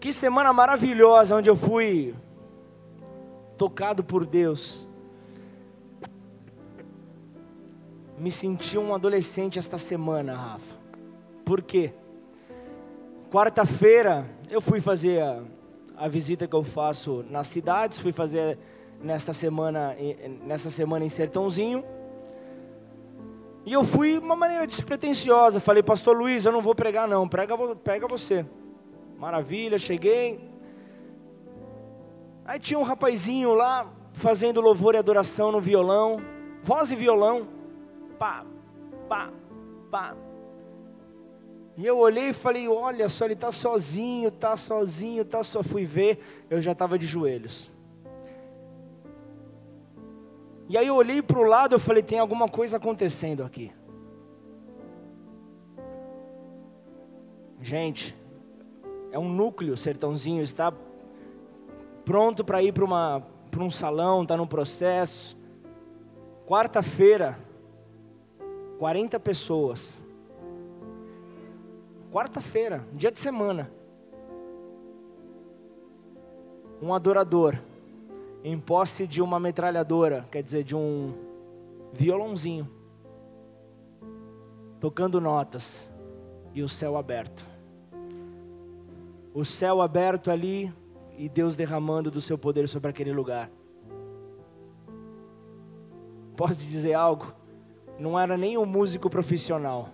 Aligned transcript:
Que 0.00 0.14
semana 0.14 0.50
maravilhosa 0.50 1.36
onde 1.36 1.50
eu 1.50 1.54
fui 1.54 2.14
tocado 3.58 4.02
por 4.02 4.24
Deus. 4.24 4.88
Me 8.16 8.30
senti 8.30 8.78
um 8.78 8.94
adolescente 8.94 9.58
esta 9.58 9.76
semana, 9.76 10.34
Rafa. 10.34 10.74
Por 11.44 11.60
quê? 11.60 11.92
Quarta-feira 13.30 14.26
eu 14.48 14.62
fui 14.62 14.80
fazer 14.80 15.20
a, 15.20 15.42
a, 15.98 16.08
visita 16.08 16.48
que 16.48 16.56
eu 16.56 16.62
faço 16.62 17.22
nas 17.28 17.48
cidades, 17.48 17.98
fui 17.98 18.12
fazer 18.12 18.58
nesta 19.02 19.34
semana, 19.34 19.94
nessa 20.46 20.70
semana 20.70 21.04
em 21.04 21.10
Sertãozinho. 21.10 21.84
E 23.66 23.74
eu 23.74 23.84
fui 23.84 24.18
de 24.18 24.24
uma 24.24 24.34
maneira 24.34 24.66
despretensiosa, 24.66 25.60
falei, 25.60 25.82
pastor 25.82 26.16
Luiz, 26.16 26.46
eu 26.46 26.52
não 26.52 26.62
vou 26.62 26.74
pregar 26.74 27.06
não, 27.06 27.28
prega, 27.28 27.54
pega 27.76 28.08
você. 28.08 28.46
Maravilha, 29.20 29.78
cheguei. 29.78 30.40
Aí 32.42 32.58
tinha 32.58 32.80
um 32.80 32.82
rapazinho 32.82 33.52
lá 33.52 33.86
fazendo 34.14 34.62
louvor 34.62 34.94
e 34.94 34.98
adoração 34.98 35.52
no 35.52 35.60
violão, 35.60 36.22
voz 36.62 36.90
e 36.90 36.96
violão. 36.96 37.46
Pá, 38.18 38.46
pá, 39.10 39.30
pá. 39.90 40.16
E 41.76 41.84
eu 41.86 41.98
olhei 41.98 42.30
e 42.30 42.32
falei, 42.32 42.66
olha 42.66 43.10
só, 43.10 43.26
ele 43.26 43.34
está 43.34 43.52
sozinho, 43.52 44.28
está 44.28 44.56
sozinho, 44.56 45.20
está 45.20 45.42
só. 45.42 45.62
Fui 45.62 45.84
ver, 45.84 46.18
eu 46.48 46.62
já 46.62 46.72
estava 46.72 46.98
de 46.98 47.06
joelhos. 47.06 47.70
E 50.66 50.78
aí 50.78 50.86
eu 50.86 50.94
olhei 50.94 51.20
para 51.20 51.38
o 51.38 51.44
lado 51.44 51.76
e 51.76 51.78
falei, 51.78 52.02
tem 52.02 52.18
alguma 52.18 52.48
coisa 52.48 52.78
acontecendo 52.78 53.42
aqui. 53.42 53.70
Gente, 57.60 58.16
é 59.12 59.18
um 59.18 59.28
núcleo 59.28 59.76
sertãozinho, 59.76 60.42
está 60.42 60.72
pronto 62.04 62.44
para 62.44 62.62
ir 62.62 62.72
para 62.72 63.62
um 63.62 63.70
salão, 63.70 64.22
está 64.22 64.36
no 64.36 64.46
processo. 64.46 65.36
Quarta-feira, 66.46 67.38
40 68.78 69.18
pessoas. 69.20 69.98
Quarta-feira, 72.12 72.86
dia 72.92 73.10
de 73.10 73.18
semana. 73.18 73.70
Um 76.82 76.94
adorador 76.94 77.58
em 78.42 78.58
posse 78.58 79.06
de 79.06 79.20
uma 79.20 79.38
metralhadora, 79.38 80.26
quer 80.30 80.42
dizer, 80.42 80.64
de 80.64 80.74
um 80.74 81.12
violãozinho, 81.92 82.68
tocando 84.80 85.20
notas 85.20 85.90
e 86.54 86.62
o 86.62 86.68
céu 86.68 86.96
aberto 86.96 87.49
o 89.32 89.44
céu 89.44 89.80
aberto 89.80 90.30
ali 90.30 90.72
e 91.16 91.28
Deus 91.28 91.56
derramando 91.56 92.10
do 92.10 92.20
seu 92.20 92.38
poder 92.38 92.68
sobre 92.68 92.90
aquele 92.90 93.12
lugar. 93.12 93.50
Posso 96.36 96.56
te 96.56 96.66
dizer 96.66 96.94
algo? 96.94 97.32
Não 97.98 98.18
era 98.18 98.36
nem 98.36 98.56
um 98.56 98.64
músico 98.64 99.10
profissional. 99.10 99.90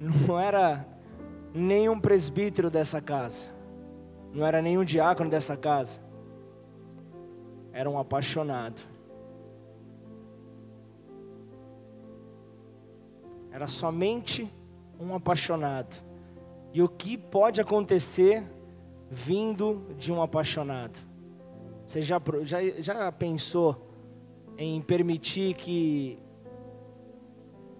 Não 0.00 0.40
era 0.40 0.86
nenhum 1.52 2.00
presbítero 2.00 2.70
dessa 2.70 3.02
casa. 3.02 3.52
Não 4.32 4.46
era 4.46 4.62
nenhum 4.62 4.82
diácono 4.82 5.28
dessa 5.28 5.56
casa. 5.56 6.00
Era 7.72 7.90
um 7.90 7.98
apaixonado. 7.98 8.80
Era 13.52 13.66
somente 13.66 14.50
um 15.00 15.14
apaixonado. 15.14 15.96
E 16.72 16.82
o 16.82 16.88
que 16.88 17.16
pode 17.16 17.60
acontecer 17.60 18.44
vindo 19.10 19.86
de 19.96 20.12
um 20.12 20.22
apaixonado? 20.22 20.98
Você 21.86 22.02
já, 22.02 22.20
já, 22.42 22.58
já 22.78 23.10
pensou 23.10 23.88
em 24.56 24.80
permitir 24.80 25.54
que 25.54 26.18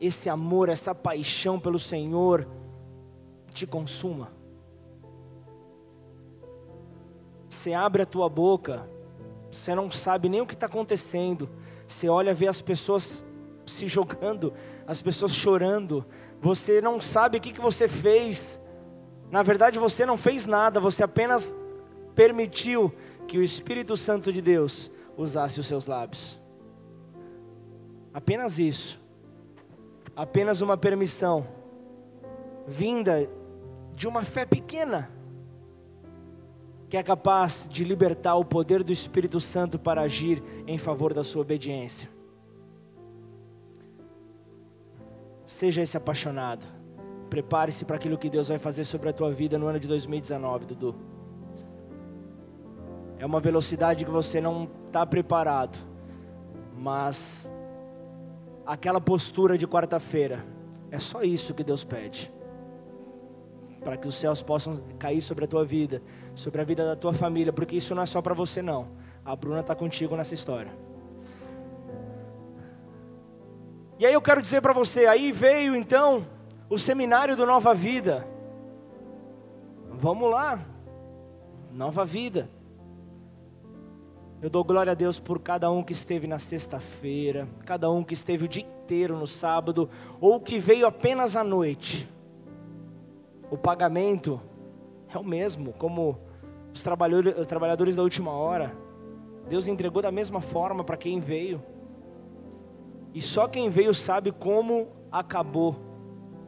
esse 0.01 0.29
amor, 0.29 0.69
essa 0.69 0.95
paixão 0.95 1.61
pelo 1.61 1.79
Senhor 1.79 2.49
te 3.53 3.67
consuma? 3.67 4.33
Você 7.49 7.73
abre 7.73 8.03
a 8.03 8.07
tua 8.07 8.29
boca, 8.29 8.89
você 9.51 9.75
não 9.75 9.91
sabe 9.91 10.29
nem 10.29 10.41
o 10.41 10.47
que 10.47 10.55
está 10.55 10.67
acontecendo. 10.67 11.49
Você 11.87 12.09
olha, 12.09 12.33
vê 12.33 12.49
as 12.49 12.63
pessoas 12.63 13.23
se 13.67 13.87
jogando, 13.87 14.53
as 14.87 15.01
pessoas 15.03 15.35
chorando, 15.35 16.05
você 16.41 16.81
não 16.81 17.01
sabe 17.01 17.39
o 17.39 17.41
que, 17.41 17.53
que 17.53 17.61
você 17.61 17.87
fez. 17.87 18.59
Na 19.31 19.43
verdade, 19.43 19.79
você 19.79 20.07
não 20.07 20.17
fez 20.17 20.47
nada, 20.47 20.81
você 20.81 21.05
apenas 21.05 21.55
permitiu 22.15 22.93
que 23.29 23.39
o 23.39 23.43
Espírito 23.43 23.97
Santo 23.97 24.33
de 24.33 24.41
Deus 24.41 24.91
usasse 25.17 25.61
os 25.61 25.67
seus 25.67 25.87
lábios. 25.87 26.41
Apenas 28.13 28.59
isso. 28.59 28.99
Apenas 30.17 30.61
uma 30.61 30.77
permissão 30.77 31.47
vinda 32.67 33.29
de 33.95 34.09
uma 34.09 34.23
fé 34.23 34.45
pequena 34.45 35.11
que 36.89 36.97
é 36.97 37.03
capaz 37.05 37.69
de 37.71 37.85
libertar 37.85 38.35
o 38.35 38.45
poder 38.45 38.83
do 38.83 38.93
Espírito 38.93 39.39
Santo 39.39 39.79
para 39.79 40.03
agir 40.03 40.43
em 40.67 40.77
favor 40.77 41.15
da 41.15 41.23
sua 41.23 41.43
obediência. 41.43 42.11
Seja 45.51 45.83
esse 45.83 45.97
apaixonado. 45.97 46.65
Prepare-se 47.29 47.85
para 47.85 47.97
aquilo 47.97 48.17
que 48.17 48.31
Deus 48.31 48.49
vai 48.49 48.59
fazer 48.59 48.85
sobre 48.85 49.09
a 49.09 49.13
tua 49.13 49.33
vida 49.33 49.59
no 49.59 49.67
ano 49.67 49.81
de 49.81 49.89
2019, 49.89 50.65
Dudu. 50.65 50.95
É 53.19 53.27
uma 53.27 53.41
velocidade 53.41 54.05
que 54.05 54.11
você 54.11 54.41
não 54.41 54.71
está 54.87 55.05
preparado, 55.05 55.77
mas 56.79 57.53
aquela 58.65 59.01
postura 59.01 59.59
de 59.59 59.67
quarta-feira, 59.67 60.47
é 60.89 61.01
só 61.01 61.23
isso 61.23 61.53
que 61.53 61.65
Deus 61.65 61.83
pede. 61.83 62.33
Para 63.81 63.97
que 63.97 64.07
os 64.07 64.15
céus 64.15 64.41
possam 64.41 64.77
cair 65.01 65.21
sobre 65.21 65.47
a 65.47 65.49
tua 65.49 65.65
vida, 65.65 66.01
sobre 66.33 66.61
a 66.61 66.65
vida 66.65 66.85
da 66.87 66.95
tua 66.95 67.13
família, 67.13 67.53
porque 67.53 67.75
isso 67.75 67.93
não 67.93 68.05
é 68.05 68.07
só 68.07 68.23
para 68.23 68.35
você, 68.35 68.63
não. 68.63 68.89
A 69.25 69.35
Bruna 69.35 69.61
está 69.61 69.75
contigo 69.75 70.17
nessa 70.17 70.33
história. 70.33 70.71
E 74.01 74.07
aí 74.07 74.15
eu 74.15 74.23
quero 74.23 74.41
dizer 74.41 74.63
para 74.63 74.73
você, 74.73 75.05
aí 75.05 75.31
veio 75.31 75.77
então 75.77 76.27
o 76.71 76.79
seminário 76.79 77.37
do 77.37 77.45
Nova 77.45 77.75
Vida. 77.75 78.27
Vamos 79.91 80.31
lá. 80.31 80.65
Nova 81.71 82.03
Vida. 82.07 82.49
Eu 84.41 84.49
dou 84.49 84.65
glória 84.65 84.93
a 84.93 84.95
Deus 84.95 85.21
por 85.21 85.39
cada 85.39 85.71
um 85.71 85.83
que 85.83 85.93
esteve 85.93 86.27
na 86.27 86.39
sexta-feira, 86.39 87.47
cada 87.67 87.91
um 87.91 88.03
que 88.03 88.15
esteve 88.15 88.47
o 88.47 88.49
dia 88.49 88.63
inteiro 88.63 89.19
no 89.19 89.27
sábado, 89.27 89.91
ou 90.19 90.41
que 90.41 90.59
veio 90.59 90.87
apenas 90.87 91.37
à 91.37 91.45
noite. 91.45 92.09
O 93.51 93.59
pagamento 93.59 94.41
é 95.15 95.19
o 95.19 95.25
mesmo, 95.25 95.75
como 95.75 96.19
os 96.73 96.83
trabalhadores, 96.83 97.97
da 97.97 98.03
última 98.03 98.33
hora. 98.33 98.75
Deus 99.47 99.69
entregou 99.69 100.01
da 100.01 100.11
mesma 100.11 100.41
forma 100.41 100.83
para 100.83 100.97
quem 100.97 101.21
veio. 101.21 101.63
E 103.13 103.21
só 103.21 103.49
quem 103.49 103.71
veio 103.71 103.93
sabe 103.93 104.31
como 104.31 104.89
acabou 105.11 105.77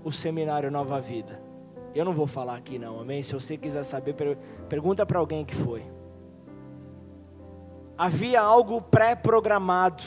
o 0.04 0.12
seminário 0.12 0.70
Nova 0.70 1.00
Vida. 1.00 1.40
Eu 1.94 2.04
não 2.04 2.12
vou 2.12 2.26
falar 2.26 2.56
aqui 2.56 2.78
não, 2.78 3.00
amém? 3.00 3.22
Se 3.22 3.34
você 3.34 3.56
quiser 3.56 3.82
saber, 3.82 4.14
pergunta 4.68 5.04
para 5.04 5.18
alguém 5.18 5.44
que 5.44 5.54
foi. 5.54 5.84
Havia 7.98 8.40
algo 8.40 8.80
pré-programado, 8.80 10.02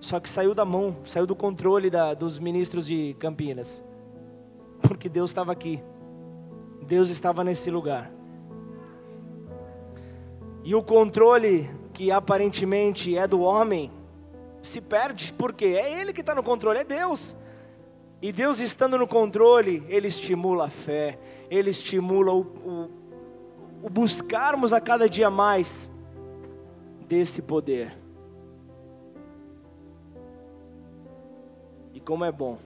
só 0.00 0.18
que 0.18 0.28
saiu 0.28 0.54
da 0.54 0.64
mão, 0.64 0.96
saiu 1.04 1.26
do 1.26 1.36
controle 1.36 1.90
da, 1.90 2.14
dos 2.14 2.38
ministros 2.38 2.86
de 2.86 3.14
Campinas. 3.18 3.84
Porque 4.80 5.08
Deus 5.08 5.30
estava 5.30 5.52
aqui. 5.52 5.82
Deus 6.86 7.10
estava 7.10 7.44
nesse 7.44 7.70
lugar. 7.70 8.10
E 10.64 10.74
o 10.74 10.82
controle 10.82 11.70
que 11.92 12.10
aparentemente 12.10 13.16
é 13.16 13.26
do 13.26 13.40
homem, 13.40 13.90
se 14.62 14.80
perde, 14.80 15.32
porque 15.32 15.64
é 15.66 16.00
Ele 16.00 16.12
que 16.12 16.20
está 16.20 16.34
no 16.34 16.42
controle, 16.42 16.80
é 16.80 16.84
Deus. 16.84 17.34
E 18.22 18.32
Deus 18.32 18.60
estando 18.60 18.98
no 18.98 19.08
controle, 19.08 19.84
Ele 19.88 20.06
estimula 20.06 20.66
a 20.66 20.70
fé, 20.70 21.18
Ele 21.50 21.70
estimula 21.70 22.32
o, 22.32 22.40
o, 22.40 22.90
o 23.82 23.90
buscarmos 23.90 24.72
a 24.72 24.80
cada 24.80 25.08
dia 25.08 25.30
mais 25.30 25.90
desse 27.08 27.40
poder. 27.40 27.96
E 31.94 32.00
como 32.00 32.24
é 32.24 32.32
bom, 32.32 32.58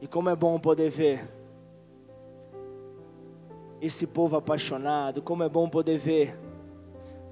e 0.00 0.06
como 0.06 0.28
é 0.28 0.36
bom 0.36 0.58
poder 0.58 0.90
ver 0.90 1.28
esse 3.80 4.06
povo 4.06 4.36
apaixonado, 4.36 5.22
como 5.22 5.42
é 5.42 5.48
bom 5.48 5.68
poder 5.68 5.98
ver 5.98 6.38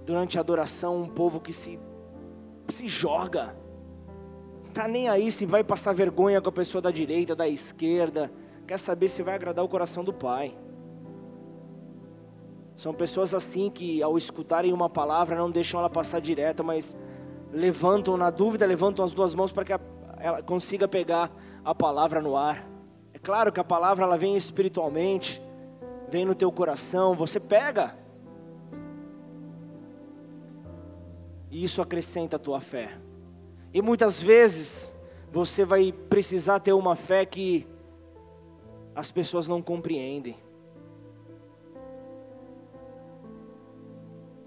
durante 0.04 0.38
a 0.38 0.40
adoração 0.40 1.02
um 1.02 1.08
povo 1.08 1.40
que 1.40 1.52
se 1.52 1.78
se 2.68 2.88
joga. 2.88 3.54
Tá 4.72 4.88
nem 4.88 5.08
aí 5.08 5.30
se 5.30 5.46
vai 5.46 5.62
passar 5.62 5.92
vergonha 5.94 6.40
com 6.40 6.48
a 6.48 6.52
pessoa 6.52 6.82
da 6.82 6.90
direita, 6.90 7.36
da 7.36 7.48
esquerda. 7.48 8.30
quer 8.66 8.78
saber 8.78 9.08
se 9.08 9.22
vai 9.22 9.34
agradar 9.34 9.64
o 9.64 9.68
coração 9.68 10.02
do 10.02 10.12
Pai. 10.12 10.56
São 12.74 12.92
pessoas 12.92 13.32
assim 13.32 13.70
que, 13.70 14.02
ao 14.02 14.18
escutarem 14.18 14.72
uma 14.72 14.90
palavra, 14.90 15.36
não 15.36 15.50
deixam 15.50 15.78
ela 15.78 15.88
passar 15.88 16.20
direto, 16.20 16.64
mas 16.64 16.96
levantam 17.52 18.16
na 18.16 18.30
dúvida, 18.30 18.66
levantam 18.66 19.04
as 19.04 19.12
duas 19.12 19.32
mãos 19.32 19.52
para 19.52 19.64
que 19.64 19.72
ela 20.18 20.42
consiga 20.42 20.88
pegar 20.88 21.30
a 21.64 21.74
palavra 21.74 22.20
no 22.20 22.36
ar. 22.36 22.66
É 23.12 23.18
claro 23.18 23.52
que 23.52 23.60
a 23.60 23.64
palavra 23.64 24.04
ela 24.04 24.18
vem 24.18 24.34
espiritualmente, 24.34 25.40
vem 26.08 26.24
no 26.24 26.34
teu 26.34 26.50
coração, 26.50 27.14
você 27.14 27.38
pega. 27.38 27.96
E 31.54 31.62
isso 31.62 31.80
acrescenta 31.80 32.34
a 32.34 32.38
tua 32.38 32.60
fé. 32.60 32.98
E 33.72 33.80
muitas 33.80 34.18
vezes 34.18 34.92
você 35.30 35.64
vai 35.64 35.92
precisar 35.92 36.58
ter 36.58 36.72
uma 36.72 36.96
fé 36.96 37.24
que 37.24 37.64
as 38.92 39.12
pessoas 39.12 39.46
não 39.46 39.62
compreendem. 39.62 40.36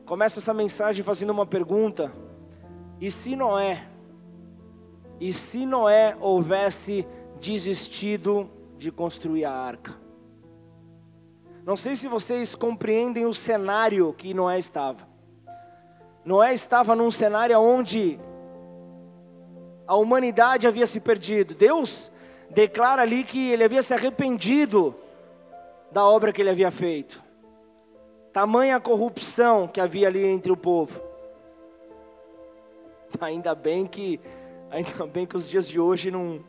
Começa 0.06 0.40
essa 0.40 0.54
mensagem 0.54 1.02
fazendo 1.02 1.30
uma 1.30 1.46
pergunta: 1.46 2.12
e 3.00 3.10
se 3.10 3.38
Noé, 3.38 3.88
e 5.18 5.32
se 5.32 5.66
Noé 5.66 6.18
houvesse 6.20 7.08
desistido 7.40 8.50
de 8.78 8.92
construir 8.92 9.46
a 9.46 9.54
arca? 9.54 9.96
Não 11.66 11.78
sei 11.78 11.96
se 11.96 12.10
vocês 12.10 12.54
compreendem 12.54 13.26
o 13.26 13.34
cenário 13.34 14.14
que 14.14 14.34
Noé 14.34 14.60
estava. 14.60 15.07
Noé 16.28 16.54
estava 16.54 16.94
num 16.94 17.10
cenário 17.10 17.58
onde 17.58 18.20
a 19.88 19.96
humanidade 19.96 20.68
havia 20.68 20.86
se 20.86 21.00
perdido. 21.00 21.56
Deus 21.56 22.12
declara 22.50 23.02
ali 23.02 23.24
que 23.24 23.50
ele 23.50 23.64
havia 23.64 23.82
se 23.82 23.94
arrependido 23.94 24.94
da 25.90 26.06
obra 26.06 26.34
que 26.34 26.42
ele 26.42 26.50
havia 26.50 26.70
feito. 26.70 27.24
Tamanha 28.34 28.78
corrupção 28.78 29.70
que 29.70 29.80
havia 29.80 30.10
ali 30.10 30.26
entre 30.26 30.52
o 30.52 30.58
povo. 30.58 31.02
Ainda 33.22 33.56
bem 33.56 33.86
que 33.86 34.20
ainda 34.70 35.08
bem 35.08 35.26
que 35.26 35.38
os 35.38 35.50
dias 35.50 35.66
de 35.66 35.80
hoje 35.80 36.12
não 36.12 36.44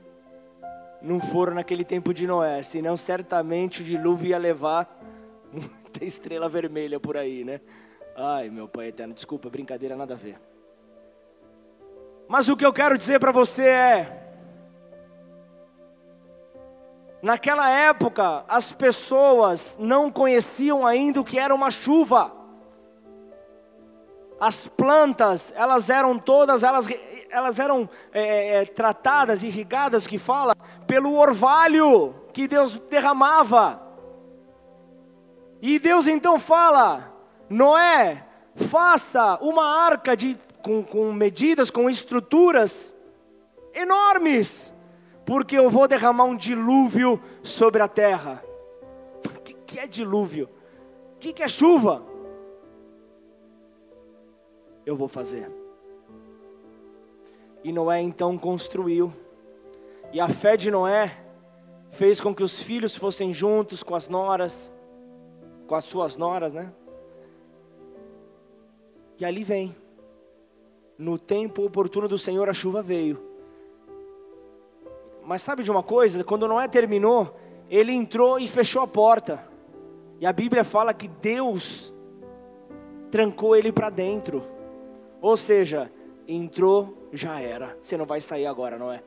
não 1.00 1.20
foram 1.20 1.54
naquele 1.54 1.84
tempo 1.84 2.12
de 2.12 2.26
Noé, 2.26 2.62
senão 2.62 2.96
certamente 2.96 3.82
o 3.82 3.84
dilúvio 3.84 4.30
ia 4.30 4.38
levar 4.38 4.90
muita 5.52 6.04
estrela 6.04 6.48
vermelha 6.48 6.98
por 6.98 7.16
aí, 7.16 7.44
né? 7.44 7.60
Ai, 8.20 8.50
meu 8.50 8.66
pai 8.66 8.88
eterno, 8.88 9.14
desculpa, 9.14 9.48
brincadeira, 9.48 9.94
nada 9.94 10.14
a 10.14 10.16
ver. 10.16 10.40
Mas 12.26 12.48
o 12.48 12.56
que 12.56 12.66
eu 12.66 12.72
quero 12.72 12.98
dizer 12.98 13.20
para 13.20 13.30
você 13.30 13.62
é: 13.62 14.34
naquela 17.22 17.70
época, 17.70 18.44
as 18.48 18.72
pessoas 18.72 19.76
não 19.78 20.10
conheciam 20.10 20.84
ainda 20.84 21.20
o 21.20 21.24
que 21.24 21.38
era 21.38 21.54
uma 21.54 21.70
chuva. 21.70 22.32
As 24.40 24.66
plantas, 24.66 25.52
elas 25.54 25.88
eram 25.88 26.18
todas, 26.18 26.64
elas, 26.64 26.88
elas 27.30 27.60
eram 27.60 27.88
é, 28.12 28.62
é, 28.62 28.64
tratadas, 28.64 29.44
irrigadas, 29.44 30.08
que 30.08 30.18
fala, 30.18 30.56
pelo 30.88 31.14
orvalho 31.14 32.16
que 32.32 32.48
Deus 32.48 32.74
derramava. 32.74 33.80
E 35.62 35.78
Deus 35.78 36.08
então 36.08 36.40
fala: 36.40 37.17
Noé, 37.48 38.24
faça 38.54 39.38
uma 39.40 39.64
arca 39.64 40.16
de 40.16 40.36
com, 40.62 40.82
com 40.82 41.12
medidas, 41.12 41.70
com 41.70 41.88
estruturas 41.88 42.94
enormes, 43.72 44.72
porque 45.24 45.56
eu 45.56 45.70
vou 45.70 45.86
derramar 45.86 46.24
um 46.24 46.36
dilúvio 46.36 47.20
sobre 47.42 47.80
a 47.80 47.88
terra. 47.88 48.42
O 49.24 49.40
que, 49.40 49.54
que 49.54 49.78
é 49.78 49.86
dilúvio? 49.86 50.48
O 51.14 51.18
que, 51.18 51.32
que 51.32 51.42
é 51.42 51.48
chuva? 51.48 52.02
Eu 54.84 54.96
vou 54.96 55.08
fazer. 55.08 55.50
E 57.62 57.72
Noé 57.72 58.00
então 58.00 58.38
construiu. 58.38 59.12
E 60.12 60.20
a 60.20 60.28
fé 60.28 60.56
de 60.56 60.70
Noé 60.70 61.18
fez 61.90 62.20
com 62.20 62.34
que 62.34 62.42
os 62.42 62.62
filhos 62.62 62.94
fossem 62.94 63.32
juntos 63.32 63.82
com 63.82 63.94
as 63.94 64.08
noras, 64.08 64.72
com 65.66 65.74
as 65.74 65.84
suas 65.84 66.16
noras, 66.16 66.52
né? 66.52 66.72
E 69.18 69.24
ali 69.24 69.42
vem 69.42 69.74
no 70.96 71.18
tempo 71.18 71.64
oportuno 71.64 72.08
do 72.08 72.18
Senhor 72.18 72.48
a 72.48 72.52
chuva 72.52 72.82
veio. 72.82 73.20
Mas 75.24 75.42
sabe 75.42 75.62
de 75.62 75.70
uma 75.70 75.82
coisa? 75.82 76.24
Quando 76.24 76.48
Noé 76.48 76.66
terminou, 76.68 77.36
ele 77.68 77.92
entrou 77.92 78.38
e 78.38 78.48
fechou 78.48 78.82
a 78.82 78.86
porta. 78.86 79.46
E 80.20 80.26
a 80.26 80.32
Bíblia 80.32 80.64
fala 80.64 80.94
que 80.94 81.06
Deus 81.06 81.92
trancou 83.10 83.54
ele 83.54 83.70
para 83.70 83.90
dentro. 83.90 84.42
Ou 85.20 85.36
seja, 85.36 85.90
entrou, 86.26 86.96
já 87.12 87.40
era. 87.40 87.76
Você 87.80 87.96
não 87.96 88.06
vai 88.06 88.20
sair 88.20 88.46
agora, 88.46 88.78
não 88.78 88.92
é? 88.92 89.02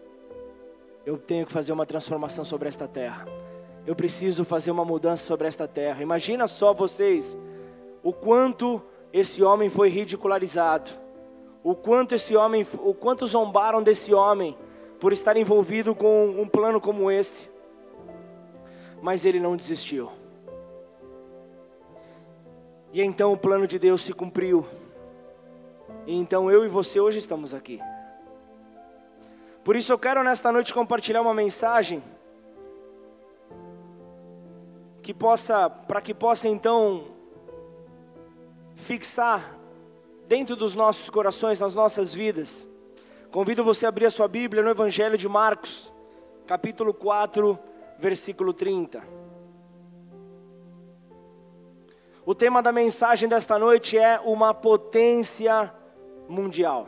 Eu 1.06 1.18
tenho 1.18 1.46
que 1.46 1.52
fazer 1.52 1.72
uma 1.72 1.86
transformação 1.86 2.46
sobre 2.46 2.69
esta 2.69 2.88
terra. 2.88 3.25
Eu 3.86 3.96
preciso 3.96 4.46
fazer 4.46 4.72
uma 4.72 4.86
mudança 4.86 5.25
sobre 5.25 5.48
esta 5.48 5.68
terra. 5.68 6.04
Imagina 6.04 6.46
só 6.48 6.74
vocês 6.74 7.36
o 8.04 8.14
quanto 8.14 8.81
esse 9.13 9.44
homem 9.44 9.69
foi 9.69 9.90
ridicularizado 9.90 11.02
o 11.63 11.75
quanto 11.75 12.16
esse 12.16 12.36
homem, 12.36 12.66
o 12.80 12.94
quanto 12.94 13.28
zombaram 13.28 13.84
desse 13.84 14.13
homem 14.13 14.58
por 15.00 15.13
estar 15.13 15.38
envolvido 15.38 15.94
com 15.94 16.30
um 16.30 16.48
plano 16.48 16.81
como 16.81 17.10
esse. 17.12 17.50
Mas 19.02 19.25
ele 19.25 19.40
não 19.40 19.56
desistiu. 19.56 20.10
E 22.94 23.02
então 23.02 23.31
o 23.31 23.38
plano 23.38 23.68
de 23.68 23.80
Deus 23.80 24.02
se 24.02 24.13
cumpriu. 24.13 24.66
E 26.06 26.16
então 26.16 26.52
eu 26.52 26.66
e 26.66 26.68
você 26.68 27.00
hoje 27.00 27.19
estamos 27.19 27.54
aqui. 27.54 27.80
Por 29.64 29.75
isso 29.75 29.94
eu 29.94 30.00
quero 30.00 30.24
nesta 30.24 30.52
noite 30.52 30.74
compartilhar 30.74 31.22
uma 31.22 31.34
mensagem 31.34 32.04
que 35.02 35.14
possa, 35.14 35.69
para 35.69 36.02
que 36.02 36.14
possa 36.14 36.48
então 36.48 37.06
fixar 38.81 39.57
dentro 40.28 40.56
dos 40.56 40.75
nossos 40.75 41.10
corações, 41.10 41.60
nas 41.60 41.75
nossas 41.75 42.13
vidas. 42.13 42.68
Convido 43.31 43.63
você 43.63 43.86
a 43.86 43.89
abrir 43.89 44.07
a 44.07 44.12
sua 44.12 44.28
Bíblia 44.28 44.63
no 44.63 44.69
Evangelho 44.69 45.18
de 45.18 45.30
Marcos, 45.30 45.94
capítulo 46.45 46.94
4, 46.94 47.57
versículo 47.98 48.54
30. 48.54 49.01
O 52.26 52.35
tema 52.35 52.61
da 52.61 52.71
mensagem 52.71 53.30
desta 53.30 53.57
noite 53.57 53.97
é 53.97 54.19
uma 54.19 54.54
potência 54.54 55.73
mundial. 56.28 56.88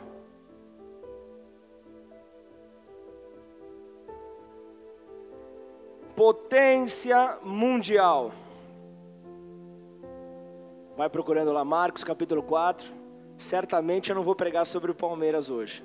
Potência 6.14 7.38
mundial. 7.42 8.32
Vai 10.96 11.10
procurando 11.10 11.52
lá 11.52 11.64
Marcos 11.64 12.04
capítulo 12.04 12.42
4 12.42 13.04
certamente 13.36 14.10
eu 14.10 14.16
não 14.16 14.22
vou 14.22 14.34
pregar 14.34 14.64
sobre 14.64 14.90
o 14.90 14.94
Palmeiras 14.94 15.50
hoje. 15.50 15.84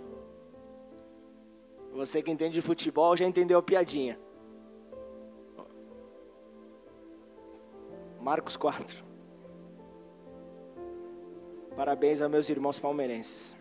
Você 1.93 2.21
que 2.21 2.31
entende 2.31 2.53
de 2.53 2.61
futebol 2.61 3.17
já 3.17 3.25
entendeu 3.25 3.57
a 3.57 3.63
piadinha. 3.63 4.19
Marcos 8.21 8.55
4. 8.55 9.03
Parabéns 11.75 12.21
a 12.21 12.29
meus 12.29 12.49
irmãos 12.49 12.77
palmeirenses. 12.77 13.55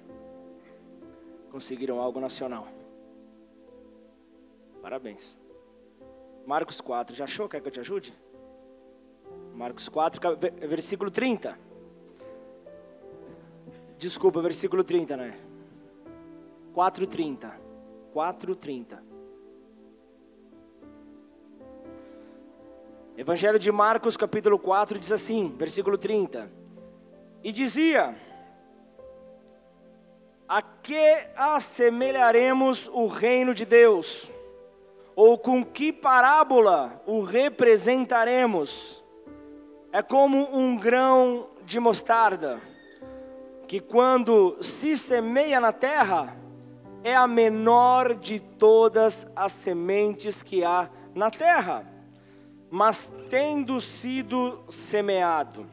Conseguiram 1.50 1.98
algo 1.98 2.20
nacional. 2.20 2.68
Parabéns. 4.82 5.38
Marcos 6.44 6.80
4. 6.80 7.16
Já 7.16 7.24
achou? 7.24 7.48
Quer 7.48 7.60
que 7.60 7.68
eu 7.68 7.72
te 7.72 7.80
ajude? 7.80 8.14
Marcos 9.58 9.88
4, 9.88 10.20
versículo 10.68 11.10
30. 11.10 11.58
Desculpa, 13.98 14.40
versículo 14.40 14.84
30, 14.84 15.16
né? 15.16 15.36
4:30. 16.72 17.52
4:30. 18.14 19.02
Evangelho 23.16 23.58
de 23.58 23.72
Marcos, 23.72 24.16
capítulo 24.16 24.60
4, 24.60 24.96
diz 24.96 25.10
assim, 25.10 25.52
versículo 25.58 25.98
30. 25.98 26.48
E 27.42 27.50
dizia: 27.50 28.14
A 30.48 30.62
que 30.62 31.26
assemelharemos 31.34 32.88
o 32.92 33.08
reino 33.08 33.52
de 33.52 33.64
Deus? 33.64 34.28
Ou 35.16 35.36
com 35.36 35.64
que 35.64 35.92
parábola 35.92 37.02
o 37.04 37.22
representaremos? 37.22 38.97
É 39.98 40.02
como 40.02 40.56
um 40.56 40.76
grão 40.76 41.48
de 41.64 41.80
mostarda 41.80 42.60
que 43.66 43.80
quando 43.80 44.56
se 44.62 44.96
semeia 44.96 45.58
na 45.58 45.72
terra, 45.72 46.36
é 47.02 47.16
a 47.16 47.26
menor 47.26 48.14
de 48.14 48.38
todas 48.38 49.26
as 49.34 49.50
sementes 49.50 50.40
que 50.40 50.62
há 50.62 50.88
na 51.16 51.32
terra. 51.32 51.84
mas 52.70 53.10
tendo 53.28 53.80
sido 53.80 54.60
semeado, 54.70 55.66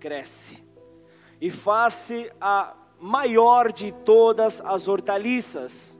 cresce 0.00 0.60
e 1.40 1.48
faz-se 1.48 2.28
a 2.40 2.74
maior 2.98 3.70
de 3.70 3.92
todas 3.92 4.60
as 4.62 4.88
hortaliças, 4.88 5.96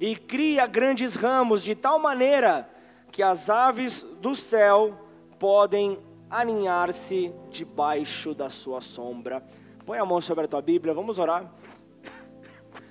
e 0.00 0.16
cria 0.16 0.66
grandes 0.66 1.14
ramos 1.14 1.62
de 1.62 1.74
tal 1.74 1.98
maneira 1.98 2.66
que 3.12 3.22
as 3.22 3.50
aves 3.50 4.02
do 4.18 4.34
céu 4.34 4.98
podem 5.38 5.98
aninhar-se 6.28 7.32
debaixo 7.50 8.34
da 8.34 8.50
sua 8.50 8.80
sombra. 8.80 9.42
Põe 9.84 9.98
a 9.98 10.04
mão 10.04 10.20
sobre 10.20 10.44
a 10.44 10.48
tua 10.48 10.62
Bíblia, 10.62 10.94
vamos 10.94 11.18
orar. 11.18 11.52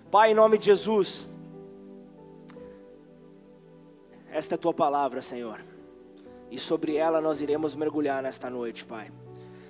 Pai, 0.09 0.31
em 0.31 0.35
nome 0.35 0.57
de 0.57 0.67
Jesus, 0.67 1.27
esta 4.31 4.53
é 4.53 4.57
a 4.57 4.59
tua 4.59 4.73
palavra, 4.73 5.21
Senhor, 5.21 5.59
e 6.49 6.57
sobre 6.57 6.95
ela 6.95 7.19
nós 7.19 7.41
iremos 7.41 7.75
mergulhar 7.75 8.21
nesta 8.21 8.49
noite, 8.49 8.85
Pai. 8.85 9.11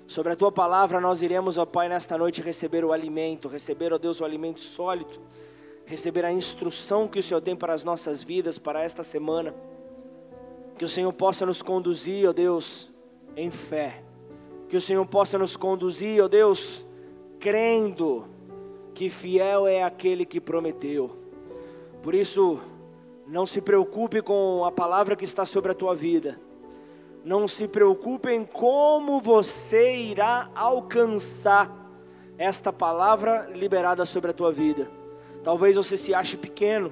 Sobre 0.05 0.34
a 0.34 0.36
tua 0.36 0.51
palavra 0.51 1.00
nós 1.00 1.22
iremos, 1.22 1.58
ó 1.58 1.65
Pai, 1.65 1.89
nesta 1.89 2.17
noite 2.17 2.41
receber 2.41 2.84
o 2.86 2.91
alimento, 2.91 3.48
receber, 3.48 3.93
ó 3.93 3.98
Deus, 3.98 4.22
o 4.22 4.25
alimento 4.25 4.60
sólido, 4.60 5.20
receber 5.86 6.24
a 6.25 6.32
instrução 6.32 7.08
que 7.08 7.20
o 7.20 7.24
Senhor 7.24 7.41
tem 7.41 7.55
para 7.55 7.74
as 7.74 7.84
nossas 7.84 8.24
vidas, 8.24 8.60
para 8.60 8.84
esta 8.84 9.03
semana. 9.03 9.55
Que 10.77 10.86
o 10.86 10.89
Senhor 10.89 11.12
possa 11.13 11.46
nos 11.46 11.62
conduzir, 11.62 12.29
ó 12.29 12.34
Deus, 12.34 12.92
em 13.35 13.51
fé. 13.51 14.03
Que 14.69 14.77
o 14.77 14.81
Senhor 14.81 15.05
possa 15.05 15.37
nos 15.37 15.55
conduzir, 15.55 16.23
ó 16.23 16.27
Deus, 16.27 16.85
crendo 17.39 18.25
que 18.93 19.09
fiel 19.09 19.67
é 19.67 19.83
aquele 19.83 20.25
que 20.25 20.39
prometeu. 20.39 21.11
Por 22.01 22.13
isso, 22.13 22.59
não 23.27 23.45
se 23.45 23.61
preocupe 23.61 24.21
com 24.21 24.65
a 24.65 24.71
palavra 24.71 25.15
que 25.15 25.25
está 25.25 25.45
sobre 25.45 25.71
a 25.71 25.75
tua 25.75 25.95
vida 25.95 26.39
não 27.23 27.47
se 27.47 27.67
preocupe 27.67 28.29
em 28.29 28.43
como 28.43 29.21
você 29.21 29.95
irá 29.95 30.49
alcançar 30.53 31.71
esta 32.37 32.73
palavra 32.73 33.49
liberada 33.53 34.05
sobre 34.05 34.31
a 34.31 34.33
tua 34.33 34.51
vida. 34.51 34.89
Talvez 35.41 35.75
você 35.75 35.95
se 35.95 36.13
ache 36.13 36.35
pequeno, 36.35 36.91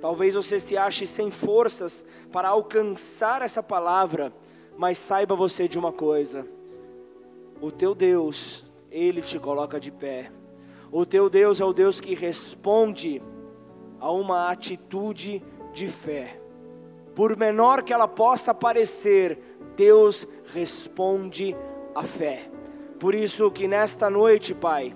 talvez 0.00 0.34
você 0.34 0.58
se 0.58 0.76
ache 0.76 1.06
sem 1.06 1.30
forças 1.30 2.04
para 2.32 2.48
alcançar 2.48 3.42
essa 3.42 3.62
palavra, 3.62 4.32
mas 4.78 4.96
saiba 4.96 5.34
você 5.34 5.66
de 5.66 5.76
uma 5.76 5.92
coisa: 5.92 6.46
o 7.60 7.70
teu 7.72 7.94
Deus, 7.96 8.64
ele 8.90 9.20
te 9.20 9.38
coloca 9.38 9.80
de 9.80 9.90
pé. 9.90 10.30
O 10.90 11.04
teu 11.04 11.28
Deus 11.28 11.60
é 11.60 11.64
o 11.64 11.72
Deus 11.72 12.00
que 12.00 12.14
responde 12.14 13.20
a 14.00 14.10
uma 14.12 14.50
atitude 14.50 15.42
de 15.74 15.88
fé. 15.88 16.40
Por 17.14 17.36
menor 17.36 17.82
que 17.82 17.92
ela 17.92 18.06
possa 18.06 18.54
parecer, 18.54 19.38
Deus 19.76 20.26
responde 20.54 21.56
à 21.94 22.04
fé. 22.04 22.48
Por 23.00 23.14
isso 23.14 23.50
que 23.50 23.66
nesta 23.66 24.08
noite, 24.08 24.54
Pai, 24.54 24.94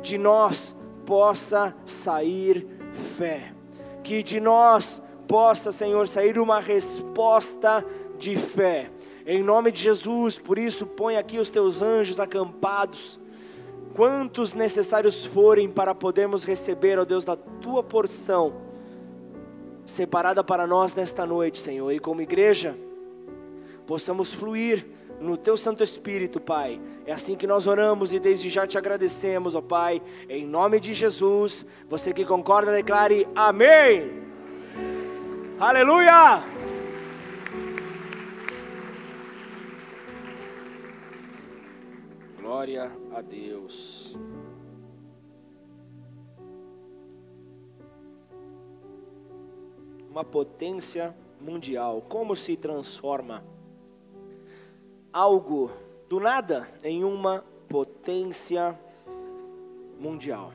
de 0.00 0.16
nós 0.16 0.76
possa 1.04 1.74
sair 1.84 2.66
fé. 3.16 3.52
Que 4.04 4.22
de 4.22 4.40
nós 4.40 5.02
possa, 5.26 5.72
Senhor, 5.72 6.06
sair 6.06 6.38
uma 6.38 6.60
resposta 6.60 7.84
de 8.18 8.36
fé. 8.36 8.90
Em 9.30 9.42
nome 9.42 9.70
de 9.70 9.82
Jesus, 9.82 10.38
por 10.38 10.56
isso 10.56 10.86
põe 10.86 11.18
aqui 11.18 11.38
os 11.38 11.50
teus 11.50 11.82
anjos 11.82 12.18
acampados. 12.18 13.20
Quantos 13.94 14.54
necessários 14.54 15.26
forem 15.26 15.68
para 15.68 15.94
podermos 15.94 16.44
receber, 16.44 16.98
ó 16.98 17.04
Deus, 17.04 17.26
da 17.26 17.36
tua 17.36 17.82
porção 17.82 18.54
separada 19.84 20.42
para 20.42 20.66
nós 20.66 20.94
nesta 20.94 21.26
noite, 21.26 21.58
Senhor. 21.58 21.92
E 21.92 21.98
como 21.98 22.22
igreja, 22.22 22.74
possamos 23.86 24.32
fluir 24.32 24.86
no 25.20 25.36
Teu 25.36 25.58
Santo 25.58 25.82
Espírito, 25.82 26.40
Pai. 26.40 26.80
É 27.04 27.12
assim 27.12 27.36
que 27.36 27.46
nós 27.46 27.66
oramos 27.66 28.14
e 28.14 28.18
desde 28.18 28.48
já 28.48 28.66
te 28.66 28.78
agradecemos, 28.78 29.54
ó 29.54 29.60
Pai, 29.60 30.00
em 30.26 30.46
nome 30.46 30.80
de 30.80 30.94
Jesus. 30.94 31.66
Você 31.90 32.14
que 32.14 32.24
concorda, 32.24 32.72
declare 32.72 33.28
amém. 33.36 34.10
Aleluia! 35.60 36.57
Glória 42.48 42.90
a 43.14 43.20
Deus. 43.20 44.16
Uma 50.08 50.24
potência 50.24 51.14
mundial, 51.38 52.00
como 52.08 52.34
se 52.34 52.56
transforma? 52.56 53.44
algo 55.12 55.70
do 56.08 56.18
nada 56.18 56.66
em 56.82 57.04
uma 57.04 57.44
potência 57.68 58.80
mundial. 60.00 60.50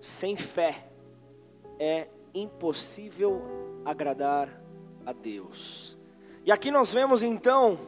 Sem 0.00 0.36
fé 0.36 0.90
é 1.78 2.08
impossível 2.34 3.40
agradar 3.84 4.48
a 5.06 5.12
Deus. 5.12 6.01
E 6.44 6.50
aqui 6.52 6.70
nós 6.70 6.92
vemos 6.92 7.22
então, 7.22 7.78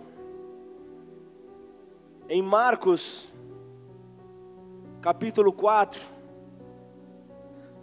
em 2.28 2.42
Marcos, 2.42 3.28
capítulo 5.00 5.52
4, 5.52 6.00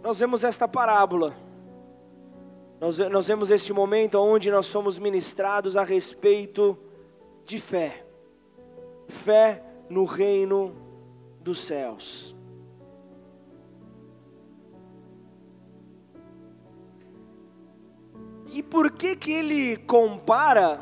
nós 0.02 0.18
vemos 0.18 0.42
esta 0.44 0.66
parábola 0.66 1.34
nós, 2.82 2.98
nós 2.98 3.28
vemos 3.28 3.48
este 3.52 3.72
momento 3.72 4.18
onde 4.18 4.50
nós 4.50 4.66
somos 4.66 4.98
ministrados 4.98 5.76
a 5.76 5.84
respeito 5.84 6.76
de 7.46 7.60
fé. 7.60 8.04
Fé 9.06 9.62
no 9.88 10.04
reino 10.04 10.74
dos 11.38 11.60
céus. 11.60 12.34
E 18.52 18.62
por 18.62 18.90
que 18.92 19.16
que 19.16 19.32
ele 19.32 19.76
compara 19.78 20.80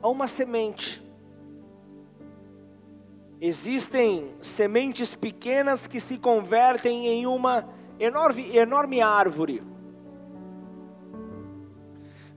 a 0.00 0.08
uma 0.08 0.26
semente? 0.26 1.02
Existem 3.40 4.32
sementes 4.40 5.14
pequenas 5.14 5.86
que 5.86 6.00
se 6.00 6.16
convertem 6.16 7.06
em 7.06 7.26
uma 7.26 7.68
enorme, 7.98 8.56
enorme 8.56 9.00
árvore 9.00 9.62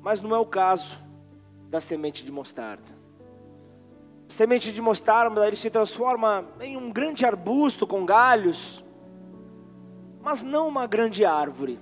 mas 0.01 0.21
não 0.21 0.35
é 0.35 0.39
o 0.39 0.45
caso 0.45 0.97
da 1.69 1.79
semente 1.79 2.25
de 2.25 2.31
mostarda. 2.31 2.99
A 4.27 4.33
semente 4.33 4.71
de 4.71 4.81
mostarda 4.81 5.45
ele 5.45 5.55
se 5.55 5.69
transforma 5.69 6.45
em 6.59 6.75
um 6.75 6.91
grande 6.91 7.25
arbusto 7.25 7.85
com 7.85 8.05
galhos, 8.05 8.83
mas 10.21 10.41
não 10.41 10.67
uma 10.67 10.87
grande 10.87 11.23
árvore. 11.23 11.79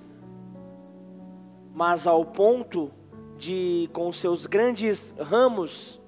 Mas 1.74 2.06
ao 2.06 2.24
ponto 2.24 2.90
de, 3.36 3.88
com 3.92 4.12
seus 4.12 4.46
grandes 4.46 5.14
ramos, 5.18 6.00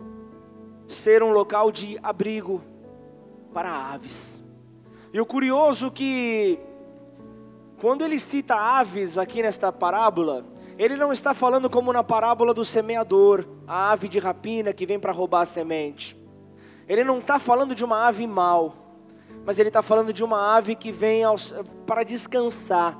ser 0.87 1.23
um 1.23 1.31
local 1.31 1.73
de 1.73 1.99
abrigo 2.02 2.62
para 3.52 3.71
aves. 3.71 4.42
E 5.12 5.21
o 5.21 5.26
curioso 5.26 5.90
que, 5.90 6.59
quando 7.81 8.04
ele 8.04 8.19
cita 8.19 8.54
aves 8.54 9.19
aqui 9.19 9.42
nesta 9.42 9.73
parábola, 9.73 10.45
ele 10.78 10.97
não 10.97 11.12
está 11.12 11.35
falando 11.35 11.69
como 11.69 11.92
na 11.92 12.02
parábola 12.02 12.54
do 12.54 12.64
semeador, 12.64 13.47
a 13.66 13.92
ave 13.92 14.09
de 14.09 14.19
rapina 14.19 14.73
que 14.73 14.87
vem 14.87 14.99
para 14.99 15.12
roubar 15.12 15.42
a 15.42 15.47
semente. 15.47 16.16
Ele 16.88 17.04
não 17.04 17.19
está 17.19 17.38
falando 17.38 17.75
de 17.75 17.85
uma 17.85 18.07
ave 18.07 18.26
mal, 18.26 18.75
mas 19.45 19.59
ele 19.59 19.69
está 19.69 19.83
falando 19.83 20.12
de 20.12 20.25
uma 20.25 20.57
ave 20.57 20.75
que 20.75 20.90
vem 20.90 21.23
para 21.87 22.02
descansar, 22.02 22.99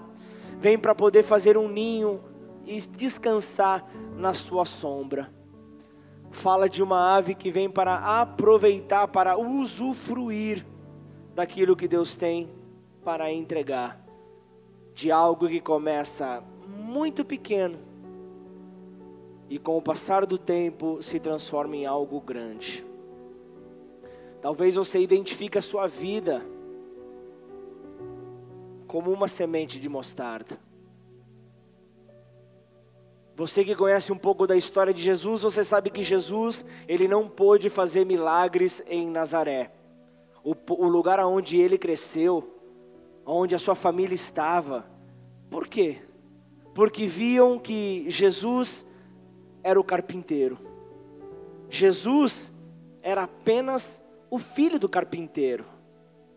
vem 0.59 0.79
para 0.79 0.95
poder 0.95 1.23
fazer 1.23 1.57
um 1.57 1.69
ninho 1.69 2.21
e 2.67 2.81
descansar 2.81 3.85
na 4.17 4.35
sua 4.35 4.65
sombra. 4.65 5.33
Fala 6.31 6.69
de 6.69 6.83
uma 6.83 7.17
ave 7.17 7.35
que 7.35 7.51
vem 7.51 7.69
para 7.69 8.21
aproveitar, 8.21 9.07
para 9.09 9.37
usufruir 9.37 10.65
daquilo 11.35 11.77
que 11.77 11.89
Deus 11.89 12.15
tem 12.15 12.51
para 13.05 13.33
entregar, 13.33 14.01
de 14.95 15.11
algo 15.11 15.49
que 15.49 15.61
começa 15.61 16.43
muito 16.67 17.25
pequeno 17.25 17.79
e 19.51 19.59
com 19.59 19.77
o 19.77 19.83
passar 19.83 20.25
do 20.25 20.39
tempo 20.39 21.03
se 21.03 21.21
transforma 21.21 21.77
em 21.77 21.85
algo 21.85 22.21
grande. 22.21 22.85
Talvez 24.41 24.77
você 24.77 24.99
identifique 24.99 25.59
a 25.59 25.63
sua 25.63 25.87
vida 25.87 26.43
como 28.87 29.13
uma 29.13 29.29
semente 29.29 29.79
de 29.79 29.89
mostarda. 29.89 30.59
Você 33.37 33.65
que 33.65 33.75
conhece 33.75 34.13
um 34.13 34.19
pouco 34.19 34.47
da 34.47 34.57
história 34.57 34.93
de 34.93 35.03
Jesus, 35.03 35.43
você 35.43 35.65
sabe 35.65 35.91
que 35.91 36.03
Jesus, 36.03 36.65
ele 36.87 37.09
não 37.09 37.29
pôde 37.29 37.71
fazer 37.71 38.05
milagres 38.05 38.83
em 38.87 39.11
Nazaré. 39.11 39.73
O, 40.45 40.55
o 40.71 40.89
lugar 40.89 41.19
onde 41.21 41.59
ele 41.59 41.79
cresceu, 41.79 42.57
onde 43.25 43.55
a 43.55 43.59
sua 43.59 43.75
família 43.75 44.15
estava. 44.15 44.85
Por 45.51 45.67
quê? 45.67 46.03
porque 46.75 47.07
viam 47.07 47.59
que 47.59 48.07
Jesus 48.09 48.85
era 49.63 49.79
o 49.79 49.85
carpinteiro. 49.85 50.59
Jesus 51.69 52.51
era 53.03 53.25
apenas 53.25 54.01
o 54.31 54.39
filho 54.39 54.79
do 54.79 54.89
carpinteiro. 54.89 55.65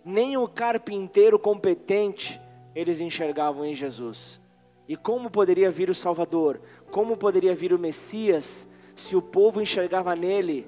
Nem 0.03 0.37
o 0.37 0.47
carpinteiro 0.47 1.39
competente 1.39 2.39
eles 2.73 2.99
enxergavam 2.99 3.65
em 3.65 3.73
Jesus. 3.73 4.39
E 4.87 4.95
como 4.95 5.31
poderia 5.31 5.71
vir 5.71 5.89
o 5.89 5.95
Salvador? 5.95 6.61
Como 6.95 7.17
poderia 7.17 7.53
vir 7.53 7.73
o 7.73 7.77
Messias 7.77 8.65
se 8.95 9.17
o 9.17 9.21
povo 9.21 9.61
enxergava 9.61 10.15
nele 10.15 10.65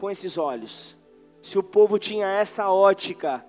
com 0.00 0.10
esses 0.10 0.38
olhos? 0.38 0.96
Se 1.42 1.58
o 1.58 1.62
povo 1.62 1.98
tinha 1.98 2.26
essa 2.26 2.70
ótica 2.70 3.44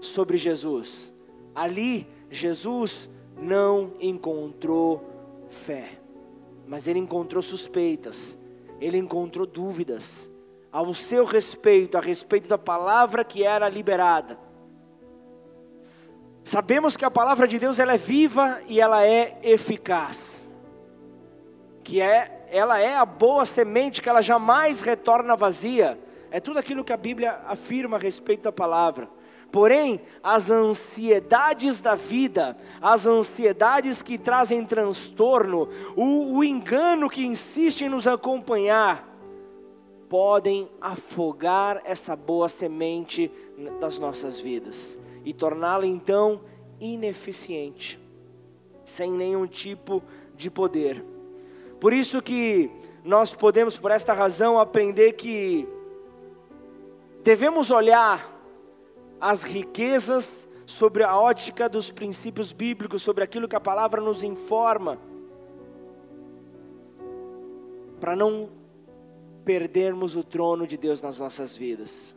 sobre 0.00 0.36
Jesus? 0.36 1.12
Ali, 1.54 2.04
Jesus 2.28 3.08
não 3.40 3.92
encontrou 4.00 5.08
fé, 5.48 6.00
mas 6.66 6.88
ele 6.88 6.98
encontrou 6.98 7.44
suspeitas, 7.44 8.36
ele 8.80 8.98
encontrou 8.98 9.46
dúvidas 9.46 10.28
ao 10.72 10.92
seu 10.94 11.24
respeito, 11.24 11.96
a 11.96 12.00
respeito 12.00 12.48
da 12.48 12.58
palavra 12.58 13.22
que 13.22 13.44
era 13.44 13.68
liberada. 13.68 14.36
Sabemos 16.42 16.96
que 16.96 17.04
a 17.04 17.10
palavra 17.10 17.46
de 17.46 17.56
Deus 17.56 17.78
ela 17.78 17.94
é 17.94 17.98
viva 17.98 18.60
e 18.66 18.80
ela 18.80 19.06
é 19.06 19.38
eficaz. 19.44 20.27
Que 21.88 22.02
é, 22.02 22.46
ela 22.50 22.78
é 22.78 22.94
a 22.94 23.06
boa 23.06 23.46
semente 23.46 24.02
que 24.02 24.10
ela 24.10 24.20
jamais 24.20 24.82
retorna 24.82 25.34
vazia. 25.34 25.98
É 26.30 26.38
tudo 26.38 26.58
aquilo 26.58 26.84
que 26.84 26.92
a 26.92 26.98
Bíblia 26.98 27.40
afirma 27.46 27.96
a 27.96 27.98
respeito 27.98 28.42
da 28.42 28.52
palavra. 28.52 29.08
Porém, 29.50 29.98
as 30.22 30.50
ansiedades 30.50 31.80
da 31.80 31.94
vida, 31.94 32.58
as 32.78 33.06
ansiedades 33.06 34.02
que 34.02 34.18
trazem 34.18 34.66
transtorno, 34.66 35.66
o, 35.96 36.36
o 36.36 36.44
engano 36.44 37.08
que 37.08 37.24
insiste 37.24 37.84
em 37.84 37.88
nos 37.88 38.06
acompanhar, 38.06 39.08
podem 40.10 40.68
afogar 40.82 41.80
essa 41.86 42.14
boa 42.14 42.50
semente 42.50 43.32
das 43.80 43.98
nossas 43.98 44.38
vidas 44.38 44.98
e 45.24 45.32
torná-la 45.32 45.86
então 45.86 46.42
ineficiente, 46.78 47.98
sem 48.84 49.10
nenhum 49.10 49.46
tipo 49.46 50.02
de 50.36 50.50
poder. 50.50 51.02
Por 51.80 51.92
isso 51.92 52.20
que 52.20 52.70
nós 53.04 53.32
podemos, 53.32 53.76
por 53.76 53.90
esta 53.90 54.12
razão, 54.12 54.58
aprender 54.58 55.12
que 55.12 55.68
devemos 57.22 57.70
olhar 57.70 58.36
as 59.20 59.42
riquezas 59.42 60.48
sobre 60.66 61.02
a 61.02 61.16
ótica 61.16 61.68
dos 61.68 61.90
princípios 61.90 62.52
bíblicos, 62.52 63.02
sobre 63.02 63.24
aquilo 63.24 63.48
que 63.48 63.56
a 63.56 63.60
palavra 63.60 64.00
nos 64.00 64.22
informa, 64.22 64.98
para 68.00 68.14
não 68.14 68.50
perdermos 69.44 70.14
o 70.14 70.22
trono 70.22 70.66
de 70.66 70.76
Deus 70.76 71.00
nas 71.00 71.18
nossas 71.18 71.56
vidas. 71.56 72.14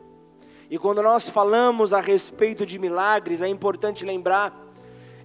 E 0.68 0.78
quando 0.78 1.02
nós 1.02 1.28
falamos 1.28 1.92
a 1.92 2.00
respeito 2.00 2.66
de 2.66 2.78
milagres, 2.78 3.42
é 3.42 3.48
importante 3.48 4.04
lembrar, 4.04 4.54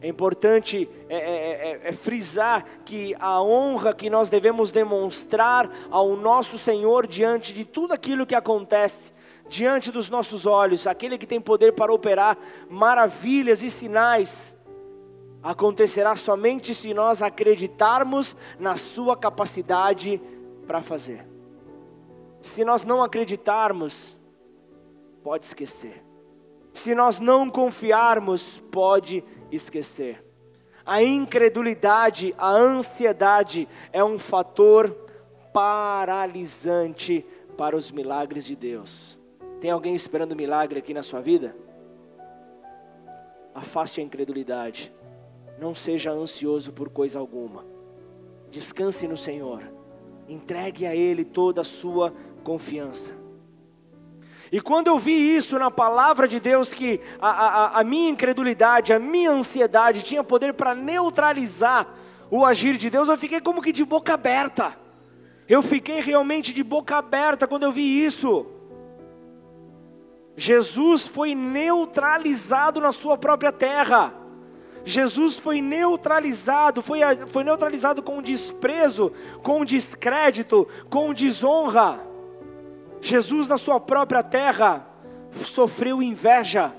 é 0.08 0.10
importante 0.10 0.90
é, 1.10 1.18
é, 1.18 1.20
é, 1.20 1.90
é, 1.90 1.92
frisar 1.92 2.66
que 2.86 3.14
a 3.20 3.42
honra 3.42 3.94
que 3.94 4.10
nós 4.10 4.30
devemos 4.30 4.72
demonstrar 4.72 5.70
ao 5.92 6.16
nosso 6.16 6.58
Senhor 6.58 7.06
diante 7.06 7.52
de 7.52 7.66
tudo 7.66 7.94
aquilo 7.94 8.26
que 8.26 8.34
acontece, 8.34 9.12
diante 9.50 9.92
dos 9.92 10.10
nossos 10.10 10.46
olhos, 10.46 10.88
aquele 10.88 11.18
que 11.18 11.28
tem 11.28 11.42
poder 11.42 11.74
para 11.74 11.94
operar 11.94 12.38
maravilhas 12.70 13.62
e 13.62 13.70
sinais, 13.70 14.56
acontecerá 15.44 16.16
somente 16.16 16.74
se 16.74 16.94
nós 16.94 17.22
acreditarmos 17.22 18.34
na 18.58 18.78
Sua 18.78 19.18
capacidade 19.18 20.22
para 20.66 20.82
fazer. 20.82 21.28
Se 22.42 22.64
nós 22.64 22.86
não 22.86 23.04
acreditarmos, 23.04 24.18
pode 25.22 25.44
esquecer. 25.44 26.02
Se 26.74 26.96
nós 26.96 27.20
não 27.20 27.50
confiarmos, 27.50 28.64
pode 28.72 29.18
esquecer. 29.18 29.37
A 30.86 31.04
incredulidade, 31.04 32.34
a 32.38 32.50
ansiedade 32.50 33.68
é 33.92 34.04
um 34.04 34.18
fator 34.18 34.90
paralisante 35.54 37.26
para 37.58 37.76
os 37.76 37.92
milagres 37.92 38.46
de 38.46 38.56
Deus. 38.56 39.18
Tem 39.60 39.72
alguém 39.72 39.96
esperando 39.96 40.36
milagre 40.36 40.80
aqui 40.80 40.94
na 40.94 41.02
sua 41.02 41.20
vida? 41.20 41.56
Afaste 43.54 44.00
a 44.00 44.04
incredulidade. 44.04 44.94
Não 45.60 45.74
seja 45.74 46.12
ansioso 46.12 46.72
por 46.72 46.90
coisa 46.90 47.18
alguma. 47.18 47.66
Descanse 48.52 49.08
no 49.08 49.18
Senhor. 49.18 49.64
Entregue 50.30 50.86
a 50.86 50.96
Ele 50.96 51.26
toda 51.26 51.62
a 51.62 51.64
sua 51.64 52.14
confiança. 52.44 53.17
E 54.52 54.62
quando 54.62 54.88
eu 54.88 54.98
vi 54.98 55.36
isso 55.36 55.58
na 55.60 55.70
palavra 55.70 56.28
de 56.28 56.40
Deus, 56.40 56.74
que 56.74 57.02
a, 57.20 57.30
a, 57.30 57.80
a 57.80 57.84
minha 57.84 58.10
incredulidade, 58.10 58.94
a 58.94 59.00
minha 59.00 59.32
ansiedade 59.32 60.04
tinha 60.04 60.24
poder 60.24 60.54
para 60.54 60.74
neutralizar 60.74 61.88
o 62.30 62.46
agir 62.46 62.78
de 62.78 62.90
Deus, 62.90 63.10
eu 63.10 63.18
fiquei 63.18 63.42
como 63.42 63.62
que 63.62 63.72
de 63.72 63.84
boca 63.84 64.14
aberta. 64.14 64.76
Eu 65.48 65.62
fiquei 65.62 66.02
realmente 66.02 66.54
de 66.54 66.64
boca 66.64 66.98
aberta 66.98 67.48
quando 67.48 67.64
eu 67.64 67.72
vi 67.72 68.06
isso. 68.06 68.46
Jesus 70.36 71.08
foi 71.08 71.34
neutralizado 71.34 72.80
na 72.80 72.92
sua 72.92 73.18
própria 73.18 73.52
terra. 73.52 74.14
Jesus 74.86 75.36
foi 75.36 75.62
neutralizado, 75.62 76.82
foi, 76.82 77.00
foi 77.28 77.44
neutralizado 77.44 78.02
com 78.02 78.22
desprezo, 78.22 79.12
com 79.44 79.66
descrédito, 79.66 80.68
com 80.90 81.14
desonra. 81.14 82.07
Jesus, 83.08 83.48
na 83.48 83.58
sua 83.58 83.80
própria 83.80 84.22
terra, 84.22 84.88
sofreu 85.32 86.02
inveja. 86.02 86.74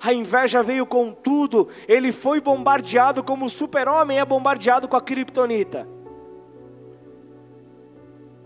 A 0.00 0.12
inveja 0.12 0.62
veio 0.62 0.84
com 0.84 1.10
tudo, 1.12 1.68
ele 1.88 2.12
foi 2.12 2.40
bombardeado 2.40 3.24
como 3.24 3.46
o 3.46 3.50
super-homem 3.50 4.18
é 4.18 4.24
bombardeado 4.24 4.86
com 4.86 4.96
a 4.96 5.00
criptonita. 5.00 5.88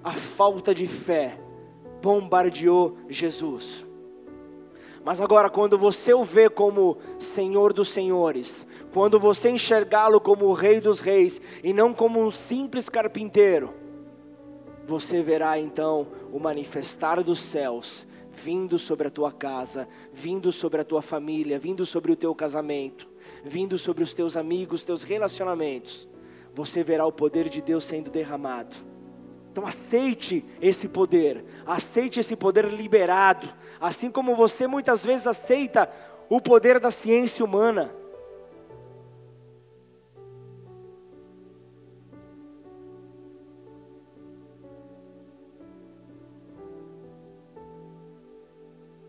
A 0.03 0.13
falta 0.13 0.75
de 0.75 0.87
fé 0.87 1.39
bombardeou 2.01 2.97
Jesus. 3.09 3.85
Mas 5.05 5.21
agora, 5.21 5.51
quando 5.51 5.79
você 5.79 6.13
o 6.13 6.25
vê 6.25 6.49
como 6.49 6.99
Senhor 7.19 7.73
dos 7.73 7.89
Senhores, 7.89 8.67
quando 8.93 9.19
você 9.19 9.51
enxergá-lo 9.51 10.21
como 10.21 10.47
o 10.47 10.53
Rei 10.53 10.81
dos 10.81 11.01
Reis 11.01 11.41
e 11.65 11.73
não 11.73 11.93
como 11.93 12.23
um 12.23 12.31
simples 12.31 12.89
carpinteiro, 12.89 13.75
você 14.87 15.23
verá 15.23 15.59
então 15.59 16.09
o 16.33 16.39
manifestar 16.39 17.23
dos 17.23 17.39
céus 17.39 18.07
vindo 18.33 18.79
sobre 18.79 19.09
a 19.09 19.11
tua 19.11 19.33
casa, 19.33 19.87
vindo 20.13 20.51
sobre 20.51 20.81
a 20.81 20.85
tua 20.85 21.03
família, 21.03 21.59
vindo 21.59 21.85
sobre 21.85 22.13
o 22.13 22.17
teu 22.17 22.35
casamento, 22.35 23.09
vindo 23.45 23.79
sobre 23.79 24.03
os 24.03 24.15
teus 24.15 24.37
amigos, 24.37 24.85
teus 24.85 25.03
relacionamentos. 25.03 26.09
Você 26.55 26.83
verá 26.83 27.07
o 27.07 27.13
poder 27.13 27.49
de 27.49 27.61
Deus 27.61 27.85
sendo 27.85 28.11
derramado. 28.11 28.77
Então 29.53 29.67
aceite 29.67 30.45
esse 30.61 30.89
poder, 30.89 31.45
aceite 31.67 32.21
esse 32.21 32.37
poder 32.37 32.67
liberado, 32.67 33.49
assim 33.81 34.11
como 34.11 34.37
você 34.37 34.67
muitas 34.67 35.05
vezes 35.05 35.27
aceita 35.27 35.91
o 36.29 36.41
poder 36.41 36.79
da 36.79 36.91
ciência 36.91 37.45
humana. 37.45 38.00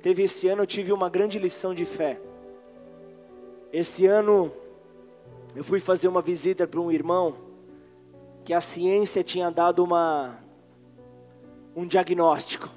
Teve 0.02 0.24
esse 0.24 0.48
ano, 0.48 0.64
eu 0.64 0.68
tive 0.68 0.92
uma 0.92 1.10
grande 1.10 1.38
lição 1.38 1.74
de 1.74 1.86
fé. 1.86 2.20
Esse 3.72 4.06
ano, 4.08 4.52
eu 5.56 5.64
fui 5.64 5.80
fazer 5.80 6.08
uma 6.08 6.22
visita 6.22 6.68
para 6.68 6.80
um 6.80 6.92
irmão 6.92 7.36
que 8.44 8.54
a 8.54 8.60
ciência 8.60 9.24
tinha 9.24 9.52
dado 9.52 9.84
uma 9.84 10.40
um 11.76 11.86
diagnóstico. 11.86 12.68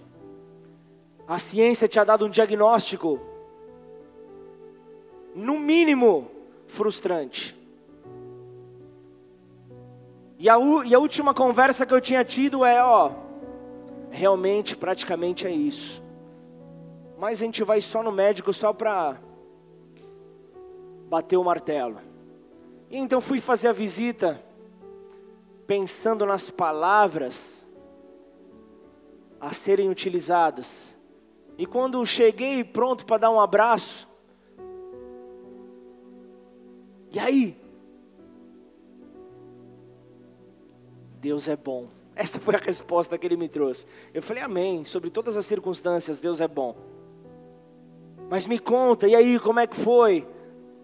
A 1.26 1.38
ciência 1.38 1.88
tinha 1.88 2.04
dado 2.04 2.26
um 2.26 2.30
diagnóstico 2.30 3.18
no 5.34 5.58
mínimo 5.58 6.30
frustrante. 6.66 7.58
E 10.38 10.48
a, 10.48 10.56
e 10.84 10.94
a 10.94 10.98
última 10.98 11.32
conversa 11.32 11.86
que 11.86 11.94
eu 11.94 12.00
tinha 12.02 12.22
tido 12.22 12.64
é, 12.64 12.84
ó, 12.84 13.12
realmente, 14.10 14.76
praticamente 14.76 15.46
é 15.46 15.50
isso 15.50 16.03
mas 17.18 17.40
a 17.40 17.44
gente 17.44 17.62
vai 17.62 17.80
só 17.80 18.02
no 18.02 18.12
médico 18.12 18.52
só 18.52 18.72
para 18.72 19.20
bater 21.08 21.36
o 21.36 21.44
martelo. 21.44 22.00
E 22.90 22.98
então 22.98 23.20
fui 23.20 23.40
fazer 23.40 23.68
a 23.68 23.72
visita 23.72 24.42
pensando 25.66 26.26
nas 26.26 26.50
palavras 26.50 27.66
a 29.40 29.52
serem 29.52 29.90
utilizadas. 29.90 30.96
E 31.56 31.66
quando 31.66 32.04
cheguei 32.04 32.64
pronto 32.64 33.06
para 33.06 33.18
dar 33.18 33.30
um 33.30 33.40
abraço, 33.40 34.08
e 37.12 37.18
aí? 37.18 37.56
Deus 41.20 41.46
é 41.46 41.56
bom. 41.56 41.88
Essa 42.16 42.38
foi 42.38 42.54
a 42.54 42.58
resposta 42.58 43.16
que 43.16 43.26
ele 43.26 43.36
me 43.36 43.48
trouxe. 43.48 43.86
Eu 44.12 44.22
falei, 44.22 44.42
Amém. 44.42 44.84
Sobre 44.84 45.10
todas 45.10 45.36
as 45.36 45.46
circunstâncias, 45.46 46.20
Deus 46.20 46.40
é 46.40 46.48
bom. 46.48 46.93
Mas 48.28 48.46
me 48.46 48.58
conta, 48.58 49.06
e 49.06 49.14
aí, 49.14 49.38
como 49.38 49.60
é 49.60 49.66
que 49.66 49.76
foi? 49.76 50.26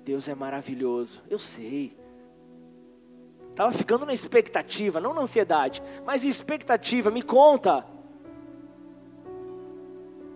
Deus 0.04 0.28
é 0.28 0.34
maravilhoso. 0.34 1.22
Eu 1.28 1.38
sei. 1.38 1.96
Estava 3.50 3.72
ficando 3.72 4.06
na 4.06 4.12
expectativa, 4.12 5.00
não 5.00 5.12
na 5.12 5.22
ansiedade, 5.22 5.82
mas 6.04 6.24
expectativa. 6.24 7.10
Me 7.10 7.22
conta. 7.22 7.84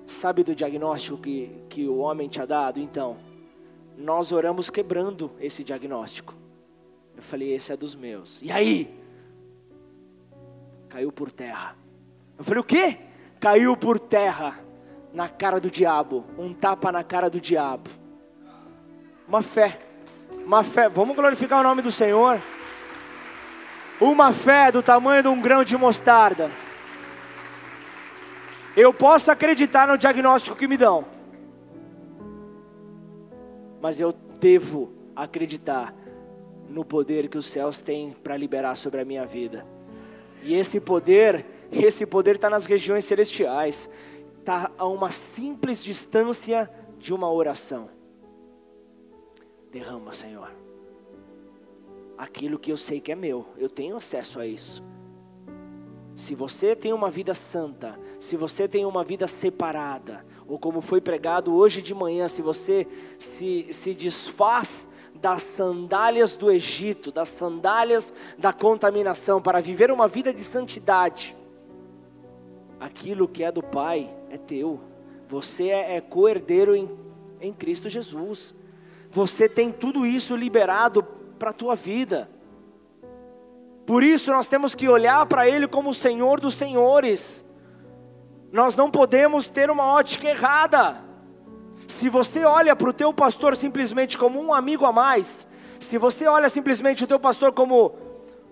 Sabe 0.06 0.42
do 0.42 0.54
diagnóstico 0.54 1.18
que, 1.18 1.50
que 1.68 1.88
o 1.88 1.98
homem 1.98 2.28
tinha 2.28 2.46
dado? 2.46 2.78
Então, 2.78 3.16
nós 3.96 4.32
oramos 4.32 4.68
quebrando 4.68 5.30
esse 5.40 5.64
diagnóstico. 5.64 6.34
Eu 7.16 7.22
falei, 7.22 7.54
esse 7.54 7.72
é 7.72 7.76
dos 7.76 7.94
meus. 7.94 8.42
E 8.42 8.50
aí? 8.50 8.94
Caiu 10.88 11.10
por 11.10 11.30
terra. 11.30 11.76
Eu 12.36 12.44
falei, 12.44 12.60
o 12.60 12.64
quê? 12.64 12.98
Caiu 13.40 13.76
por 13.76 13.98
terra 13.98 14.58
na 15.14 15.28
cara 15.28 15.60
do 15.60 15.70
diabo. 15.70 16.24
Um 16.36 16.52
tapa 16.52 16.90
na 16.90 17.04
cara 17.04 17.30
do 17.30 17.40
diabo. 17.40 17.88
Uma 19.26 19.42
fé. 19.42 19.78
Uma 20.44 20.62
fé. 20.62 20.88
Vamos 20.88 21.16
glorificar 21.16 21.60
o 21.60 21.62
nome 21.62 21.80
do 21.80 21.92
Senhor. 21.92 22.42
Uma 24.00 24.32
fé 24.32 24.72
do 24.72 24.82
tamanho 24.82 25.22
de 25.22 25.28
um 25.28 25.40
grão 25.40 25.62
de 25.62 25.76
mostarda. 25.76 26.50
Eu 28.76 28.92
posso 28.92 29.30
acreditar 29.30 29.86
no 29.86 29.96
diagnóstico 29.96 30.56
que 30.56 30.66
me 30.66 30.76
dão, 30.76 31.04
mas 33.80 34.00
eu 34.00 34.12
devo 34.40 34.92
acreditar 35.14 35.94
no 36.68 36.84
poder 36.84 37.28
que 37.28 37.38
os 37.38 37.46
céus 37.46 37.80
têm 37.80 38.16
para 38.20 38.36
liberar 38.36 38.74
sobre 38.74 39.00
a 39.00 39.04
minha 39.04 39.24
vida. 39.24 39.64
E 40.42 40.54
esse 40.54 40.80
poder, 40.80 41.46
esse 41.70 42.04
poder 42.04 42.34
está 42.34 42.50
nas 42.50 42.66
regiões 42.66 43.04
celestiais, 43.04 43.88
está 44.44 44.70
a 44.76 44.86
uma 44.86 45.08
simples 45.08 45.82
distância 45.82 46.70
de 46.98 47.14
uma 47.14 47.32
oração. 47.32 47.88
Derrama, 49.72 50.12
Senhor, 50.12 50.52
aquilo 52.18 52.58
que 52.58 52.70
eu 52.70 52.76
sei 52.76 53.00
que 53.00 53.10
é 53.10 53.14
meu, 53.14 53.46
eu 53.56 53.70
tenho 53.70 53.96
acesso 53.96 54.38
a 54.38 54.46
isso. 54.46 54.84
Se 56.14 56.34
você 56.34 56.76
tem 56.76 56.92
uma 56.92 57.10
vida 57.10 57.34
santa, 57.34 57.98
se 58.20 58.36
você 58.36 58.68
tem 58.68 58.84
uma 58.84 59.02
vida 59.02 59.26
separada, 59.26 60.24
ou 60.46 60.58
como 60.58 60.82
foi 60.82 61.00
pregado 61.00 61.54
hoje 61.54 61.80
de 61.80 61.94
manhã, 61.94 62.28
se 62.28 62.42
você 62.42 62.86
se, 63.18 63.66
se 63.72 63.94
desfaz 63.94 64.86
das 65.14 65.42
sandálias 65.42 66.36
do 66.36 66.50
Egito, 66.50 67.10
das 67.10 67.30
sandálias 67.30 68.12
da 68.36 68.52
contaminação, 68.52 69.40
para 69.40 69.62
viver 69.62 69.90
uma 69.90 70.06
vida 70.06 70.34
de 70.34 70.44
santidade, 70.44 71.34
aquilo 72.78 73.26
que 73.26 73.42
é 73.42 73.50
do 73.50 73.62
Pai 73.62 74.14
é 74.34 74.36
teu, 74.36 74.80
você 75.28 75.68
é, 75.68 75.96
é 75.96 76.00
co-herdeiro 76.00 76.74
em, 76.74 76.90
em 77.40 77.52
Cristo 77.52 77.88
Jesus, 77.88 78.52
você 79.08 79.48
tem 79.48 79.70
tudo 79.70 80.04
isso 80.04 80.34
liberado 80.34 81.04
para 81.38 81.50
a 81.50 81.52
tua 81.52 81.76
vida. 81.76 82.28
Por 83.86 84.02
isso 84.02 84.32
nós 84.32 84.48
temos 84.48 84.74
que 84.74 84.88
olhar 84.88 85.24
para 85.26 85.48
Ele 85.48 85.68
como 85.68 85.90
o 85.90 85.94
Senhor 85.94 86.40
dos 86.40 86.54
Senhores. 86.54 87.44
Nós 88.50 88.74
não 88.74 88.90
podemos 88.90 89.48
ter 89.48 89.70
uma 89.70 89.84
ótica 89.84 90.28
errada. 90.28 91.00
Se 91.86 92.08
você 92.08 92.44
olha 92.44 92.74
para 92.74 92.90
o 92.90 92.92
teu 92.92 93.14
pastor 93.14 93.56
simplesmente 93.56 94.18
como 94.18 94.40
um 94.40 94.52
amigo 94.52 94.84
a 94.84 94.90
mais, 94.90 95.46
se 95.78 95.96
você 95.96 96.26
olha 96.26 96.48
simplesmente 96.48 97.04
o 97.04 97.06
teu 97.06 97.20
pastor 97.20 97.52
como 97.52 97.94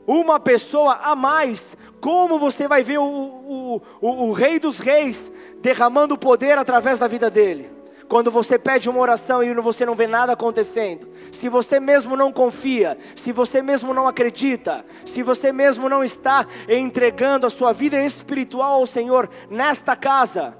uma 0.06 0.38
pessoa 0.38 0.94
a 1.02 1.16
mais, 1.16 1.76
como 2.02 2.36
você 2.36 2.66
vai 2.66 2.82
ver 2.82 2.98
o, 2.98 3.04
o, 3.04 3.82
o, 4.00 4.08
o 4.24 4.32
Rei 4.32 4.58
dos 4.58 4.80
Reis 4.80 5.30
derramando 5.60 6.18
poder 6.18 6.58
através 6.58 6.98
da 6.98 7.06
vida 7.06 7.30
dele? 7.30 7.70
Quando 8.08 8.28
você 8.28 8.58
pede 8.58 8.90
uma 8.90 8.98
oração 8.98 9.40
e 9.40 9.54
você 9.54 9.86
não 9.86 9.94
vê 9.94 10.08
nada 10.08 10.32
acontecendo, 10.32 11.08
se 11.30 11.48
você 11.48 11.78
mesmo 11.78 12.16
não 12.16 12.32
confia, 12.32 12.98
se 13.14 13.30
você 13.30 13.62
mesmo 13.62 13.94
não 13.94 14.08
acredita, 14.08 14.84
se 15.06 15.22
você 15.22 15.52
mesmo 15.52 15.88
não 15.88 16.02
está 16.02 16.44
entregando 16.68 17.46
a 17.46 17.50
sua 17.50 17.72
vida 17.72 18.02
espiritual 18.02 18.80
ao 18.80 18.86
Senhor 18.86 19.30
nesta 19.48 19.94
casa, 19.94 20.58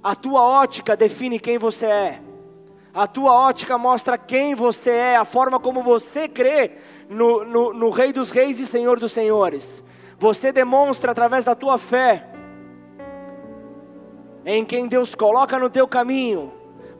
a 0.00 0.14
tua 0.14 0.40
ótica 0.40 0.96
define 0.96 1.40
quem 1.40 1.58
você 1.58 1.86
é. 1.86 2.20
A 2.94 3.08
tua 3.08 3.32
ótica 3.32 3.76
mostra 3.76 4.16
quem 4.16 4.54
você 4.54 4.90
é, 4.90 5.16
a 5.16 5.24
forma 5.24 5.58
como 5.58 5.82
você 5.82 6.28
crê 6.28 6.78
no, 7.10 7.44
no, 7.44 7.74
no 7.74 7.90
Rei 7.90 8.12
dos 8.12 8.30
Reis 8.30 8.60
e 8.60 8.66
Senhor 8.66 9.00
dos 9.00 9.10
Senhores. 9.10 9.82
Você 10.24 10.50
demonstra 10.50 11.12
através 11.12 11.44
da 11.44 11.54
tua 11.54 11.76
fé 11.76 12.24
em 14.46 14.64
quem 14.64 14.88
Deus 14.88 15.14
coloca 15.14 15.58
no 15.58 15.68
teu 15.68 15.86
caminho, 15.86 16.50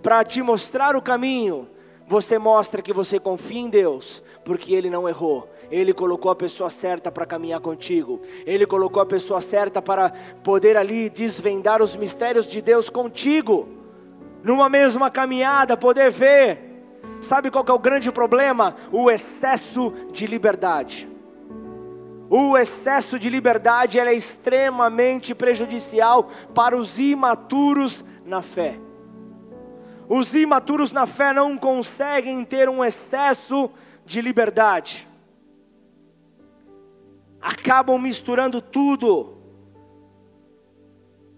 para 0.02 0.22
te 0.22 0.42
mostrar 0.42 0.94
o 0.94 1.00
caminho, 1.00 1.66
você 2.06 2.38
mostra 2.38 2.82
que 2.82 2.92
você 2.92 3.18
confia 3.18 3.60
em 3.62 3.70
Deus, 3.70 4.22
porque 4.44 4.74
Ele 4.74 4.90
não 4.90 5.08
errou. 5.08 5.50
Ele 5.70 5.94
colocou 5.94 6.30
a 6.30 6.36
pessoa 6.36 6.68
certa 6.68 7.10
para 7.10 7.24
caminhar 7.24 7.60
contigo. 7.60 8.20
Ele 8.44 8.66
colocou 8.66 9.02
a 9.02 9.06
pessoa 9.06 9.40
certa 9.40 9.80
para 9.80 10.12
poder 10.42 10.76
ali 10.76 11.08
desvendar 11.08 11.80
os 11.80 11.96
mistérios 11.96 12.44
de 12.44 12.60
Deus 12.60 12.90
contigo. 12.90 13.66
Numa 14.42 14.68
mesma 14.68 15.10
caminhada, 15.10 15.78
poder 15.78 16.10
ver. 16.10 16.60
Sabe 17.22 17.50
qual 17.50 17.64
é 17.66 17.72
o 17.72 17.78
grande 17.78 18.12
problema? 18.12 18.76
O 18.92 19.10
excesso 19.10 19.94
de 20.12 20.26
liberdade. 20.26 21.13
O 22.28 22.56
excesso 22.56 23.18
de 23.18 23.28
liberdade 23.28 23.98
é 23.98 24.14
extremamente 24.14 25.34
prejudicial 25.34 26.30
para 26.54 26.76
os 26.76 26.98
imaturos 26.98 28.04
na 28.24 28.42
fé. 28.42 28.78
Os 30.08 30.34
imaturos 30.34 30.92
na 30.92 31.06
fé 31.06 31.32
não 31.32 31.56
conseguem 31.56 32.44
ter 32.44 32.68
um 32.68 32.84
excesso 32.84 33.70
de 34.04 34.20
liberdade. 34.20 35.08
Acabam 37.40 37.98
misturando 37.98 38.60
tudo 38.60 39.43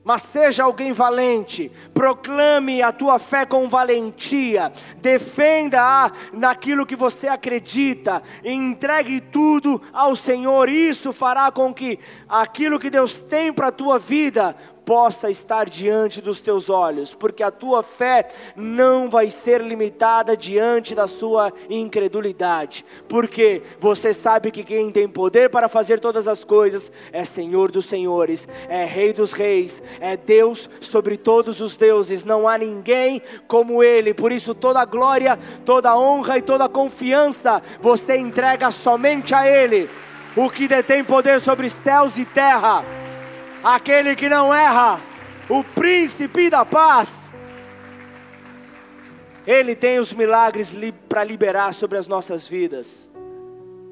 mas 0.07 0.23
seja 0.23 0.62
alguém 0.62 0.92
valente, 0.92 1.69
proclame 1.92 2.81
a 2.81 2.92
tua 2.92 3.19
fé 3.19 3.45
com 3.45 3.69
valentia, 3.69 4.71
defenda-a 4.99 6.12
naquilo 6.33 6.87
que 6.87 6.95
você 6.95 7.27
acredita, 7.27 8.23
entregue 8.45 9.21
tudo 9.21 9.83
ao 9.92 10.14
Senhor, 10.14 10.69
isso 10.69 11.12
fará 11.12 11.51
com 11.51 11.75
que 11.75 11.99
aquilo 12.29 12.79
que 12.79 12.88
Deus 12.88 13.14
tem 13.14 13.53
para 13.53 13.66
a 13.66 13.73
tua 13.73 13.99
vida 13.99 14.55
possa 14.87 15.29
estar 15.29 15.68
diante 15.68 16.22
dos 16.22 16.38
teus 16.38 16.70
olhos, 16.70 17.12
porque 17.12 17.42
a 17.42 17.51
tua 17.51 17.83
fé 17.83 18.29
não 18.55 19.11
vai 19.11 19.29
ser 19.29 19.61
limitada 19.61 20.37
diante 20.37 20.94
da 20.94 21.09
sua 21.09 21.53
incredulidade, 21.68 22.85
porque 23.09 23.64
você 23.81 24.14
sabe 24.14 24.53
que 24.53 24.62
quem 24.62 24.92
tem 24.92 25.09
poder 25.09 25.51
para 25.51 25.68
fazer 25.68 25.99
todas 25.99 26.29
as 26.29 26.44
coisas 26.44 26.92
é 27.12 27.25
Senhor 27.25 27.72
dos 27.72 27.87
Senhores, 27.87 28.46
é 28.68 28.85
Rei 28.85 29.12
dos 29.12 29.33
Reis, 29.33 29.83
é 29.99 30.16
Deus 30.16 30.70
sobre 30.81 31.16
todos 31.16 31.61
os 31.61 31.77
deuses, 31.77 32.25
não 32.25 32.46
há 32.46 32.57
ninguém 32.57 33.20
como 33.49 33.83
Ele, 33.83 34.14
por 34.14 34.31
isso 34.31 34.55
toda 34.55 34.85
glória, 34.85 35.37
toda 35.64 35.99
honra 35.99 36.38
e 36.38 36.42
toda 36.42 36.68
confiança 36.68 37.61
você 37.81 38.16
entrega 38.16 38.70
somente 38.70 39.35
a 39.35 39.51
Ele, 39.51 39.90
o 40.37 40.49
que 40.49 40.68
detém 40.68 41.03
poder 41.03 41.40
sobre 41.40 41.68
céus 41.68 42.18
e 42.18 42.25
terra 42.25 42.85
aquele 43.74 44.14
que 44.14 44.29
não 44.29 44.55
erra, 44.55 45.00
o 45.48 45.64
príncipe 45.64 46.48
da 46.48 46.64
paz. 46.64 47.12
Ele 49.44 49.74
tem 49.74 49.98
os 49.98 50.12
milagres 50.12 50.70
li 50.70 50.92
para 50.92 51.24
liberar 51.24 51.74
sobre 51.74 51.98
as 51.98 52.07
nossas 52.07 52.46
vidas. 52.46 53.11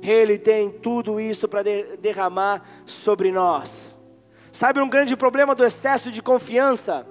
Ele 0.01 0.39
tem 0.39 0.71
tudo 0.71 1.19
isso 1.19 1.49
para 1.49 1.63
de 1.63 1.97
derramar 1.97 2.63
sobre 2.87 3.33
nós. 3.33 3.93
Sabe 4.53 4.81
um 4.81 4.89
grande 4.89 5.17
problema 5.17 5.57
do 5.57 5.65
excesso 5.65 6.13
de 6.13 6.23
confiança? 6.23 7.05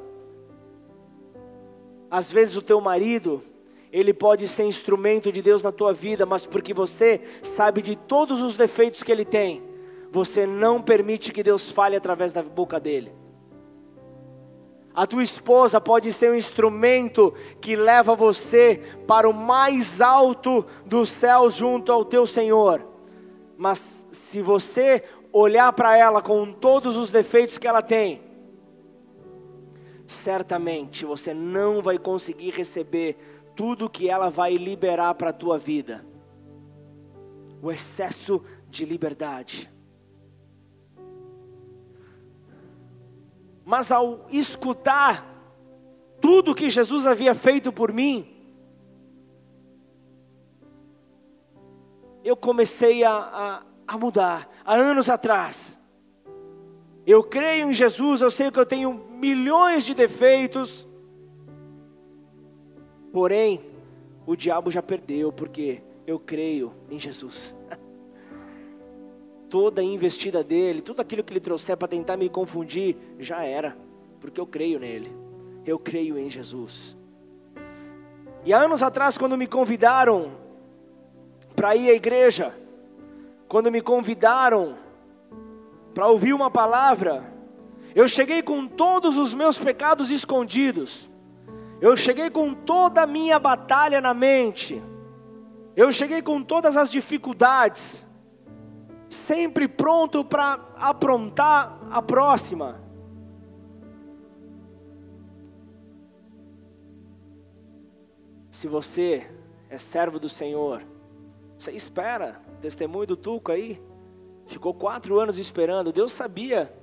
Às 2.10 2.32
vezes 2.32 2.56
o 2.56 2.62
teu 2.62 2.80
marido, 2.80 3.44
ele 3.92 4.14
pode 4.14 4.48
ser 4.48 4.64
instrumento 4.64 5.34
de 5.34 5.42
Deus 5.42 5.64
na 5.64 5.72
tua 5.72 5.92
vida, 5.92 6.26
mas 6.26 6.46
porque 6.46 6.74
você 6.74 7.20
sabe 7.42 7.82
de 7.82 7.98
todos 7.98 8.40
os 8.40 8.56
defeitos 8.56 9.04
que 9.04 9.12
ele 9.12 9.26
tem, 9.26 9.62
você 10.14 10.46
não 10.46 10.80
permite 10.80 11.32
que 11.34 11.42
Deus 11.42 11.72
fale 11.72 11.96
através 11.96 12.32
da 12.32 12.44
boca 12.44 12.80
dele. 12.80 13.12
A 14.94 15.08
tua 15.08 15.24
esposa 15.24 15.82
pode 15.82 16.14
ser 16.14 16.32
um 16.32 16.36
instrumento 16.36 17.34
que 17.60 17.76
leva 17.76 18.16
você 18.16 18.80
para 19.08 19.28
o 19.28 19.34
mais 19.34 20.02
alto 20.02 20.64
dos 20.86 21.10
céus 21.10 21.56
junto 21.56 21.92
ao 21.92 22.06
teu 22.06 22.28
Senhor. 22.28 22.86
Mas 23.58 24.06
se 24.12 24.40
você 24.40 25.04
olhar 25.32 25.74
para 25.74 25.98
ela 25.98 26.22
com 26.22 26.54
todos 26.54 26.96
os 26.96 27.12
defeitos 27.12 27.58
que 27.58 27.68
ela 27.68 27.82
tem, 27.82 28.22
certamente 30.06 31.06
você 31.06 31.34
não 31.34 31.82
vai 31.82 31.98
conseguir 31.98 32.52
receber 32.52 33.18
tudo 33.56 33.90
que 33.90 34.08
ela 34.08 34.30
vai 34.30 34.58
liberar 34.58 35.16
para 35.16 35.32
a 35.32 35.34
tua 35.34 35.58
vida. 35.58 36.06
O 37.64 37.72
excesso 37.72 38.44
de 38.70 38.86
liberdade 38.86 39.73
Mas 43.66 43.92
ao 43.92 44.26
escutar 44.30 45.30
tudo 46.20 46.56
que 46.56 46.70
Jesus 46.70 47.06
havia 47.06 47.36
feito 47.36 47.72
por 47.72 47.92
mim, 47.92 48.30
eu 52.24 52.36
comecei 52.36 53.04
a, 53.04 53.12
a, 53.14 53.64
a 53.88 53.98
mudar, 53.98 54.50
há 54.64 54.76
anos 54.76 55.10
atrás. 55.10 55.78
Eu 57.06 57.22
creio 57.24 57.70
em 57.70 57.74
Jesus, 57.74 58.22
eu 58.22 58.32
sei 58.32 58.50
que 58.50 58.60
eu 58.60 58.66
tenho 58.66 58.94
milhões 59.12 59.84
de 59.84 59.94
defeitos, 59.94 60.88
porém, 63.12 63.62
o 64.26 64.36
diabo 64.36 64.72
já 64.72 64.82
perdeu, 64.82 65.32
porque 65.32 65.84
eu 66.08 66.18
creio 66.18 66.74
em 66.90 66.98
Jesus. 66.98 67.54
Toda 69.54 69.82
a 69.82 69.84
investida 69.84 70.44
dele, 70.44 70.82
tudo 70.82 71.00
aquilo 71.00 71.24
que 71.24 71.32
ele 71.32 71.40
trouxer 71.40 71.78
para 71.78 71.88
tentar 71.88 72.18
me 72.18 72.28
confundir, 72.28 72.98
já 73.20 73.44
era, 73.44 73.78
porque 74.20 74.42
eu 74.42 74.48
creio 74.48 74.80
nele, 74.80 75.16
eu 75.64 75.78
creio 75.78 76.18
em 76.18 76.28
Jesus. 76.28 76.98
E 78.44 78.52
há 78.52 78.58
anos 78.58 78.82
atrás, 78.82 79.16
quando 79.16 79.38
me 79.38 79.46
convidaram 79.46 80.32
para 81.56 81.76
ir 81.76 81.92
à 81.92 81.94
igreja, 81.94 82.52
quando 83.48 83.72
me 83.72 83.80
convidaram 83.80 84.76
para 85.94 86.08
ouvir 86.08 86.34
uma 86.34 86.50
palavra, 86.50 87.24
eu 87.94 88.08
cheguei 88.08 88.42
com 88.42 88.66
todos 88.66 89.20
os 89.20 89.36
meus 89.36 89.56
pecados 89.56 90.10
escondidos, 90.10 91.08
eu 91.80 91.96
cheguei 91.96 92.32
com 92.32 92.56
toda 92.56 93.04
a 93.04 93.06
minha 93.06 93.38
batalha 93.38 94.02
na 94.02 94.16
mente, 94.16 94.82
eu 95.76 95.92
cheguei 95.92 96.24
com 96.24 96.42
todas 96.42 96.76
as 96.76 96.90
dificuldades, 96.90 98.03
sempre 99.14 99.68
pronto 99.68 100.24
para 100.24 100.54
aprontar 100.76 101.80
a 101.90 102.02
próxima. 102.02 102.82
Se 108.52 108.68
você 108.68 109.30
é 109.70 109.78
servo 109.78 110.20
do 110.20 110.30
Senhor, 110.30 110.84
você 111.58 111.72
espera, 111.72 112.42
testemunho 112.62 113.08
do 113.08 113.18
Tuco 113.18 113.52
aí, 113.52 113.82
ficou 114.46 114.74
quatro 114.74 115.20
anos 115.20 115.38
esperando, 115.38 115.92
Deus 115.92 116.12
sabia, 116.12 116.74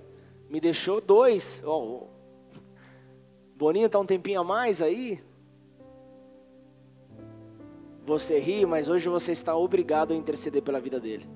me 0.49 0.61
deixou 0.61 1.01
dois. 1.01 1.63
Oh, 1.65 2.09
Boninho 3.57 3.87
está 3.87 3.99
um 3.99 4.07
tempinho 4.07 4.41
a 4.41 4.45
mais 4.45 4.81
aí, 4.83 5.23
você 8.05 8.39
ri, 8.39 8.67
mas 8.67 8.89
hoje 8.89 9.09
você 9.09 9.33
está 9.33 9.55
obrigado 9.57 10.13
a 10.13 10.17
interceder 10.17 10.63
pela 10.63 10.81
vida 10.81 10.99
dele. 10.99 11.29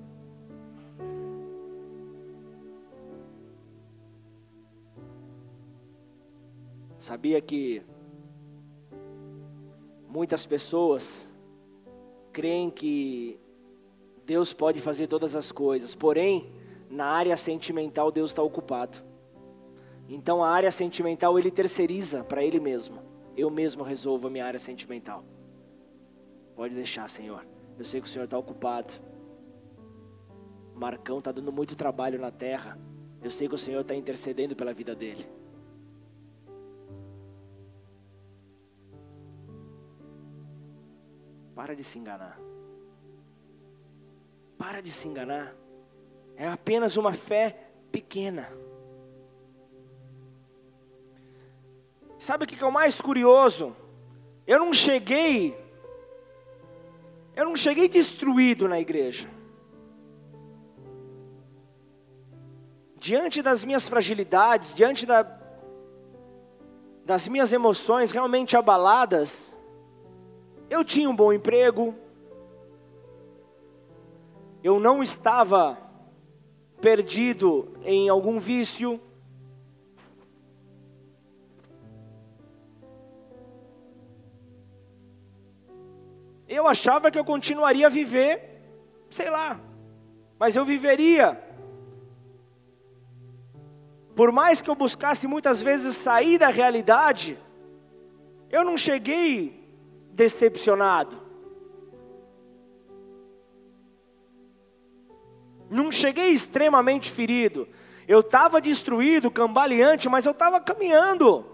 Sabia 7.05 7.39
que 7.39 7.83
muitas 10.09 10.43
pessoas 10.43 11.31
creem 12.33 12.71
que 12.71 13.39
Deus 14.25 14.53
pode 14.53 14.81
fazer 14.81 15.05
todas 15.05 15.35
as 15.35 15.51
coisas, 15.51 15.93
porém, 15.93 16.51
na 16.89 17.05
área 17.05 17.37
sentimental 17.37 18.11
Deus 18.11 18.31
está 18.31 18.41
ocupado. 18.41 18.97
Então 20.09 20.43
a 20.43 20.49
área 20.49 20.71
sentimental 20.71 21.37
ele 21.37 21.51
terceiriza 21.51 22.23
para 22.23 22.43
ele 22.43 22.59
mesmo. 22.59 23.03
Eu 23.37 23.51
mesmo 23.51 23.83
resolvo 23.83 24.25
a 24.25 24.31
minha 24.31 24.43
área 24.47 24.59
sentimental. 24.59 25.23
Pode 26.55 26.73
deixar, 26.73 27.07
Senhor. 27.07 27.45
Eu 27.77 27.85
sei 27.85 28.01
que 28.01 28.07
o 28.07 28.09
Senhor 28.09 28.25
está 28.25 28.39
ocupado. 28.39 28.95
Marcão 30.73 31.19
está 31.19 31.31
dando 31.31 31.51
muito 31.51 31.75
trabalho 31.75 32.19
na 32.19 32.31
terra. 32.31 32.79
Eu 33.21 33.29
sei 33.29 33.47
que 33.47 33.53
o 33.53 33.59
Senhor 33.59 33.81
está 33.81 33.93
intercedendo 33.93 34.55
pela 34.55 34.73
vida 34.73 34.95
dele. 34.95 35.44
Para 41.55 41.75
de 41.75 41.83
se 41.83 41.97
enganar. 41.97 42.37
Para 44.57 44.81
de 44.81 44.91
se 44.91 45.07
enganar. 45.07 45.55
É 46.35 46.47
apenas 46.47 46.97
uma 46.97 47.13
fé 47.13 47.71
pequena. 47.91 48.51
Sabe 52.19 52.43
o 52.43 52.47
que 52.47 52.61
é 52.61 52.67
o 52.67 52.71
mais 52.71 52.99
curioso? 52.99 53.75
Eu 54.45 54.59
não 54.59 54.73
cheguei 54.73 55.65
eu 57.35 57.43
não 57.43 57.55
cheguei 57.55 57.89
destruído 57.89 58.67
na 58.67 58.79
igreja. 58.79 59.29
Diante 62.95 63.41
das 63.41 63.65
minhas 63.65 63.85
fragilidades, 63.85 64.73
diante 64.73 65.05
da, 65.05 65.27
das 67.03 67.27
minhas 67.27 67.51
emoções 67.51 68.11
realmente 68.11 68.55
abaladas, 68.55 69.51
eu 70.69 70.83
tinha 70.83 71.09
um 71.09 71.15
bom 71.15 71.31
emprego, 71.31 71.95
eu 74.63 74.79
não 74.79 75.03
estava 75.03 75.77
perdido 76.81 77.77
em 77.83 78.09
algum 78.09 78.39
vício, 78.39 78.99
eu 86.47 86.67
achava 86.67 87.11
que 87.11 87.17
eu 87.19 87.25
continuaria 87.25 87.87
a 87.87 87.89
viver, 87.89 88.61
sei 89.09 89.29
lá, 89.29 89.59
mas 90.39 90.55
eu 90.55 90.65
viveria. 90.65 91.41
Por 94.15 94.31
mais 94.31 94.61
que 94.61 94.69
eu 94.69 94.75
buscasse 94.75 95.27
muitas 95.27 95.61
vezes 95.61 95.95
sair 95.97 96.37
da 96.37 96.47
realidade, 96.47 97.37
eu 98.49 98.63
não 98.63 98.77
cheguei 98.77 99.64
decepcionado. 100.15 101.21
Não 105.69 105.91
cheguei 105.91 106.29
extremamente 106.29 107.11
ferido. 107.11 107.67
Eu 108.07 108.21
estava 108.21 108.61
destruído, 108.61 109.29
cambaleante, 109.29 110.07
mas 110.07 110.25
eu 110.25 110.31
estava 110.31 110.59
caminhando. 110.59 111.45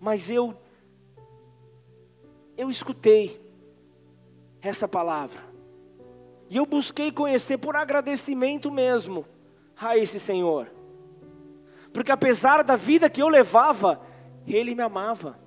Mas 0.00 0.28
eu 0.28 0.58
eu 2.56 2.68
escutei 2.68 3.40
essa 4.60 4.86
palavra. 4.86 5.40
E 6.50 6.56
eu 6.56 6.66
busquei 6.66 7.10
conhecer 7.10 7.56
por 7.56 7.76
agradecimento 7.76 8.70
mesmo 8.70 9.24
a 9.76 9.96
esse 9.96 10.20
Senhor. 10.20 10.70
Porque 11.92 12.12
apesar 12.12 12.62
da 12.62 12.76
vida 12.76 13.08
que 13.08 13.22
eu 13.22 13.28
levava, 13.28 14.00
Ele 14.46 14.74
me 14.74 14.82
amava. 14.82 15.38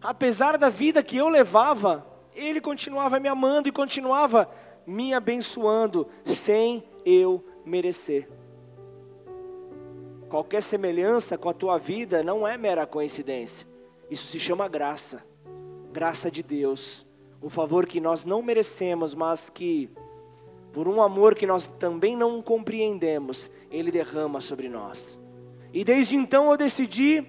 Apesar 0.00 0.58
da 0.58 0.68
vida 0.68 1.02
que 1.02 1.16
eu 1.16 1.28
levava, 1.28 2.06
Ele 2.34 2.60
continuava 2.60 3.18
me 3.18 3.28
amando 3.28 3.68
e 3.68 3.72
continuava 3.72 4.48
me 4.86 5.14
abençoando, 5.14 6.06
sem 6.24 6.84
eu 7.04 7.44
merecer. 7.64 8.28
Qualquer 10.28 10.62
semelhança 10.62 11.38
com 11.38 11.48
a 11.48 11.54
tua 11.54 11.78
vida 11.78 12.22
não 12.22 12.46
é 12.46 12.56
mera 12.56 12.86
coincidência, 12.86 13.66
isso 14.10 14.26
se 14.26 14.38
chama 14.38 14.68
graça 14.68 15.22
graça 15.94 16.28
de 16.28 16.42
Deus, 16.42 17.06
um 17.40 17.48
favor 17.48 17.86
que 17.86 18.00
nós 18.00 18.24
não 18.24 18.42
merecemos, 18.42 19.14
mas 19.14 19.48
que, 19.48 19.88
por 20.72 20.88
um 20.88 21.00
amor 21.00 21.36
que 21.36 21.46
nós 21.46 21.68
também 21.68 22.16
não 22.16 22.42
compreendemos, 22.42 23.48
Ele 23.70 23.92
derrama 23.92 24.40
sobre 24.40 24.68
nós. 24.68 25.16
E 25.72 25.84
desde 25.84 26.16
então 26.16 26.50
eu 26.50 26.56
decidi 26.56 27.24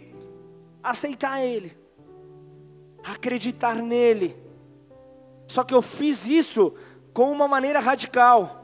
aceitar 0.90 1.44
Ele, 1.44 1.76
acreditar 3.04 3.76
nele. 3.76 4.36
Só 5.48 5.64
que 5.64 5.74
eu 5.74 5.82
fiz 5.82 6.26
isso 6.26 6.74
com 7.14 7.32
uma 7.32 7.48
maneira 7.48 7.80
radical. 7.80 8.64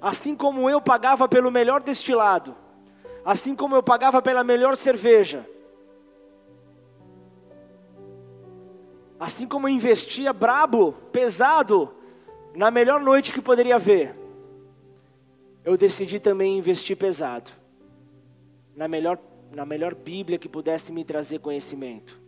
Assim 0.00 0.36
como 0.36 0.70
eu 0.70 0.80
pagava 0.80 1.28
pelo 1.28 1.50
melhor 1.50 1.82
destilado, 1.82 2.54
assim 3.24 3.54
como 3.54 3.74
eu 3.74 3.82
pagava 3.82 4.22
pela 4.22 4.44
melhor 4.44 4.76
cerveja, 4.76 5.44
Assim 9.18 9.46
como 9.48 9.66
eu 9.66 9.72
investia 9.72 10.32
brabo, 10.32 10.92
pesado, 11.10 11.92
na 12.54 12.70
melhor 12.70 13.00
noite 13.00 13.32
que 13.32 13.40
poderia 13.40 13.74
haver, 13.74 14.14
eu 15.64 15.76
decidi 15.76 16.20
também 16.20 16.56
investir 16.56 16.96
pesado, 16.96 17.50
na 18.76 18.86
melhor, 18.86 19.18
na 19.52 19.64
melhor 19.64 19.94
Bíblia 19.94 20.38
que 20.38 20.48
pudesse 20.48 20.92
me 20.92 21.04
trazer 21.04 21.38
conhecimento. 21.40 22.20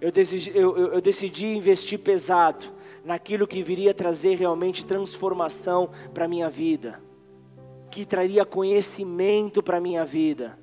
Eu 0.00 0.12
decidi, 0.12 0.52
eu, 0.54 0.76
eu, 0.76 1.00
decidi 1.00 1.56
investir 1.56 1.98
pesado 1.98 2.66
naquilo 3.04 3.46
que 3.46 3.62
viria 3.62 3.94
trazer 3.94 4.34
realmente 4.34 4.84
transformação 4.84 5.90
para 6.12 6.26
a 6.26 6.28
minha 6.28 6.50
vida, 6.50 7.00
que 7.90 8.04
traria 8.04 8.44
conhecimento 8.44 9.62
para 9.62 9.78
a 9.78 9.80
minha 9.80 10.04
vida, 10.04 10.58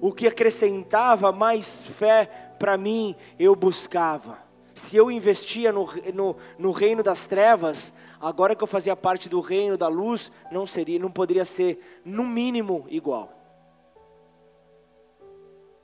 o 0.00 0.12
que 0.12 0.26
acrescentava 0.26 1.30
mais 1.30 1.76
fé 1.80 2.26
para 2.58 2.76
mim 2.76 3.14
eu 3.38 3.54
buscava. 3.54 4.38
Se 4.74 4.90
se 4.90 4.96
eu 4.96 5.10
investia 5.10 5.72
no, 5.72 5.88
no, 6.12 6.36
no, 6.58 6.72
reino 6.72 7.02
das 7.02 7.26
trevas, 7.26 7.92
agora 8.20 8.56
que 8.56 8.62
eu 8.62 8.66
fazia 8.66 8.96
parte 8.96 9.28
do 9.28 9.40
reino 9.40 9.76
da 9.76 9.88
luz, 9.88 10.32
não 10.50 10.66
seria, 10.66 10.98
não 10.98 11.10
poderia 11.10 11.44
ser 11.44 12.00
no 12.04 12.24
mínimo 12.24 12.86
igual. 12.88 13.39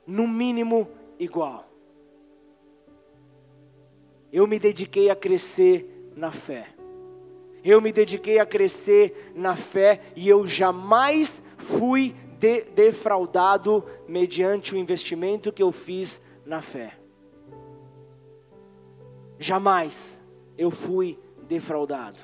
No 0.07 0.27
mínimo 0.27 0.89
igual. 1.19 1.69
Eu 4.31 4.47
me 4.47 4.57
dediquei 4.57 5.09
a 5.09 5.15
crescer 5.15 6.11
na 6.15 6.31
fé. 6.31 6.67
Eu 7.63 7.81
me 7.81 7.91
dediquei 7.91 8.39
a 8.39 8.45
crescer 8.45 9.33
na 9.35 9.55
fé 9.55 10.01
e 10.15 10.27
eu 10.29 10.47
jamais 10.47 11.43
fui 11.57 12.15
de, 12.39 12.61
defraudado 12.61 13.83
mediante 14.07 14.73
o 14.73 14.77
investimento 14.77 15.51
que 15.51 15.61
eu 15.61 15.71
fiz 15.71 16.21
na 16.45 16.61
fé. 16.61 16.97
Jamais 19.37 20.19
eu 20.57 20.71
fui 20.71 21.19
defraudado. 21.47 22.17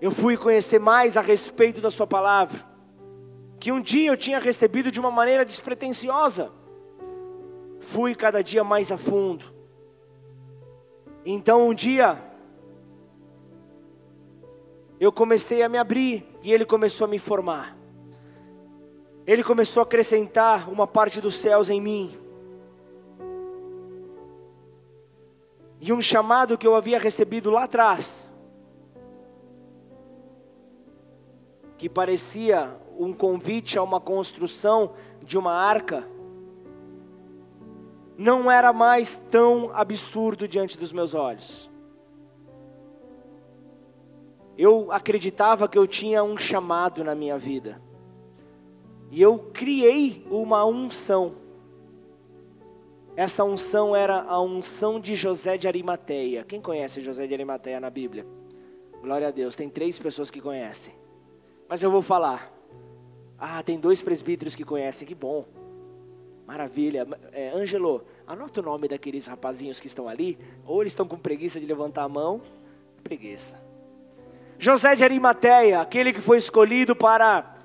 Eu 0.00 0.10
fui 0.10 0.36
conhecer 0.36 0.80
mais 0.80 1.16
a 1.16 1.20
respeito 1.20 1.80
da 1.80 1.90
Sua 1.90 2.06
palavra, 2.06 2.64
que 3.62 3.70
um 3.70 3.80
dia 3.80 4.10
eu 4.10 4.16
tinha 4.16 4.40
recebido 4.40 4.90
de 4.90 4.98
uma 4.98 5.08
maneira 5.08 5.44
despretensiosa. 5.44 6.50
Fui 7.78 8.12
cada 8.12 8.42
dia 8.42 8.64
mais 8.64 8.90
a 8.90 8.96
fundo. 8.98 9.44
Então 11.24 11.68
um 11.68 11.72
dia, 11.72 12.20
eu 14.98 15.12
comecei 15.12 15.62
a 15.62 15.68
me 15.68 15.78
abrir 15.78 16.26
e 16.42 16.52
Ele 16.52 16.64
começou 16.64 17.04
a 17.04 17.08
me 17.08 17.20
formar. 17.20 17.78
Ele 19.24 19.44
começou 19.44 19.80
a 19.80 19.84
acrescentar 19.84 20.68
uma 20.68 20.88
parte 20.88 21.20
dos 21.20 21.36
céus 21.36 21.70
em 21.70 21.80
mim. 21.80 22.18
E 25.80 25.92
um 25.92 26.02
chamado 26.02 26.58
que 26.58 26.66
eu 26.66 26.74
havia 26.74 26.98
recebido 26.98 27.48
lá 27.48 27.62
atrás, 27.62 28.28
que 31.78 31.88
parecia 31.88 32.81
um 32.98 33.12
convite 33.12 33.78
a 33.78 33.82
uma 33.82 34.00
construção 34.00 34.92
de 35.24 35.38
uma 35.38 35.52
arca, 35.52 36.06
não 38.16 38.50
era 38.50 38.72
mais 38.72 39.16
tão 39.30 39.70
absurdo 39.74 40.46
diante 40.46 40.78
dos 40.78 40.92
meus 40.92 41.14
olhos. 41.14 41.70
Eu 44.56 44.92
acreditava 44.92 45.68
que 45.68 45.78
eu 45.78 45.86
tinha 45.86 46.22
um 46.22 46.36
chamado 46.36 47.02
na 47.02 47.14
minha 47.14 47.38
vida. 47.38 47.80
E 49.10 49.20
eu 49.20 49.38
criei 49.52 50.26
uma 50.30 50.64
unção. 50.64 51.34
Essa 53.16 53.44
unção 53.44 53.94
era 53.94 54.22
a 54.22 54.40
unção 54.40 54.98
de 54.98 55.14
José 55.14 55.58
de 55.58 55.66
Arimateia. 55.66 56.44
Quem 56.44 56.60
conhece 56.60 57.00
José 57.00 57.26
de 57.26 57.34
Arimateia 57.34 57.80
na 57.80 57.90
Bíblia? 57.90 58.26
Glória 59.02 59.28
a 59.28 59.30
Deus, 59.30 59.56
tem 59.56 59.68
três 59.68 59.98
pessoas 59.98 60.30
que 60.30 60.40
conhecem. 60.40 60.94
Mas 61.68 61.82
eu 61.82 61.90
vou 61.90 62.02
falar. 62.02 62.52
Ah, 63.44 63.60
tem 63.60 63.76
dois 63.76 64.00
presbíteros 64.00 64.54
que 64.54 64.64
conhecem, 64.64 65.04
que 65.04 65.16
bom. 65.16 65.44
Maravilha. 66.46 67.04
É, 67.32 67.48
Angelo, 67.48 68.04
anota 68.24 68.60
o 68.60 68.62
nome 68.62 68.86
daqueles 68.86 69.26
rapazinhos 69.26 69.80
que 69.80 69.88
estão 69.88 70.06
ali. 70.08 70.38
Ou 70.64 70.80
eles 70.80 70.92
estão 70.92 71.08
com 71.08 71.18
preguiça 71.18 71.58
de 71.58 71.66
levantar 71.66 72.04
a 72.04 72.08
mão. 72.08 72.40
Preguiça. 73.02 73.60
José 74.60 74.94
de 74.94 75.02
Arimateia, 75.02 75.80
aquele 75.80 76.12
que 76.12 76.20
foi 76.20 76.38
escolhido 76.38 76.94
para 76.94 77.56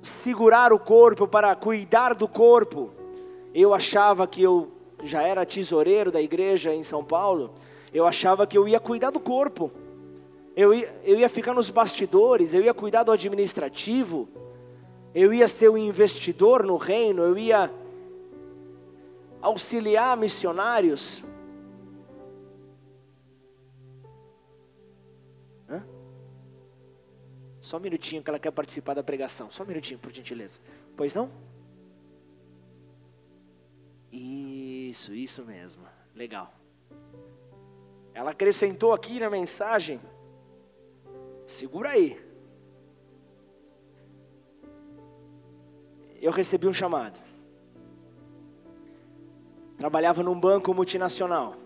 segurar 0.00 0.72
o 0.72 0.78
corpo, 0.78 1.26
para 1.26 1.52
cuidar 1.56 2.14
do 2.14 2.28
corpo. 2.28 2.92
Eu 3.52 3.74
achava 3.74 4.24
que 4.24 4.40
eu 4.40 4.70
já 5.02 5.20
era 5.22 5.44
tesoureiro 5.44 6.12
da 6.12 6.22
igreja 6.22 6.72
em 6.72 6.84
São 6.84 7.02
Paulo, 7.04 7.52
eu 7.92 8.06
achava 8.06 8.46
que 8.46 8.56
eu 8.56 8.68
ia 8.68 8.78
cuidar 8.78 9.10
do 9.10 9.18
corpo, 9.18 9.72
eu 10.54 10.72
ia, 10.72 10.94
eu 11.02 11.18
ia 11.18 11.28
ficar 11.28 11.54
nos 11.54 11.70
bastidores, 11.70 12.54
eu 12.54 12.62
ia 12.62 12.72
cuidar 12.72 13.02
do 13.02 13.10
administrativo, 13.10 14.28
eu 15.14 15.32
ia 15.32 15.46
ser 15.48 15.68
o 15.68 15.74
um 15.74 15.78
investidor 15.78 16.64
no 16.64 16.76
reino, 16.76 17.22
eu 17.22 17.36
ia 17.36 17.70
auxiliar 19.40 20.16
missionários. 20.16 21.22
Só 27.72 27.76
um 27.76 27.80
minutinho 27.80 28.22
que 28.22 28.28
ela 28.28 28.40
quer 28.40 28.50
participar 28.50 28.92
da 28.92 29.04
pregação. 29.04 29.50
Só 29.50 29.62
um 29.62 29.66
minutinho, 29.66 29.98
por 29.98 30.12
gentileza. 30.12 30.60
Pois 30.96 31.14
não? 31.14 31.30
Isso, 34.10 35.14
isso 35.14 35.44
mesmo. 35.44 35.82
Legal. 36.14 36.52
Ela 38.12 38.32
acrescentou 38.32 38.92
aqui 38.92 39.20
na 39.20 39.30
mensagem. 39.30 40.00
Segura 41.46 41.90
aí. 41.90 42.20
Eu 46.22 46.30
recebi 46.30 46.68
um 46.68 46.72
chamado. 46.72 47.18
Trabalhava 49.76 50.22
num 50.22 50.38
banco 50.38 50.72
multinacional. 50.72 51.56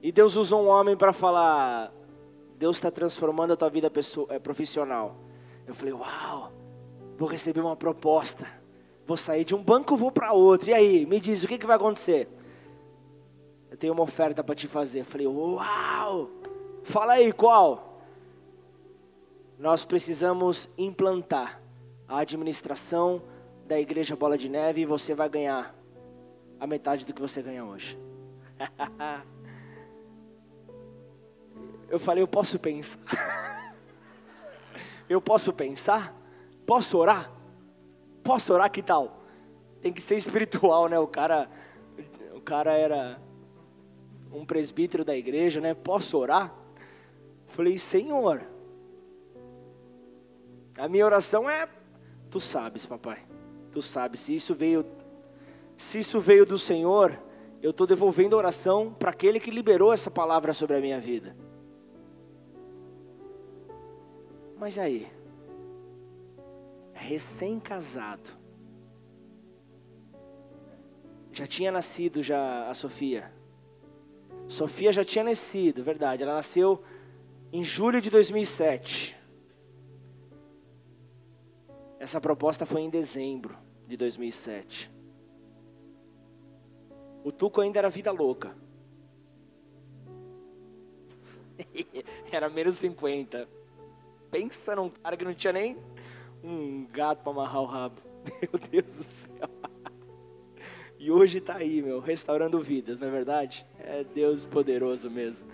E 0.00 0.12
Deus 0.12 0.36
usou 0.36 0.62
um 0.62 0.68
homem 0.68 0.96
para 0.96 1.12
falar: 1.12 1.92
Deus 2.56 2.76
está 2.76 2.92
transformando 2.92 3.52
a 3.52 3.56
tua 3.56 3.68
vida 3.68 3.90
eh, 4.28 4.38
profissional. 4.38 5.16
Eu 5.66 5.74
falei, 5.74 5.92
uau, 5.92 6.52
vou 7.18 7.28
receber 7.28 7.60
uma 7.60 7.74
proposta. 7.74 8.46
Vou 9.04 9.16
sair 9.16 9.44
de 9.44 9.52
um 9.52 9.62
banco, 9.62 9.96
vou 9.96 10.12
para 10.12 10.32
outro. 10.32 10.70
E 10.70 10.74
aí, 10.74 11.06
me 11.06 11.18
diz, 11.18 11.42
o 11.42 11.48
que, 11.48 11.58
que 11.58 11.66
vai 11.66 11.74
acontecer? 11.74 12.28
Eu 13.68 13.76
tenho 13.76 13.92
uma 13.92 14.04
oferta 14.04 14.44
para 14.44 14.54
te 14.54 14.68
fazer. 14.68 15.00
Eu 15.00 15.04
falei, 15.04 15.26
uau, 15.26 16.30
fala 16.84 17.14
aí, 17.14 17.32
qual? 17.32 17.85
Nós 19.58 19.84
precisamos 19.84 20.68
implantar 20.76 21.60
a 22.06 22.18
administração 22.18 23.22
da 23.66 23.80
Igreja 23.80 24.14
Bola 24.14 24.36
de 24.36 24.48
Neve 24.48 24.82
e 24.82 24.86
você 24.86 25.14
vai 25.14 25.28
ganhar 25.28 25.74
a 26.60 26.66
metade 26.66 27.04
do 27.06 27.14
que 27.14 27.20
você 27.20 27.42
ganha 27.42 27.64
hoje. 27.64 27.98
Eu 31.88 32.00
falei, 32.00 32.20
eu 32.20 32.26
posso 32.26 32.58
pensar. 32.58 32.98
eu 35.08 35.20
posso 35.20 35.52
pensar? 35.52 36.12
Posso 36.66 36.98
orar? 36.98 37.30
Posso 38.24 38.52
orar? 38.52 38.68
Que 38.72 38.82
tal? 38.82 39.22
Tem 39.80 39.92
que 39.92 40.02
ser 40.02 40.16
espiritual, 40.16 40.88
né? 40.88 40.98
O 40.98 41.06
cara, 41.06 41.48
o 42.34 42.40
cara 42.40 42.72
era 42.72 43.20
um 44.32 44.44
presbítero 44.44 45.04
da 45.04 45.16
igreja, 45.16 45.60
né? 45.60 45.74
Posso 45.74 46.18
orar? 46.18 46.52
Falei, 47.46 47.78
Senhor, 47.78 48.42
a 50.76 50.88
minha 50.88 51.04
oração 51.04 51.48
é, 51.48 51.68
tu 52.30 52.38
sabes, 52.38 52.84
papai, 52.84 53.24
tu 53.72 53.80
sabes. 53.80 54.20
Se 54.20 54.34
isso 54.34 54.54
veio, 54.54 54.84
se 55.76 55.98
isso 55.98 56.20
veio 56.20 56.44
do 56.44 56.58
Senhor, 56.58 57.18
eu 57.62 57.70
estou 57.70 57.86
devolvendo 57.86 58.36
a 58.36 58.38
oração 58.38 58.92
para 58.92 59.10
aquele 59.10 59.40
que 59.40 59.50
liberou 59.50 59.92
essa 59.92 60.10
palavra 60.10 60.52
sobre 60.52 60.76
a 60.76 60.80
minha 60.80 61.00
vida. 61.00 61.36
Mas 64.58 64.78
aí, 64.78 65.06
recém-casado, 66.92 68.30
já 71.32 71.46
tinha 71.46 71.70
nascido 71.70 72.22
já 72.22 72.68
a 72.68 72.74
Sofia. 72.74 73.30
Sofia 74.48 74.92
já 74.92 75.04
tinha 75.04 75.24
nascido, 75.24 75.82
verdade. 75.82 76.22
Ela 76.22 76.34
nasceu 76.34 76.82
em 77.52 77.62
julho 77.62 78.00
de 78.00 78.08
2007. 78.08 79.16
Essa 82.06 82.20
proposta 82.20 82.64
foi 82.64 82.82
em 82.82 82.88
dezembro 82.88 83.58
de 83.84 83.96
2007. 83.96 84.88
O 87.24 87.32
Tuco 87.32 87.60
ainda 87.60 87.80
era 87.80 87.90
vida 87.90 88.12
louca. 88.12 88.56
era 92.30 92.48
menos 92.48 92.76
50. 92.76 93.48
Pensa 94.30 94.76
num 94.76 94.88
cara 94.88 95.16
que 95.16 95.24
não 95.24 95.34
tinha 95.34 95.52
nem 95.52 95.76
um 96.44 96.86
gato 96.92 97.24
para 97.24 97.32
amarrar 97.32 97.62
o 97.62 97.66
rabo. 97.66 98.00
Meu 98.40 98.60
Deus 98.70 98.94
do 98.94 99.02
céu. 99.02 99.50
E 100.96 101.10
hoje 101.10 101.38
está 101.38 101.56
aí, 101.56 101.82
meu, 101.82 102.00
restaurando 102.00 102.58
vidas, 102.60 102.98
não 102.98 103.08
é 103.08 103.10
verdade? 103.10 103.66
É 103.80 104.02
Deus 104.02 104.44
poderoso 104.44 105.10
mesmo. 105.10 105.46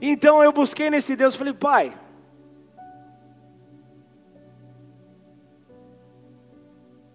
Então 0.00 0.42
eu 0.42 0.50
busquei 0.50 0.90
nesse 0.90 1.14
Deus, 1.14 1.36
falei, 1.36 1.54
pai, 1.54 1.96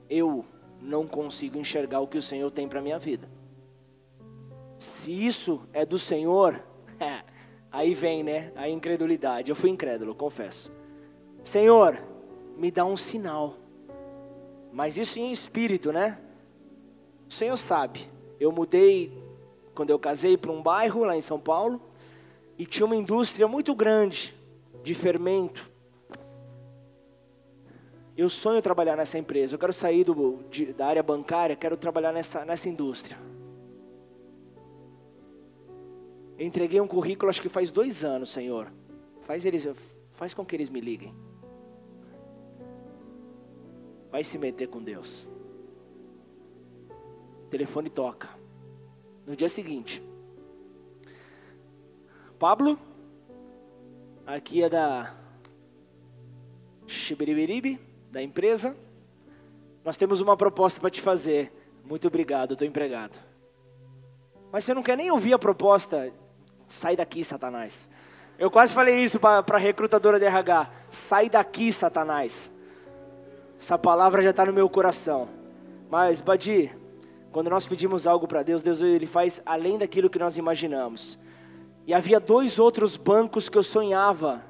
eu 0.09 0.45
não 0.81 1.07
consigo 1.07 1.57
enxergar 1.57 1.99
o 1.99 2.07
que 2.07 2.17
o 2.17 2.21
Senhor 2.21 2.49
tem 2.51 2.67
para 2.67 2.81
minha 2.81 2.99
vida. 2.99 3.29
Se 4.77 5.11
isso 5.11 5.61
é 5.73 5.85
do 5.85 5.97
Senhor, 5.97 6.61
aí 7.71 7.93
vem, 7.93 8.23
né, 8.23 8.51
a 8.55 8.69
incredulidade. 8.69 9.49
Eu 9.49 9.55
fui 9.55 9.69
incrédulo, 9.69 10.13
confesso. 10.13 10.71
Senhor, 11.43 11.97
me 12.57 12.71
dá 12.71 12.85
um 12.85 12.97
sinal. 12.97 13.55
Mas 14.71 14.97
isso 14.97 15.19
em 15.19 15.31
espírito, 15.31 15.91
né? 15.91 16.19
O 17.29 17.33
Senhor 17.33 17.57
sabe. 17.57 18.09
Eu 18.39 18.51
mudei 18.51 19.23
quando 19.73 19.89
eu 19.89 19.99
casei 19.99 20.37
para 20.37 20.51
um 20.51 20.61
bairro 20.61 21.03
lá 21.03 21.15
em 21.15 21.21
São 21.21 21.39
Paulo 21.39 21.81
e 22.57 22.65
tinha 22.65 22.85
uma 22.85 22.95
indústria 22.95 23.47
muito 23.47 23.73
grande 23.73 24.35
de 24.83 24.93
fermento. 24.93 25.69
Eu 28.17 28.29
sonho 28.29 28.61
trabalhar 28.61 28.95
nessa 28.95 29.17
empresa. 29.17 29.55
Eu 29.55 29.59
quero 29.59 29.73
sair 29.73 30.03
do, 30.05 30.43
de, 30.49 30.71
da 30.73 30.87
área 30.87 31.03
bancária, 31.03 31.55
quero 31.55 31.75
trabalhar 31.75 32.13
nessa, 32.13 32.45
nessa 32.45 32.69
indústria. 32.69 33.17
Eu 36.37 36.45
entreguei 36.45 36.79
um 36.79 36.87
currículo, 36.87 37.29
acho 37.29 37.41
que 37.41 37.49
faz 37.49 37.71
dois 37.71 38.03
anos, 38.03 38.29
Senhor. 38.29 38.71
Faz 39.21 39.45
eles, 39.45 39.67
faz 40.13 40.33
com 40.33 40.45
que 40.45 40.55
eles 40.55 40.69
me 40.69 40.79
liguem. 40.79 41.13
Vai 44.11 44.23
se 44.23 44.37
meter 44.37 44.67
com 44.67 44.81
Deus. 44.81 45.27
O 47.45 47.47
telefone 47.49 47.89
toca. 47.89 48.29
No 49.25 49.35
dia 49.35 49.49
seguinte, 49.49 50.03
Pablo, 52.37 52.77
aqui 54.25 54.61
é 54.61 54.69
da 54.69 55.15
Xibiribiribe, 56.85 57.79
da 58.15 58.23
empresa. 58.23 58.77
Nós 59.83 59.97
temos 59.97 60.21
uma 60.21 60.37
proposta 60.37 60.79
para 60.79 60.89
te 60.89 61.01
fazer. 61.01 61.51
Muito 61.83 62.07
obrigado, 62.07 62.53
estou 62.53 62.65
empregado. 62.65 63.19
Mas 64.53 64.63
você 64.63 64.73
não 64.73 64.81
quer 64.81 64.95
nem 64.95 65.11
ouvir 65.11 65.33
a 65.33 65.37
proposta? 65.37 66.13
Sai 66.65 66.95
daqui, 66.95 67.25
Satanás. 67.25 67.89
Eu 68.39 68.49
quase 68.49 68.73
falei 68.73 69.03
isso 69.03 69.19
para 69.19 69.43
a 69.45 69.57
recrutadora 69.57 70.17
de 70.17 70.25
RH. 70.25 70.71
Sai 70.89 71.29
daqui, 71.29 71.73
Satanás. 71.73 72.49
Essa 73.59 73.77
palavra 73.77 74.23
já 74.23 74.29
está 74.29 74.45
no 74.45 74.53
meu 74.53 74.69
coração. 74.69 75.27
Mas, 75.89 76.21
Badi, 76.21 76.71
quando 77.33 77.49
nós 77.49 77.65
pedimos 77.65 78.07
algo 78.07 78.29
para 78.29 78.43
Deus, 78.43 78.63
Deus 78.63 78.79
ele 78.79 79.05
faz 79.05 79.41
além 79.45 79.77
daquilo 79.77 80.09
que 80.09 80.17
nós 80.17 80.37
imaginamos. 80.37 81.19
E 81.85 81.93
havia 81.93 82.21
dois 82.21 82.59
outros 82.59 82.95
bancos 82.95 83.49
que 83.49 83.57
eu 83.57 83.63
sonhava 83.63 84.41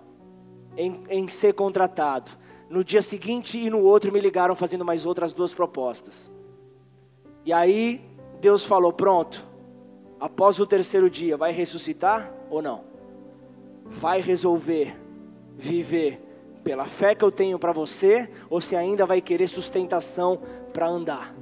em, 0.78 1.04
em 1.10 1.28
ser 1.28 1.54
contratado. 1.54 2.45
No 2.70 2.84
dia 2.84 3.02
seguinte 3.02 3.58
e 3.58 3.70
no 3.70 3.80
outro 3.82 4.12
me 4.12 4.20
ligaram 4.20 4.56
fazendo 4.56 4.84
mais 4.84 5.06
outras 5.06 5.34
duas 5.34 5.54
propostas. 5.54 6.32
E 7.46 7.54
aí 7.54 8.04
Deus 8.40 8.64
falou: 8.64 8.92
pronto, 8.92 9.46
após 10.20 10.60
o 10.60 10.66
terceiro 10.66 11.10
dia, 11.10 11.38
vai 11.38 11.52
ressuscitar 11.52 12.34
ou 12.50 12.62
não? 12.62 12.84
Vai 13.86 14.20
resolver 14.20 14.96
viver 15.58 16.22
pela 16.64 16.86
fé 16.86 17.14
que 17.14 17.24
eu 17.24 17.32
tenho 17.32 17.60
para 17.60 17.72
você, 17.72 18.30
ou 18.50 18.60
se 18.60 18.76
ainda 18.76 19.06
vai 19.06 19.22
querer 19.22 19.48
sustentação 19.48 20.42
para 20.74 20.88
andar? 20.88 21.36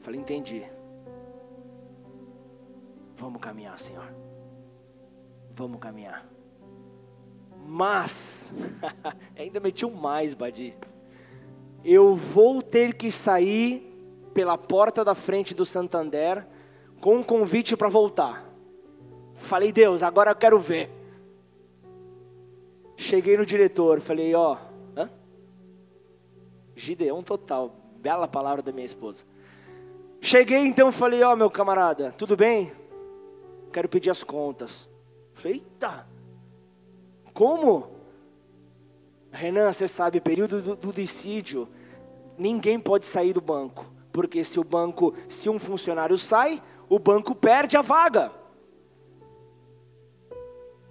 Falei, 0.00 0.20
entendi. 0.20 0.64
Vamos 3.16 3.40
caminhar, 3.40 3.78
Senhor. 3.78 4.12
Vamos 5.50 5.78
caminhar. 5.80 6.31
Mas, 7.66 8.52
ainda 9.38 9.60
meti 9.60 9.86
um 9.86 9.94
mais, 9.94 10.34
Badi. 10.34 10.74
Eu 11.84 12.14
vou 12.14 12.62
ter 12.62 12.94
que 12.94 13.10
sair 13.10 13.92
pela 14.32 14.56
porta 14.56 15.04
da 15.04 15.14
frente 15.14 15.54
do 15.54 15.64
Santander 15.64 16.46
com 17.00 17.16
um 17.16 17.22
convite 17.22 17.76
para 17.76 17.88
voltar. 17.88 18.48
Falei, 19.34 19.72
Deus, 19.72 20.02
agora 20.02 20.30
eu 20.30 20.36
quero 20.36 20.58
ver. 20.58 20.90
Cheguei 22.96 23.36
no 23.36 23.44
diretor, 23.44 24.00
falei, 24.00 24.34
ó, 24.34 24.56
hã? 24.96 25.10
Gideon 26.76 27.22
total, 27.22 27.74
bela 27.96 28.28
palavra 28.28 28.62
da 28.62 28.70
minha 28.70 28.86
esposa. 28.86 29.24
Cheguei 30.20 30.60
então, 30.60 30.92
falei, 30.92 31.22
ó, 31.22 31.34
meu 31.34 31.50
camarada, 31.50 32.12
tudo 32.12 32.36
bem? 32.36 32.70
Quero 33.72 33.88
pedir 33.88 34.10
as 34.10 34.22
contas. 34.22 34.88
Falei, 35.32 35.56
eita, 35.56 36.06
como? 37.42 37.90
Renan, 39.32 39.72
você 39.72 39.88
sabe, 39.88 40.20
período 40.20 40.62
do, 40.62 40.76
do 40.76 40.92
dissídio, 40.92 41.68
ninguém 42.38 42.78
pode 42.78 43.04
sair 43.04 43.32
do 43.32 43.40
banco. 43.40 43.84
Porque 44.12 44.44
se 44.44 44.60
o 44.60 44.64
banco, 44.64 45.12
se 45.28 45.48
um 45.48 45.58
funcionário 45.58 46.16
sai, 46.16 46.62
o 46.88 47.00
banco 47.00 47.34
perde 47.34 47.76
a 47.76 47.82
vaga. 47.82 48.30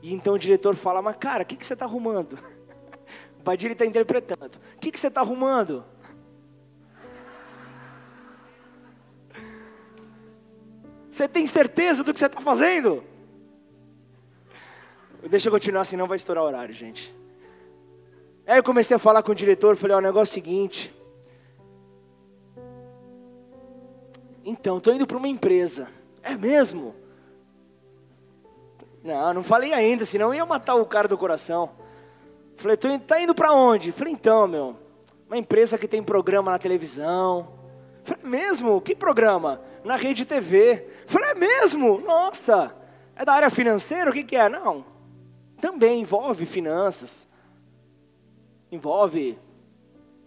E 0.01 0.13
então 0.13 0.33
o 0.33 0.37
diretor 0.37 0.75
fala, 0.75 1.01
mas 1.01 1.15
cara, 1.15 1.43
o 1.43 1.45
que, 1.45 1.55
que 1.55 1.65
você 1.65 1.71
está 1.71 1.85
arrumando? 1.85 2.37
O 3.39 3.43
Badilha 3.43 3.71
está 3.71 3.87
interpretando. 3.87 4.57
O 4.75 4.79
que, 4.79 4.91
que 4.91 4.99
você 4.99 5.07
está 5.07 5.21
arrumando? 5.21 5.83
Você 11.09 11.27
tem 11.27 11.47
certeza 11.47 12.03
do 12.03 12.13
que 12.13 12.19
você 12.19 12.27
está 12.27 12.39
fazendo? 12.39 13.03
Deixa 15.29 15.47
eu 15.47 15.51
continuar, 15.51 15.85
senão 15.85 16.07
vai 16.07 16.15
estourar 16.15 16.43
o 16.43 16.47
horário, 16.47 16.73
gente. 16.73 17.15
Aí 18.45 18.57
eu 18.57 18.63
comecei 18.63 18.95
a 18.95 18.99
falar 18.99 19.21
com 19.21 19.31
o 19.31 19.35
diretor, 19.35 19.77
falei, 19.77 19.95
ó, 19.95 19.99
o 19.99 20.01
negócio 20.01 20.31
é 20.31 20.33
o 20.33 20.43
seguinte. 20.43 20.93
Então, 24.43 24.79
estou 24.79 24.93
indo 24.93 25.05
para 25.05 25.17
uma 25.17 25.27
empresa. 25.27 25.87
É 26.23 26.35
mesmo? 26.35 26.95
Não, 29.03 29.33
não 29.35 29.43
falei 29.43 29.73
ainda, 29.73 30.05
senão 30.05 30.33
ia 30.33 30.45
matar 30.45 30.75
o 30.75 30.85
cara 30.85 31.07
do 31.07 31.17
coração. 31.17 31.69
Falei, 32.55 32.75
tô, 32.77 32.87
tá 32.99 33.21
indo 33.21 33.33
para 33.33 33.53
onde? 33.53 33.91
Falei, 33.91 34.13
então, 34.13 34.47
meu, 34.47 34.75
uma 35.27 35.37
empresa 35.37 35.77
que 35.77 35.87
tem 35.87 36.03
programa 36.03 36.51
na 36.51 36.59
televisão. 36.59 37.47
Falei, 38.03 38.23
é 38.23 38.27
mesmo? 38.27 38.81
Que 38.81 38.95
programa? 38.95 39.61
Na 39.83 39.95
rede 39.95 40.25
TV. 40.25 40.87
Falei, 41.05 41.31
é 41.31 41.35
mesmo? 41.35 41.99
Nossa, 42.01 42.75
é 43.15 43.23
da 43.23 43.33
área 43.33 43.49
financeira? 43.49 44.09
O 44.09 44.13
que, 44.13 44.23
que 44.23 44.35
é? 44.35 44.49
Não, 44.49 44.90
também 45.61 46.01
envolve 46.01 46.45
finanças. 46.45 47.27
Envolve, 48.71 49.37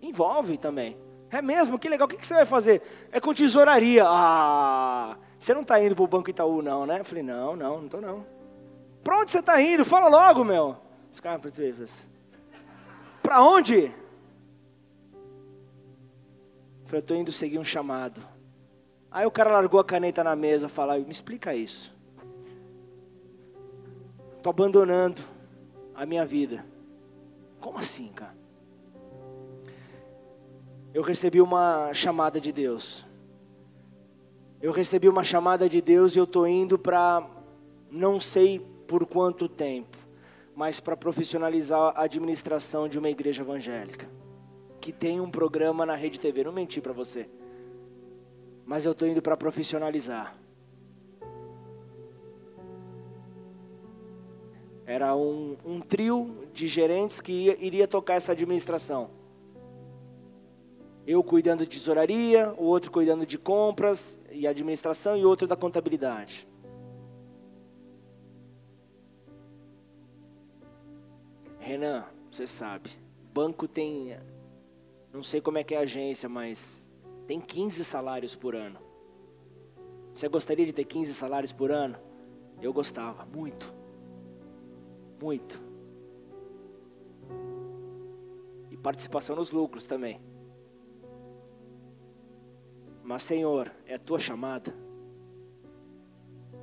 envolve 0.01 0.57
também. 0.57 0.97
É 1.30 1.43
mesmo? 1.43 1.78
Que 1.78 1.89
legal. 1.89 2.07
O 2.07 2.09
que, 2.09 2.24
você 2.24 2.35
vai 2.35 2.47
fazer? 2.47 2.80
É 3.11 3.20
com 3.20 3.35
tesouraria. 3.35 4.05
Ah, 4.07 5.16
você 5.39 5.53
não 5.53 5.62
está 5.62 5.82
indo 5.82 5.97
para 5.97 6.05
o 6.05 6.09
Banco 6.09 6.30
Itaú, 6.30 6.62
não, 6.62 6.87
né? 6.87 7.01
Eu 7.01 7.05
falei, 7.05 7.24
não, 7.24 7.57
não, 7.57 7.78
não 7.78 7.85
estou 7.87 8.01
não. 8.01 8.24
Para 9.03 9.18
onde 9.18 9.30
você 9.30 9.41
está 9.41 9.61
indo? 9.61 9.85
Fala 9.85 10.09
logo, 10.09 10.45
meu. 10.45 10.76
Os 11.11 11.20
caras, 11.20 11.43
para 13.22 13.43
onde? 13.43 13.85
Eu 13.85 13.93
falei, 16.85 17.01
estou 17.01 17.16
indo 17.16 17.32
seguir 17.32 17.59
um 17.59 17.64
chamado. 17.64 18.20
Aí 19.11 19.24
o 19.24 19.30
cara 19.30 19.53
largou 19.53 19.78
a 19.78 19.85
caneta 19.85 20.24
na 20.24 20.35
mesa 20.35 20.66
e 20.66 20.70
falou, 20.70 20.99
me 21.01 21.11
explica 21.11 21.55
isso. 21.55 21.93
Estou 24.45 24.51
abandonando 24.51 25.22
a 25.95 26.05
minha 26.05 26.26
vida. 26.26 26.66
Como 27.62 27.78
assim, 27.78 28.09
cara? 28.09 28.36
Eu 30.92 31.01
recebi 31.01 31.40
uma 31.40 31.95
chamada 31.95 32.38
de 32.38 32.53
Deus. 32.53 33.07
Eu 34.61 34.70
recebi 34.70 35.09
uma 35.09 35.24
chamada 35.24 35.66
de 35.66 35.80
Deus 35.80 36.14
e 36.14 36.18
eu 36.18 36.24
estou 36.24 36.47
indo 36.47 36.78
para 36.78 37.26
não 37.90 38.20
sei 38.20 38.59
por 38.86 39.07
quanto 39.07 39.49
tempo, 39.49 39.97
mas 40.55 40.78
para 40.78 40.95
profissionalizar 40.95 41.95
a 41.97 42.03
administração 42.03 42.86
de 42.86 42.99
uma 42.99 43.09
igreja 43.09 43.40
evangélica, 43.40 44.07
que 44.78 44.92
tem 44.92 45.22
um 45.22 45.30
programa 45.30 45.86
na 45.86 45.95
Rede 45.95 46.20
TV. 46.20 46.45
Não 46.45 46.53
menti 46.53 46.82
para 46.82 46.92
você, 46.92 47.30
mas 48.66 48.84
eu 48.84 48.92
estou 48.92 49.09
indo 49.09 49.22
para 49.22 49.38
profissionalizar. 49.38 50.43
Era 54.87 55.16
um, 55.16 55.57
um 55.64 55.80
trio 55.80 56.47
de 56.53 56.66
gerentes 56.66 57.20
que 57.20 57.32
ia, 57.32 57.64
iria 57.64 57.89
tocar 57.89 58.14
essa 58.14 58.32
administração. 58.32 59.11
Eu 61.07 61.22
cuidando 61.22 61.66
de 61.66 61.78
tesouraria, 61.78 62.55
o 62.57 62.64
outro 62.64 62.91
cuidando 62.91 63.26
de 63.26 63.39
compras 63.39 64.18
e 64.30 64.47
administração 64.47 65.16
e 65.16 65.24
outro 65.24 65.47
da 65.47 65.57
contabilidade. 65.57 66.49
Renan, 71.59 72.05
você 72.30 72.47
sabe, 72.47 72.91
banco 73.32 73.66
tem, 73.66 74.18
não 75.12 75.22
sei 75.22 75.41
como 75.41 75.57
é 75.57 75.64
que 75.64 75.74
é 75.74 75.78
a 75.78 75.80
agência, 75.80 76.28
mas 76.28 76.87
tem 77.26 77.41
15 77.41 77.85
salários 77.85 78.35
por 78.35 78.55
ano. 78.55 78.78
Você 80.12 80.28
gostaria 80.28 80.66
de 80.66 80.72
ter 80.72 80.85
15 80.85 81.14
salários 81.14 81.53
por 81.53 81.70
ano? 81.70 81.97
Eu 82.61 82.72
gostava, 82.72 83.24
muito. 83.26 83.74
Muito. 85.20 85.62
E 88.70 88.76
participação 88.76 89.36
nos 89.36 89.52
lucros 89.52 89.86
também. 89.86 90.20
Mas, 93.02 93.22
Senhor, 93.22 93.70
é 93.86 93.94
a 93.94 93.98
tua 93.98 94.18
chamada. 94.18 94.74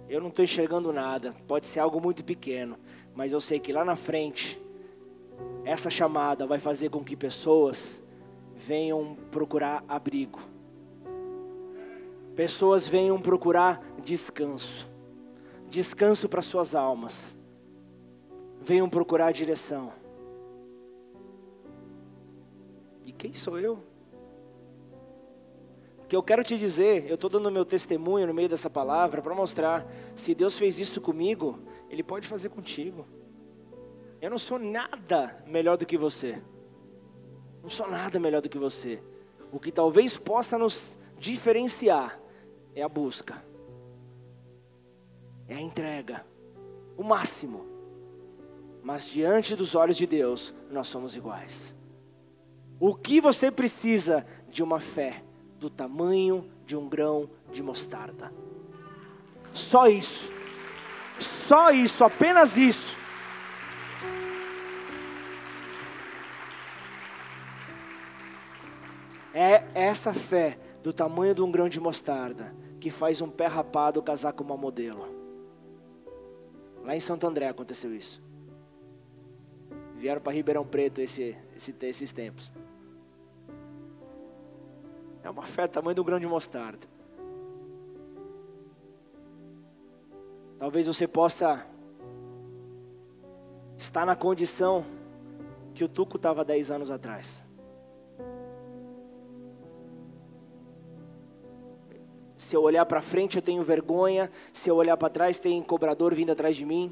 Eu 0.09 0.19
não 0.19 0.29
estou 0.29 0.43
enxergando 0.43 0.91
nada. 0.91 1.35
Pode 1.47 1.67
ser 1.67 1.79
algo 1.79 2.01
muito 2.01 2.25
pequeno. 2.25 2.77
Mas 3.13 3.31
eu 3.31 3.39
sei 3.39 3.59
que 3.59 3.71
lá 3.71 3.85
na 3.85 3.95
frente 3.95 4.61
essa 5.63 5.89
chamada 5.89 6.45
vai 6.47 6.59
fazer 6.59 6.89
com 6.89 7.03
que 7.03 7.15
pessoas 7.15 8.03
venham 8.55 9.15
procurar 9.29 9.83
abrigo, 9.87 10.39
pessoas 12.35 12.87
venham 12.87 13.19
procurar 13.19 13.83
descanso, 14.03 14.87
descanso 15.69 16.27
para 16.27 16.41
suas 16.41 16.75
almas, 16.75 17.37
venham 18.61 18.89
procurar 18.89 19.31
direção. 19.31 19.91
E 23.03 23.11
quem 23.11 23.33
sou 23.33 23.59
eu? 23.59 23.91
que 26.11 26.15
eu 26.17 26.21
quero 26.21 26.43
te 26.43 26.57
dizer, 26.57 27.05
eu 27.07 27.15
estou 27.15 27.29
dando 27.29 27.49
meu 27.49 27.63
testemunho 27.63 28.27
no 28.27 28.33
meio 28.33 28.49
dessa 28.49 28.69
palavra 28.69 29.21
para 29.21 29.33
mostrar, 29.33 29.89
se 30.13 30.35
Deus 30.35 30.57
fez 30.57 30.77
isso 30.77 30.99
comigo, 30.99 31.57
Ele 31.89 32.03
pode 32.03 32.27
fazer 32.27 32.49
contigo. 32.49 33.07
Eu 34.19 34.29
não 34.29 34.37
sou 34.37 34.59
nada 34.59 35.41
melhor 35.47 35.77
do 35.77 35.85
que 35.85 35.97
você. 35.97 36.41
Não 37.63 37.69
sou 37.69 37.89
nada 37.89 38.19
melhor 38.19 38.41
do 38.41 38.49
que 38.49 38.57
você. 38.57 39.01
O 39.53 39.57
que 39.57 39.71
talvez 39.71 40.17
possa 40.17 40.57
nos 40.57 40.99
diferenciar 41.17 42.19
é 42.75 42.81
a 42.81 42.89
busca, 42.89 43.41
é 45.47 45.55
a 45.55 45.61
entrega, 45.61 46.25
o 46.97 47.03
máximo. 47.05 47.70
Mas 48.83 49.07
diante 49.07 49.55
dos 49.55 49.75
olhos 49.75 49.97
de 49.97 50.07
Deus, 50.07 50.53
nós 50.69 50.87
somos 50.87 51.15
iguais. 51.15 51.75
O 52.79 52.95
que 52.95 53.21
você 53.21 53.51
precisa 53.51 54.25
de 54.49 54.63
uma 54.63 54.79
fé 54.79 55.23
do 55.59 55.69
tamanho 55.69 56.49
de 56.65 56.75
um 56.75 56.89
grão 56.89 57.29
de 57.51 57.61
mostarda. 57.61 58.33
Só 59.53 59.87
isso. 59.87 60.31
Só 61.19 61.69
isso, 61.69 62.03
apenas 62.03 62.57
isso. 62.57 62.97
É 69.33 69.63
essa 69.75 70.13
fé 70.13 70.57
do 70.81 70.91
tamanho 70.91 71.35
de 71.35 71.41
um 71.41 71.51
grão 71.51 71.69
de 71.69 71.79
mostarda 71.79 72.55
que 72.79 72.89
faz 72.89 73.21
um 73.21 73.29
pé 73.29 73.45
rapado 73.45 74.01
casar 74.01 74.33
com 74.33 74.43
uma 74.43 74.57
modelo. 74.57 75.07
Lá 76.83 76.95
em 76.95 76.99
Santo 76.99 77.27
André 77.27 77.47
aconteceu 77.47 77.95
isso. 77.95 78.30
Vieram 80.01 80.19
para 80.19 80.33
Ribeirão 80.33 80.65
Preto 80.65 80.99
esse, 80.99 81.37
esse, 81.55 81.75
esses 81.79 82.11
tempos. 82.11 82.51
É 85.23 85.29
uma 85.29 85.43
fé 85.43 85.67
tamanho 85.67 85.95
do 85.95 86.03
grão 86.03 86.19
de 86.19 86.25
mostarda. 86.25 86.87
Talvez 90.57 90.87
você 90.87 91.07
possa 91.07 91.67
estar 93.77 94.03
na 94.03 94.15
condição 94.15 94.83
que 95.75 95.83
o 95.83 95.87
Tuco 95.87 96.17
estava 96.17 96.43
10 96.43 96.71
anos 96.71 96.89
atrás. 96.89 97.43
Se 102.35 102.55
eu 102.55 102.63
olhar 102.63 102.87
para 102.87 103.03
frente, 103.03 103.35
eu 103.35 103.43
tenho 103.43 103.61
vergonha. 103.61 104.31
Se 104.51 104.67
eu 104.67 104.75
olhar 104.77 104.97
para 104.97 105.09
trás, 105.09 105.37
tem 105.37 105.61
cobrador 105.61 106.15
vindo 106.15 106.31
atrás 106.31 106.55
de 106.55 106.65
mim. 106.65 106.91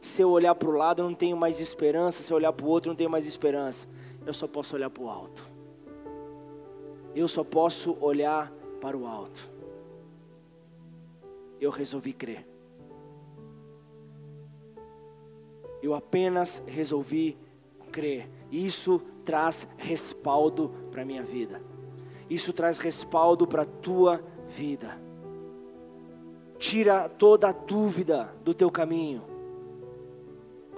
Se 0.00 0.22
eu 0.22 0.30
olhar 0.30 0.54
para 0.54 0.68
o 0.68 0.72
lado, 0.72 1.02
eu 1.02 1.06
não 1.08 1.14
tenho 1.14 1.36
mais 1.36 1.60
esperança. 1.60 2.22
Se 2.22 2.32
eu 2.32 2.36
olhar 2.36 2.52
para 2.52 2.66
o 2.66 2.68
outro, 2.68 2.88
eu 2.88 2.92
não 2.92 2.96
tenho 2.96 3.10
mais 3.10 3.26
esperança. 3.26 3.86
Eu 4.24 4.32
só 4.32 4.46
posso 4.46 4.74
olhar 4.74 4.90
para 4.90 5.02
o 5.02 5.08
alto 5.08 5.50
eu 7.14 7.26
só 7.26 7.42
posso 7.42 7.96
olhar 8.00 8.52
para 8.80 8.96
o 8.96 9.06
alto. 9.06 9.50
Eu 11.60 11.70
resolvi 11.70 12.12
crer. 12.12 12.46
Eu 15.82 15.94
apenas 15.94 16.62
resolvi 16.66 17.36
crer. 17.90 18.28
Isso 18.50 19.00
traz 19.24 19.66
respaldo 19.76 20.70
para 20.90 21.02
a 21.02 21.04
minha 21.04 21.22
vida. 21.22 21.60
Isso 22.28 22.52
traz 22.52 22.78
respaldo 22.78 23.46
para 23.46 23.62
a 23.62 23.66
tua 23.66 24.22
vida. 24.48 25.00
Tira 26.58 27.08
toda 27.08 27.48
a 27.48 27.52
dúvida 27.52 28.32
do 28.44 28.54
teu 28.54 28.70
caminho. 28.70 29.29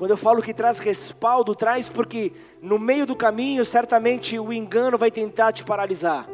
Quando 0.03 0.11
eu 0.11 0.17
falo 0.17 0.43
que 0.43 0.53
traz 0.53 0.79
respaldo, 0.79 1.55
traz 1.55 1.89
porque 1.89 2.33
no 2.61 2.77
meio 2.77 3.07
do 3.07 3.15
caminho, 3.15 3.65
certamente 3.65 4.37
o 4.37 4.53
engano 4.53 4.99
vai 4.99 5.13
tentar 5.13 5.53
te 5.53 5.63
paralisar. 5.63 6.29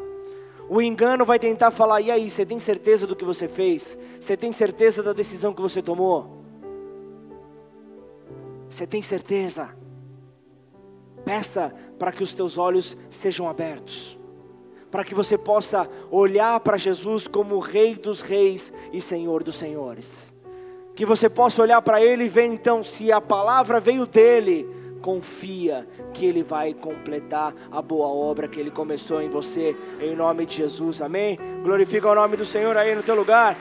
O 0.71 0.81
engano 0.81 1.23
vai 1.23 1.39
tentar 1.39 1.71
falar: 1.71 2.01
e 2.01 2.11
aí, 2.11 2.31
você 2.31 2.47
tem 2.47 2.59
certeza 2.59 3.07
do 3.07 3.15
que 3.15 3.27
você 3.27 3.47
fez? 3.47 3.99
Você 4.19 4.39
tem 4.39 4.53
certeza 4.53 5.03
da 5.03 5.13
decisão 5.13 5.53
que 5.53 5.61
você 5.61 5.83
tomou? 5.83 6.43
Você 8.71 8.87
tem 8.87 9.03
certeza? 9.03 9.77
Peça 11.23 11.71
para 11.99 12.11
que 12.11 12.23
os 12.23 12.33
teus 12.33 12.57
olhos 12.57 12.97
sejam 13.11 13.51
abertos, 13.51 14.19
para 14.91 15.05
que 15.05 15.15
você 15.15 15.37
possa 15.37 15.87
olhar 16.11 16.59
para 16.61 16.79
Jesus 16.79 17.29
como 17.29 17.59
Rei 17.59 17.97
dos 17.97 18.23
Reis 18.23 18.73
e 18.95 19.03
Senhor 19.03 19.43
dos 19.43 19.57
Senhores 19.57 20.33
que 20.99 21.07
você 21.07 21.31
possa 21.31 21.63
olhar 21.63 21.81
para 21.81 22.03
Ele 22.03 22.25
e 22.25 22.29
ver 22.29 22.47
então 22.47 22.83
se 22.83 23.13
a 23.13 23.21
palavra 23.21 23.79
veio 23.79 24.05
dele. 24.05 24.69
Confia 25.01 25.87
que 26.13 26.27
Ele 26.27 26.43
vai 26.43 26.75
completar 26.75 27.55
a 27.71 27.81
boa 27.81 28.09
obra 28.09 28.49
que 28.49 28.59
Ele 28.59 28.69
começou 28.69 29.23
em 29.23 29.29
você, 29.29 29.77
em 30.01 30.17
nome 30.17 30.45
de 30.45 30.57
Jesus, 30.57 31.01
amém? 31.01 31.39
Glorifica 31.63 32.11
o 32.11 32.15
nome 32.17 32.37
do 32.37 32.45
Senhor 32.45 32.77
aí 32.77 32.97
no 32.97 33.05
teu 33.05 33.15
lugar. 33.15 33.57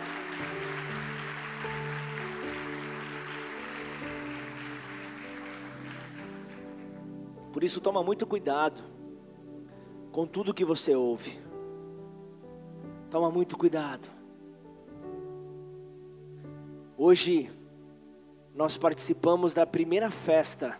Por 7.53 7.63
isso, 7.63 7.79
toma 7.79 8.01
muito 8.01 8.25
cuidado 8.25 8.81
com 10.11 10.25
tudo 10.25 10.55
que 10.55 10.65
você 10.65 10.95
ouve. 10.95 11.37
Toma 13.11 13.29
muito 13.29 13.55
cuidado. 13.55 14.16
Hoje 16.99 17.47
nós 18.55 18.75
participamos 18.75 19.53
da 19.53 19.67
primeira 19.67 20.09
festa 20.09 20.79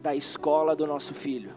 da 0.00 0.14
escola 0.14 0.76
do 0.76 0.86
nosso 0.86 1.12
filho. 1.14 1.52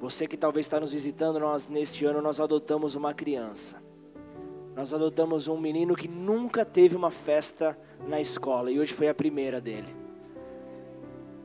Você 0.00 0.26
que 0.26 0.36
talvez 0.36 0.66
está 0.66 0.80
nos 0.80 0.92
visitando, 0.92 1.38
nós 1.38 1.68
neste 1.68 2.04
ano 2.04 2.20
nós 2.20 2.40
adotamos 2.40 2.96
uma 2.96 3.14
criança. 3.14 3.80
Nós 4.74 4.92
adotamos 4.92 5.46
um 5.46 5.56
menino 5.60 5.94
que 5.94 6.08
nunca 6.08 6.64
teve 6.64 6.96
uma 6.96 7.12
festa 7.12 7.78
na 8.08 8.20
escola 8.20 8.72
e 8.72 8.80
hoje 8.80 8.92
foi 8.92 9.08
a 9.08 9.14
primeira 9.14 9.60
dele. 9.60 9.94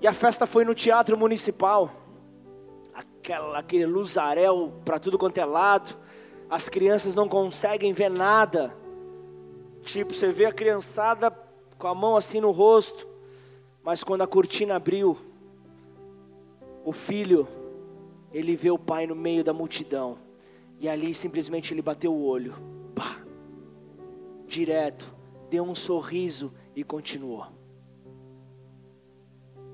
E 0.02 0.08
a 0.08 0.14
festa 0.14 0.48
foi 0.48 0.66
no 0.66 0.74
Teatro 0.74 1.16
Municipal. 1.16 1.92
Aquela, 2.96 3.60
aquele 3.60 3.86
luzarel 3.86 4.74
para 4.84 4.98
tudo 4.98 5.20
quanto 5.20 5.38
é 5.38 5.46
lado. 5.46 5.96
As 6.50 6.68
crianças 6.68 7.14
não 7.14 7.30
conseguem 7.30 7.94
ver 7.94 8.10
nada 8.10 8.82
Tipo, 9.84 10.14
você 10.14 10.32
vê 10.32 10.46
a 10.46 10.52
criançada 10.52 11.30
com 11.78 11.88
a 11.88 11.94
mão 11.94 12.16
assim 12.16 12.40
no 12.40 12.52
rosto, 12.52 13.06
mas 13.84 14.04
quando 14.04 14.22
a 14.22 14.28
cortina 14.28 14.76
abriu, 14.76 15.18
o 16.86 16.92
filho, 16.92 17.48
ele 18.32 18.56
vê 18.56 18.72
o 18.72 18.80
pai 18.80 19.06
no 19.06 19.16
meio 19.16 19.44
da 19.44 19.54
multidão, 19.54 20.18
e 20.80 20.88
ali 20.88 21.14
simplesmente 21.14 21.74
ele 21.74 21.82
bateu 21.82 22.14
o 22.14 22.26
olho, 22.26 22.56
pá, 22.96 23.22
direto, 24.48 25.14
deu 25.50 25.64
um 25.64 25.76
sorriso 25.76 26.54
e 26.74 26.84
continuou. 26.84 27.46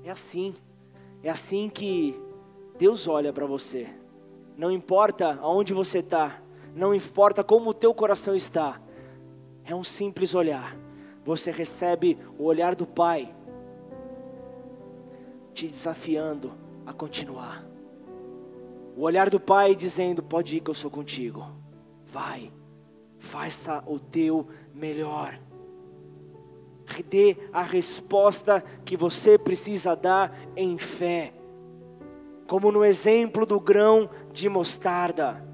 É 0.02 0.10
assim, 0.10 0.54
é 1.22 1.30
assim 1.30 1.68
que 1.68 2.20
Deus 2.76 3.06
olha 3.06 3.32
para 3.32 3.46
você. 3.46 3.88
Não 4.56 4.70
importa 4.70 5.38
aonde 5.40 5.72
você 5.72 5.98
está, 5.98 6.42
não 6.74 6.94
importa 6.94 7.44
como 7.44 7.70
o 7.70 7.74
teu 7.74 7.94
coração 7.94 8.34
está, 8.34 8.80
é 9.64 9.74
um 9.74 9.84
simples 9.84 10.34
olhar. 10.34 10.76
Você 11.24 11.50
recebe 11.50 12.18
o 12.38 12.44
olhar 12.44 12.74
do 12.74 12.86
Pai, 12.86 13.34
te 15.52 15.68
desafiando 15.68 16.52
a 16.86 16.92
continuar. 16.92 17.64
O 18.96 19.02
olhar 19.02 19.30
do 19.30 19.38
Pai 19.38 19.74
dizendo: 19.74 20.22
Pode 20.22 20.56
ir 20.56 20.60
que 20.60 20.70
eu 20.70 20.74
sou 20.74 20.90
contigo. 20.90 21.46
Vai, 22.06 22.52
faça 23.18 23.82
o 23.86 23.98
teu 23.98 24.48
melhor. 24.74 25.38
Dê 27.08 27.36
a 27.52 27.62
resposta 27.62 28.62
que 28.84 28.96
você 28.96 29.38
precisa 29.38 29.94
dar 29.94 30.36
em 30.56 30.76
fé, 30.76 31.32
como 32.48 32.72
no 32.72 32.84
exemplo 32.84 33.46
do 33.46 33.60
grão 33.60 34.10
de 34.32 34.48
mostarda. 34.48 35.49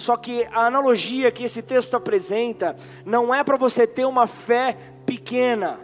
Só 0.00 0.16
que 0.16 0.44
a 0.50 0.64
analogia 0.64 1.30
que 1.30 1.44
esse 1.44 1.60
texto 1.60 1.94
apresenta 1.94 2.74
não 3.04 3.34
é 3.34 3.44
para 3.44 3.58
você 3.58 3.86
ter 3.86 4.06
uma 4.06 4.26
fé 4.26 4.74
pequena, 5.04 5.78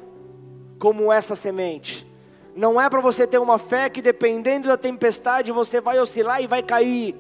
como 0.79 1.13
essa 1.13 1.37
semente. 1.37 2.07
Não 2.55 2.81
é 2.81 2.89
para 2.89 3.03
você 3.03 3.27
ter 3.27 3.39
uma 3.39 3.59
fé 3.59 3.91
que 3.91 4.01
dependendo 4.01 4.69
da 4.69 4.77
tempestade 4.79 5.53
você 5.53 5.83
vai 5.83 5.99
oscilar 6.01 6.43
e 6.43 6.47
vai 6.47 6.63
cair. 6.63 7.15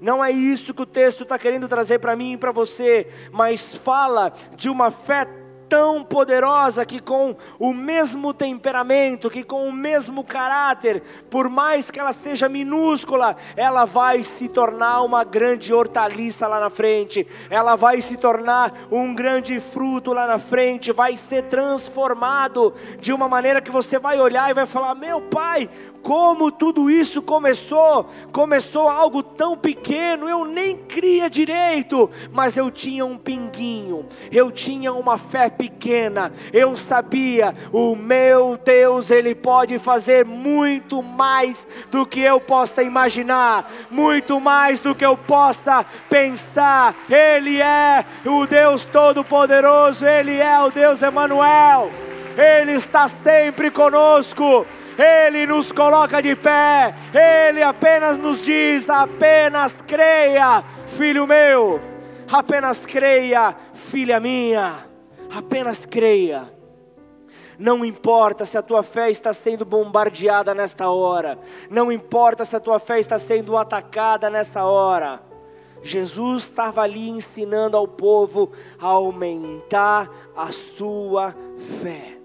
Não 0.00 0.22
é 0.22 0.32
isso 0.32 0.74
que 0.74 0.82
o 0.82 0.86
texto 0.86 1.22
está 1.22 1.38
querendo 1.38 1.68
trazer 1.68 2.00
para 2.00 2.16
mim 2.16 2.32
e 2.32 2.36
para 2.36 2.50
você, 2.50 3.06
mas 3.30 3.76
fala 3.76 4.32
de 4.56 4.68
uma 4.68 4.90
fé 4.90 5.28
tão 5.72 6.04
poderosa 6.04 6.84
que 6.84 7.00
com 7.00 7.34
o 7.58 7.72
mesmo 7.72 8.34
temperamento, 8.34 9.30
que 9.30 9.42
com 9.42 9.66
o 9.66 9.72
mesmo 9.72 10.22
caráter, 10.22 11.02
por 11.30 11.48
mais 11.48 11.90
que 11.90 11.98
ela 11.98 12.12
seja 12.12 12.46
minúscula, 12.46 13.34
ela 13.56 13.86
vai 13.86 14.22
se 14.22 14.50
tornar 14.50 15.00
uma 15.00 15.24
grande 15.24 15.72
hortaliça 15.72 16.46
lá 16.46 16.60
na 16.60 16.68
frente, 16.68 17.26
ela 17.48 17.74
vai 17.74 18.02
se 18.02 18.18
tornar 18.18 18.86
um 18.90 19.14
grande 19.14 19.60
fruto 19.60 20.12
lá 20.12 20.26
na 20.26 20.38
frente, 20.38 20.92
vai 20.92 21.16
ser 21.16 21.44
transformado 21.44 22.74
de 23.00 23.10
uma 23.10 23.26
maneira 23.26 23.62
que 23.62 23.70
você 23.70 23.98
vai 23.98 24.20
olhar 24.20 24.50
e 24.50 24.54
vai 24.54 24.66
falar: 24.66 24.94
Meu 24.94 25.22
pai, 25.22 25.70
como 26.02 26.50
tudo 26.50 26.90
isso 26.90 27.22
começou. 27.22 28.10
Começou 28.32 28.88
algo 28.88 29.22
tão 29.22 29.56
pequeno, 29.56 30.28
eu 30.28 30.44
nem 30.44 30.76
cria 30.76 31.30
direito, 31.30 32.10
mas 32.32 32.56
eu 32.56 32.70
tinha 32.70 33.06
um 33.06 33.16
pinguinho, 33.16 34.04
eu 34.30 34.50
tinha 34.50 34.92
uma 34.92 35.16
fé 35.16 35.48
pequena, 35.62 36.32
eu 36.52 36.76
sabia, 36.76 37.54
o 37.72 37.94
meu 37.94 38.58
Deus, 38.64 39.12
Ele 39.12 39.32
pode 39.32 39.78
fazer 39.78 40.24
muito 40.24 41.00
mais 41.00 41.64
do 41.88 42.04
que 42.04 42.20
eu 42.20 42.40
possa 42.40 42.82
imaginar, 42.82 43.70
muito 43.88 44.40
mais 44.40 44.80
do 44.80 44.92
que 44.92 45.06
eu 45.06 45.16
possa 45.16 45.86
pensar. 46.10 46.96
Ele 47.08 47.62
é 47.62 48.04
o 48.26 48.44
Deus 48.44 48.84
Todo-Poderoso, 48.84 50.04
Ele 50.04 50.36
é 50.36 50.58
o 50.60 50.70
Deus 50.70 51.00
Emanuel. 51.00 51.92
Ele 52.36 52.72
está 52.72 53.06
sempre 53.06 53.70
conosco. 53.70 54.66
Ele 54.98 55.46
nos 55.46 55.70
coloca 55.72 56.20
de 56.20 56.34
pé, 56.36 56.92
Ele 57.14 57.62
apenas 57.62 58.18
nos 58.18 58.44
diz: 58.44 58.90
apenas 58.90 59.74
creia, 59.86 60.62
filho 60.86 61.26
meu, 61.26 61.80
apenas 62.30 62.78
creia, 62.80 63.56
filha 63.72 64.20
minha, 64.20 64.91
apenas 65.32 65.84
creia. 65.86 66.52
Não 67.58 67.84
importa 67.84 68.44
se 68.44 68.56
a 68.58 68.62
tua 68.62 68.82
fé 68.82 69.10
está 69.10 69.32
sendo 69.32 69.64
bombardeada 69.64 70.54
nesta 70.54 70.90
hora, 70.90 71.38
não 71.70 71.92
importa 71.92 72.44
se 72.44 72.56
a 72.56 72.60
tua 72.60 72.78
fé 72.78 72.98
está 72.98 73.18
sendo 73.18 73.56
atacada 73.56 74.28
nessa 74.28 74.64
hora. 74.64 75.22
Jesus 75.82 76.44
estava 76.44 76.82
ali 76.82 77.08
ensinando 77.08 77.76
ao 77.76 77.88
povo 77.88 78.52
a 78.80 78.86
aumentar 78.86 80.08
a 80.36 80.52
sua 80.52 81.34
fé. 81.80 82.18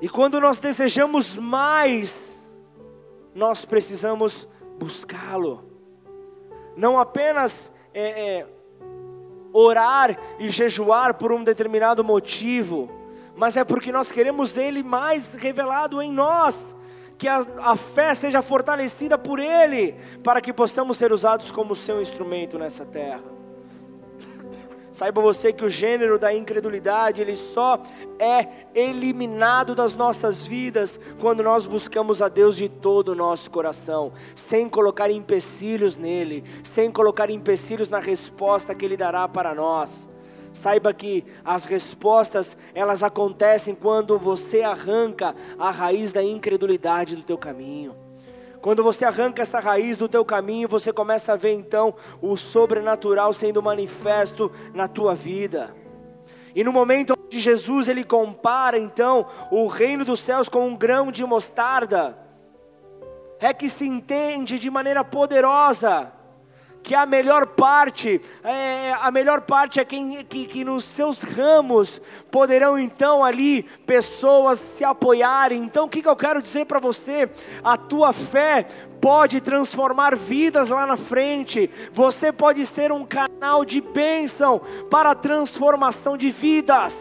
E 0.00 0.08
quando 0.08 0.40
nós 0.40 0.58
desejamos 0.58 1.36
mais, 1.36 2.40
nós 3.34 3.64
precisamos 3.64 4.48
buscá-lo. 4.78 5.64
Não 6.76 6.98
apenas 6.98 7.70
é, 7.92 8.38
é, 8.38 8.46
orar 9.52 10.16
e 10.38 10.48
jejuar 10.48 11.14
por 11.14 11.32
um 11.32 11.42
determinado 11.42 12.04
motivo, 12.04 12.90
mas 13.36 13.56
é 13.56 13.64
porque 13.64 13.92
nós 13.92 14.10
queremos 14.10 14.56
Ele 14.56 14.82
mais 14.82 15.32
revelado 15.34 16.02
em 16.02 16.12
nós, 16.12 16.74
que 17.16 17.26
a, 17.26 17.44
a 17.58 17.76
fé 17.76 18.14
seja 18.14 18.42
fortalecida 18.42 19.18
por 19.18 19.38
Ele, 19.38 19.94
para 20.22 20.40
que 20.40 20.52
possamos 20.52 20.96
ser 20.96 21.12
usados 21.12 21.50
como 21.50 21.74
Seu 21.74 22.00
instrumento 22.00 22.58
nessa 22.58 22.84
terra. 22.84 23.37
Saiba 24.98 25.22
você 25.22 25.52
que 25.52 25.64
o 25.64 25.70
gênero 25.70 26.18
da 26.18 26.34
incredulidade, 26.34 27.22
ele 27.22 27.36
só 27.36 27.80
é 28.18 28.48
eliminado 28.74 29.72
das 29.72 29.94
nossas 29.94 30.44
vidas 30.44 30.98
quando 31.20 31.40
nós 31.40 31.66
buscamos 31.66 32.20
a 32.20 32.28
Deus 32.28 32.56
de 32.56 32.68
todo 32.68 33.10
o 33.10 33.14
nosso 33.14 33.48
coração, 33.48 34.12
sem 34.34 34.68
colocar 34.68 35.08
empecilhos 35.08 35.96
nele, 35.96 36.42
sem 36.64 36.90
colocar 36.90 37.30
empecilhos 37.30 37.88
na 37.88 38.00
resposta 38.00 38.74
que 38.74 38.84
ele 38.84 38.96
dará 38.96 39.28
para 39.28 39.54
nós. 39.54 40.08
Saiba 40.52 40.92
que 40.92 41.24
as 41.44 41.64
respostas, 41.64 42.56
elas 42.74 43.04
acontecem 43.04 43.76
quando 43.76 44.18
você 44.18 44.62
arranca 44.62 45.32
a 45.56 45.70
raiz 45.70 46.12
da 46.12 46.24
incredulidade 46.24 47.14
do 47.14 47.22
teu 47.22 47.38
caminho. 47.38 48.07
Quando 48.60 48.82
você 48.82 49.04
arranca 49.04 49.42
essa 49.42 49.60
raiz 49.60 49.96
do 49.96 50.08
teu 50.08 50.24
caminho, 50.24 50.68
você 50.68 50.92
começa 50.92 51.32
a 51.32 51.36
ver 51.36 51.52
então 51.52 51.94
o 52.20 52.36
sobrenatural 52.36 53.32
sendo 53.32 53.62
manifesto 53.62 54.50
na 54.74 54.88
tua 54.88 55.14
vida. 55.14 55.74
E 56.54 56.64
no 56.64 56.72
momento 56.72 57.14
onde 57.16 57.38
Jesus 57.38 57.88
ele 57.88 58.02
compara 58.02 58.78
então 58.78 59.26
o 59.50 59.66
reino 59.68 60.04
dos 60.04 60.20
céus 60.20 60.48
com 60.48 60.66
um 60.66 60.76
grão 60.76 61.12
de 61.12 61.24
mostarda, 61.24 62.18
é 63.38 63.54
que 63.54 63.68
se 63.68 63.86
entende 63.86 64.58
de 64.58 64.68
maneira 64.68 65.04
poderosa 65.04 66.12
que 66.82 66.94
a 66.94 67.04
melhor 67.04 67.46
parte, 67.46 68.20
é, 68.42 68.92
a 69.00 69.10
melhor 69.10 69.42
parte 69.42 69.78
é 69.78 69.84
quem, 69.84 70.24
que, 70.24 70.46
que 70.46 70.64
nos 70.64 70.84
seus 70.84 71.20
ramos 71.20 72.00
poderão 72.30 72.78
então 72.78 73.22
ali 73.22 73.62
pessoas 73.86 74.58
se 74.58 74.84
apoiarem. 74.84 75.62
Então 75.62 75.84
o 75.84 75.88
que, 75.88 76.02
que 76.02 76.08
eu 76.08 76.16
quero 76.16 76.40
dizer 76.40 76.64
para 76.64 76.80
você? 76.80 77.30
A 77.62 77.76
tua 77.76 78.12
fé 78.12 78.66
pode 79.00 79.40
transformar 79.40 80.16
vidas 80.16 80.70
lá 80.70 80.86
na 80.86 80.96
frente, 80.96 81.70
você 81.92 82.32
pode 82.32 82.64
ser 82.66 82.90
um 82.90 83.04
canal 83.04 83.64
de 83.64 83.80
bênção 83.80 84.60
para 84.90 85.10
a 85.10 85.14
transformação 85.14 86.16
de 86.16 86.30
vidas. 86.30 86.96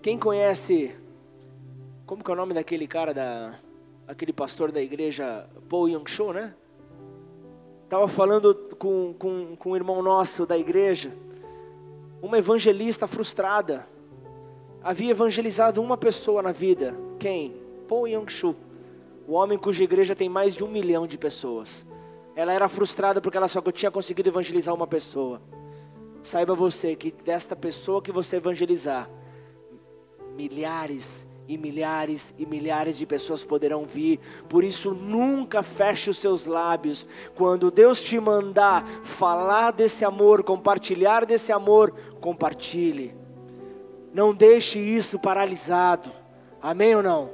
Quem 0.00 0.16
conhece, 0.16 0.94
como 2.06 2.22
que 2.22 2.30
é 2.30 2.34
o 2.34 2.36
nome 2.36 2.54
daquele 2.54 2.86
cara 2.86 3.12
da 3.12 3.58
aquele 4.08 4.32
pastor 4.32 4.72
da 4.72 4.80
igreja 4.80 5.46
Paul 5.68 5.90
Young 5.90 6.08
Cho, 6.08 6.32
né? 6.32 6.54
Estava 7.84 8.08
falando 8.08 8.54
com, 8.78 9.14
com, 9.18 9.54
com 9.56 9.70
um 9.72 9.76
irmão 9.76 10.02
nosso 10.02 10.46
da 10.46 10.56
igreja, 10.56 11.12
uma 12.22 12.38
evangelista 12.38 13.06
frustrada, 13.06 13.86
havia 14.82 15.10
evangelizado 15.10 15.82
uma 15.82 15.96
pessoa 15.96 16.42
na 16.42 16.52
vida, 16.52 16.94
quem? 17.18 17.54
Paul 17.86 18.08
Young 18.08 18.28
Cho, 18.28 18.56
o 19.26 19.34
homem 19.34 19.58
cuja 19.58 19.84
igreja 19.84 20.16
tem 20.16 20.28
mais 20.28 20.56
de 20.56 20.64
um 20.64 20.68
milhão 20.68 21.06
de 21.06 21.18
pessoas. 21.18 21.86
Ela 22.34 22.52
era 22.52 22.68
frustrada 22.68 23.20
porque 23.20 23.36
ela 23.36 23.48
só 23.48 23.60
tinha 23.60 23.90
conseguido 23.90 24.30
evangelizar 24.30 24.74
uma 24.74 24.86
pessoa. 24.86 25.42
Saiba 26.22 26.54
você 26.54 26.96
que 26.96 27.10
desta 27.10 27.54
pessoa 27.54 28.00
que 28.00 28.10
você 28.10 28.36
evangelizar, 28.36 29.08
milhares 30.34 31.26
e 31.48 31.56
milhares 31.56 32.34
e 32.38 32.44
milhares 32.44 32.98
de 32.98 33.06
pessoas 33.06 33.42
poderão 33.42 33.86
vir. 33.86 34.20
Por 34.48 34.62
isso, 34.62 34.92
nunca 34.92 35.62
feche 35.62 36.10
os 36.10 36.18
seus 36.18 36.44
lábios. 36.44 37.06
Quando 37.34 37.70
Deus 37.70 38.00
te 38.02 38.20
mandar 38.20 38.86
falar 39.02 39.72
desse 39.72 40.04
amor, 40.04 40.44
compartilhar 40.44 41.24
desse 41.24 41.50
amor, 41.50 41.94
compartilhe. 42.20 43.16
Não 44.12 44.34
deixe 44.34 44.78
isso 44.78 45.18
paralisado. 45.18 46.12
Amém 46.60 46.94
ou 46.94 47.02
não? 47.02 47.30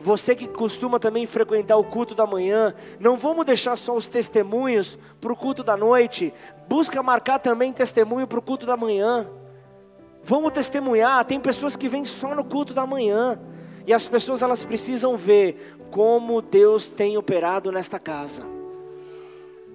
Você 0.00 0.34
que 0.34 0.48
costuma 0.48 0.98
também 0.98 1.26
frequentar 1.26 1.76
o 1.76 1.84
culto 1.84 2.12
da 2.12 2.26
manhã, 2.26 2.74
não 2.98 3.16
vamos 3.16 3.46
deixar 3.46 3.76
só 3.76 3.94
os 3.94 4.08
testemunhos 4.08 4.98
para 5.20 5.32
o 5.32 5.36
culto 5.36 5.62
da 5.62 5.76
noite. 5.76 6.34
Busca 6.68 7.00
marcar 7.04 7.38
também 7.38 7.72
testemunho 7.72 8.26
para 8.26 8.40
o 8.40 8.42
culto 8.42 8.66
da 8.66 8.76
manhã. 8.76 9.30
Vamos 10.24 10.52
testemunhar. 10.52 11.24
Tem 11.24 11.40
pessoas 11.40 11.76
que 11.76 11.88
vêm 11.88 12.04
só 12.04 12.34
no 12.34 12.44
culto 12.44 12.72
da 12.72 12.86
manhã. 12.86 13.40
E 13.86 13.92
as 13.92 14.06
pessoas 14.06 14.42
elas 14.42 14.64
precisam 14.64 15.16
ver 15.16 15.76
como 15.90 16.40
Deus 16.40 16.90
tem 16.90 17.16
operado 17.16 17.72
nesta 17.72 17.98
casa. 17.98 18.44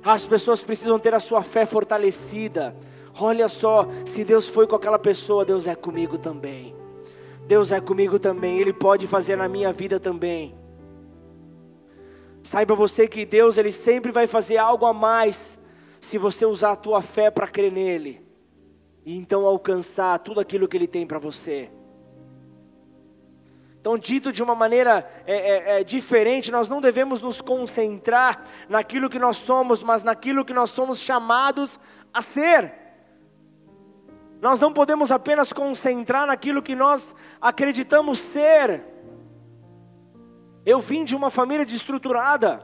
As 0.04 0.24
pessoas 0.24 0.62
precisam 0.62 0.98
ter 0.98 1.14
a 1.14 1.20
sua 1.20 1.44
fé 1.44 1.66
fortalecida. 1.66 2.76
Olha 3.20 3.50
só, 3.50 3.88
se 4.06 4.24
Deus 4.24 4.48
foi 4.48 4.66
com 4.66 4.76
aquela 4.76 5.00
pessoa, 5.00 5.44
Deus 5.44 5.68
é 5.68 5.76
comigo 5.76 6.18
também. 6.18 6.74
Deus 7.46 7.72
é 7.72 7.82
comigo 7.82 8.20
também, 8.20 8.60
Ele 8.60 8.74
pode 8.74 9.08
fazer 9.08 9.36
na 9.36 9.48
minha 9.48 9.74
vida 9.74 10.00
também. 10.00 10.56
Saiba 12.44 12.76
você 12.76 13.08
que 13.08 13.26
Deus 13.26 13.58
ele 13.58 13.74
sempre 13.74 14.10
vai 14.10 14.26
fazer 14.26 14.56
algo 14.56 14.86
a 14.86 14.94
mais 14.94 15.60
se 16.00 16.18
você 16.18 16.46
usar 16.46 16.72
a 16.72 16.76
tua 16.78 17.02
fé 17.02 17.30
para 17.30 17.48
crer 17.48 17.72
nele 17.72 18.27
e 19.08 19.16
então 19.16 19.46
alcançar 19.46 20.20
tudo 20.20 20.42
aquilo 20.42 20.68
que 20.68 20.76
Ele 20.76 20.86
tem 20.86 21.08
para 21.08 21.18
você. 21.18 21.72
Então, 23.80 23.98
dito 23.98 24.34
de 24.34 24.44
uma 24.44 24.54
maneira 24.54 25.10
é, 25.26 25.36
é, 25.36 25.80
é, 25.80 25.84
diferente, 25.86 26.52
nós 26.52 26.68
não 26.68 26.82
devemos 26.82 27.22
nos 27.22 27.40
concentrar 27.40 28.44
naquilo 28.68 29.10
que 29.10 29.18
nós 29.18 29.38
somos, 29.38 29.82
mas 29.82 30.04
naquilo 30.04 30.44
que 30.44 30.54
nós 30.54 30.72
somos 30.72 31.00
chamados 31.00 31.80
a 32.14 32.22
ser. 32.22 32.74
Nós 34.42 34.60
não 34.60 34.74
podemos 34.74 35.10
apenas 35.10 35.54
concentrar 35.54 36.28
naquilo 36.28 36.62
que 36.62 36.76
nós 36.76 37.16
acreditamos 37.40 38.20
ser. 38.20 38.84
Eu 40.66 40.82
vim 40.82 41.06
de 41.06 41.16
uma 41.16 41.30
família 41.30 41.66
desestruturada, 41.66 42.62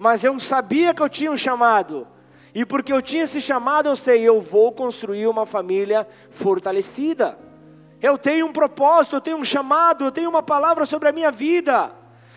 mas 0.00 0.24
eu 0.24 0.40
sabia 0.40 0.92
que 0.92 1.00
eu 1.00 1.08
tinha 1.08 1.30
um 1.30 1.38
chamado. 1.38 2.08
E 2.54 2.64
porque 2.64 2.92
eu 2.92 3.00
tinha 3.00 3.24
esse 3.24 3.40
chamado, 3.40 3.88
eu 3.88 3.96
sei, 3.96 4.22
eu 4.22 4.40
vou 4.40 4.72
construir 4.72 5.26
uma 5.26 5.46
família 5.46 6.06
fortalecida. 6.30 7.38
Eu 8.02 8.16
tenho 8.16 8.46
um 8.46 8.52
propósito, 8.52 9.16
eu 9.16 9.20
tenho 9.20 9.36
um 9.36 9.44
chamado, 9.44 10.04
eu 10.04 10.10
tenho 10.10 10.30
uma 10.30 10.42
palavra 10.42 10.86
sobre 10.86 11.08
a 11.08 11.12
minha 11.12 11.30
vida. 11.30 11.92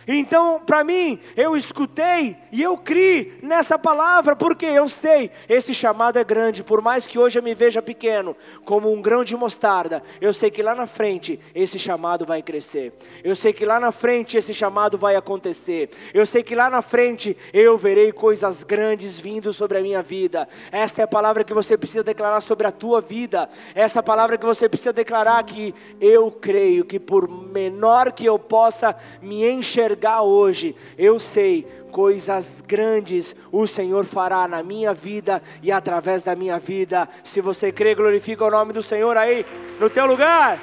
Então, 0.07 0.59
para 0.65 0.83
mim, 0.83 1.19
eu 1.35 1.55
escutei 1.55 2.35
e 2.51 2.61
eu 2.61 2.77
criei 2.77 3.37
nessa 3.41 3.79
palavra, 3.79 4.35
porque 4.35 4.65
eu 4.65 4.87
sei, 4.87 5.31
esse 5.47 5.73
chamado 5.73 6.19
é 6.19 6.23
grande, 6.23 6.63
por 6.63 6.81
mais 6.81 7.07
que 7.07 7.17
hoje 7.17 7.39
eu 7.39 7.43
me 7.43 7.55
veja 7.55 7.81
pequeno, 7.81 8.35
como 8.65 8.91
um 8.91 9.01
grão 9.01 9.23
de 9.23 9.35
mostarda, 9.35 10.03
eu 10.19 10.33
sei 10.33 10.51
que 10.51 10.61
lá 10.61 10.75
na 10.75 10.87
frente 10.87 11.39
esse 11.55 11.79
chamado 11.79 12.25
vai 12.25 12.41
crescer. 12.41 12.93
Eu 13.23 13.35
sei 13.35 13.53
que 13.53 13.65
lá 13.65 13.79
na 13.79 13.91
frente 13.91 14.37
esse 14.37 14.53
chamado 14.53 14.97
vai 14.97 15.15
acontecer. 15.15 15.89
Eu 16.13 16.25
sei 16.25 16.43
que 16.43 16.55
lá 16.55 16.69
na 16.69 16.81
frente 16.81 17.37
eu 17.53 17.77
verei 17.77 18.11
coisas 18.11 18.63
grandes 18.63 19.17
vindo 19.17 19.53
sobre 19.53 19.77
a 19.77 19.81
minha 19.81 20.01
vida. 20.01 20.47
Essa 20.71 21.01
é 21.01 21.03
a 21.03 21.07
palavra 21.07 21.43
que 21.43 21.53
você 21.53 21.77
precisa 21.77 22.03
declarar 22.03 22.41
sobre 22.41 22.67
a 22.67 22.71
tua 22.71 23.01
vida. 23.01 23.49
Essa 23.73 23.99
é 23.99 24.01
a 24.01 24.03
palavra 24.03 24.37
que 24.37 24.45
você 24.45 24.67
precisa 24.67 24.93
declarar 24.93 25.43
que 25.43 25.73
eu 25.99 26.29
creio 26.31 26.85
que 26.85 26.99
por 26.99 27.27
menor 27.27 28.11
que 28.11 28.25
eu 28.25 28.37
possa 28.37 28.95
me 29.21 29.49
enxergar 29.49 29.92
enxergar 29.93 30.21
hoje, 30.23 30.75
eu 30.97 31.19
sei 31.19 31.63
coisas 31.91 32.61
grandes 32.65 33.35
o 33.51 33.67
Senhor 33.67 34.03
fará 34.03 34.47
na 34.47 34.63
minha 34.63 34.93
vida 34.93 35.41
e 35.61 35.71
através 35.71 36.23
da 36.23 36.35
minha 36.35 36.57
vida. 36.57 37.07
Se 37.23 37.39
você 37.39 37.71
crê, 37.71 37.93
glorifica 37.93 38.43
o 38.43 38.49
nome 38.49 38.73
do 38.73 38.81
Senhor 38.81 39.15
aí 39.15 39.45
no 39.79 39.89
teu 39.89 40.05
lugar. 40.07 40.59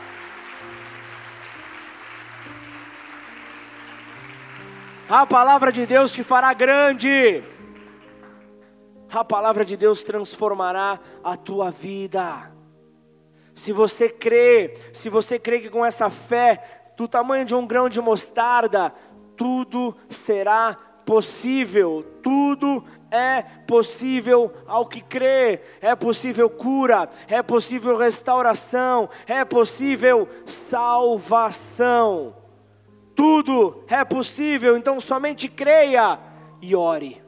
A 5.09 5.27
palavra 5.27 5.73
de 5.73 5.87
Deus 5.87 6.13
te 6.13 6.23
fará 6.23 6.53
grande. 6.53 7.43
A 9.13 9.25
palavra 9.25 9.65
de 9.65 9.77
Deus 9.77 10.03
transformará 10.03 11.01
a 11.23 11.37
tua 11.37 11.71
vida. 11.71 12.53
Se 13.55 13.73
você 13.73 14.09
crê, 14.09 14.75
se 14.93 15.09
você 15.09 15.39
crê 15.39 15.61
que 15.61 15.69
com 15.69 15.85
essa 15.85 16.09
fé 16.09 16.81
do 17.01 17.09
tamanho 17.09 17.47
de 17.47 17.55
um 17.55 17.67
grão 17.67 17.89
de 17.89 17.99
mostarda, 17.99 18.93
tudo 19.41 19.97
será 20.11 20.77
possível, 21.07 22.05
tudo 22.23 22.85
é 23.11 23.41
possível 23.67 24.53
ao 24.67 24.85
que 24.85 25.01
crê, 25.01 25.61
é 25.81 25.97
possível 25.97 26.51
cura, 26.51 27.09
é 27.27 27.43
possível 27.43 27.97
restauração, 27.97 29.09
é 29.27 29.43
possível 29.43 30.29
salvação. 30.45 32.37
Tudo 33.15 33.83
é 33.89 34.05
possível, 34.05 34.77
então 34.77 35.01
somente 35.01 35.49
creia 35.49 36.19
e 36.61 36.77
ore. 36.77 37.23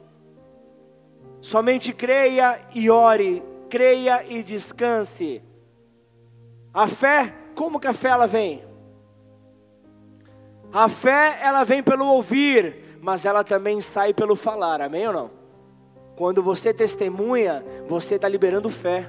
Somente 1.41 1.93
creia 1.93 2.61
e 2.75 2.91
ore, 2.91 3.41
creia 3.71 4.23
e 4.29 4.43
descanse. 4.43 5.41
A 6.71 6.87
fé, 6.87 7.33
como 7.55 7.79
que 7.79 7.87
a 7.87 7.93
fé 7.93 8.09
ela 8.09 8.27
vem? 8.27 8.72
A 10.73 10.89
fé, 10.89 11.37
ela 11.39 11.63
vem 11.63 11.83
pelo 11.83 12.03
ouvir, 12.07 12.97
mas 12.99 13.25
ela 13.25 13.43
também 13.43 13.79
sai 13.79 14.11
pelo 14.11 14.35
falar, 14.35 14.81
amém 14.81 15.05
ou 15.05 15.13
não? 15.13 15.31
Quando 16.15 16.41
você 16.41 16.73
testemunha, 16.73 17.63
você 17.87 18.15
está 18.15 18.27
liberando 18.27 18.71
fé. 18.71 19.07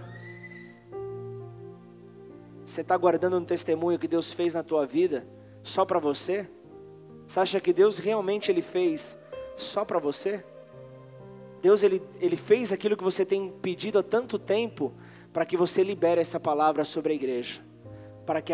Você 2.66 2.82
está 2.82 2.94
guardando 2.98 3.38
um 3.38 3.44
testemunho 3.44 3.98
que 3.98 4.06
Deus 4.06 4.30
fez 4.30 4.52
na 4.52 4.62
tua 4.62 4.84
vida 4.84 5.26
só 5.62 5.86
para 5.86 5.98
você? 5.98 6.46
Você 7.26 7.40
acha 7.40 7.58
que 7.58 7.72
Deus 7.72 7.96
realmente 7.96 8.52
ele 8.52 8.60
fez 8.60 9.18
só 9.56 9.86
para 9.86 9.98
você? 9.98 10.44
Deus 11.62 11.82
ele, 11.82 12.02
ele 12.20 12.36
fez 12.36 12.72
aquilo 12.72 12.94
que 12.94 13.04
você 13.04 13.24
tem 13.24 13.50
pedido 13.62 13.98
há 13.98 14.02
tanto 14.02 14.38
tempo 14.38 14.92
para 15.32 15.46
que 15.46 15.56
você 15.56 15.82
libere 15.82 16.20
essa 16.20 16.38
palavra 16.38 16.84
sobre 16.84 17.14
a 17.14 17.16
igreja 17.16 17.62
para 18.26 18.40
que, 18.40 18.52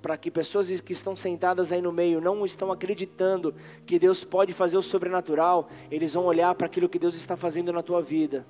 para 0.00 0.16
que 0.16 0.30
pessoas 0.30 0.80
que 0.80 0.92
estão 0.92 1.14
sentadas 1.16 1.70
aí 1.70 1.82
no 1.82 1.92
meio 1.92 2.20
não 2.20 2.44
estão 2.44 2.72
acreditando 2.72 3.54
que 3.84 3.98
Deus 3.98 4.24
pode 4.24 4.52
fazer 4.52 4.76
o 4.76 4.82
sobrenatural, 4.82 5.68
eles 5.90 6.14
vão 6.14 6.24
olhar 6.24 6.54
para 6.54 6.66
aquilo 6.66 6.88
que 6.88 6.98
Deus 6.98 7.14
está 7.14 7.36
fazendo 7.36 7.72
na 7.72 7.82
tua 7.82 8.00
vida. 8.00 8.46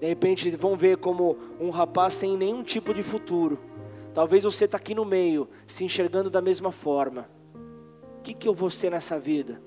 De 0.00 0.06
repente 0.06 0.50
vão 0.52 0.76
ver 0.76 0.96
como 0.96 1.36
um 1.60 1.68
rapaz 1.70 2.14
sem 2.14 2.36
nenhum 2.36 2.62
tipo 2.62 2.94
de 2.94 3.02
futuro. 3.02 3.58
Talvez 4.14 4.44
você 4.44 4.64
está 4.64 4.78
aqui 4.78 4.94
no 4.94 5.04
meio, 5.04 5.48
se 5.66 5.84
enxergando 5.84 6.30
da 6.30 6.40
mesma 6.40 6.72
forma. 6.72 7.28
O 8.18 8.22
que, 8.22 8.34
que 8.34 8.48
eu 8.48 8.54
vou 8.54 8.70
ser 8.70 8.90
nessa 8.90 9.18
vida? 9.18 9.60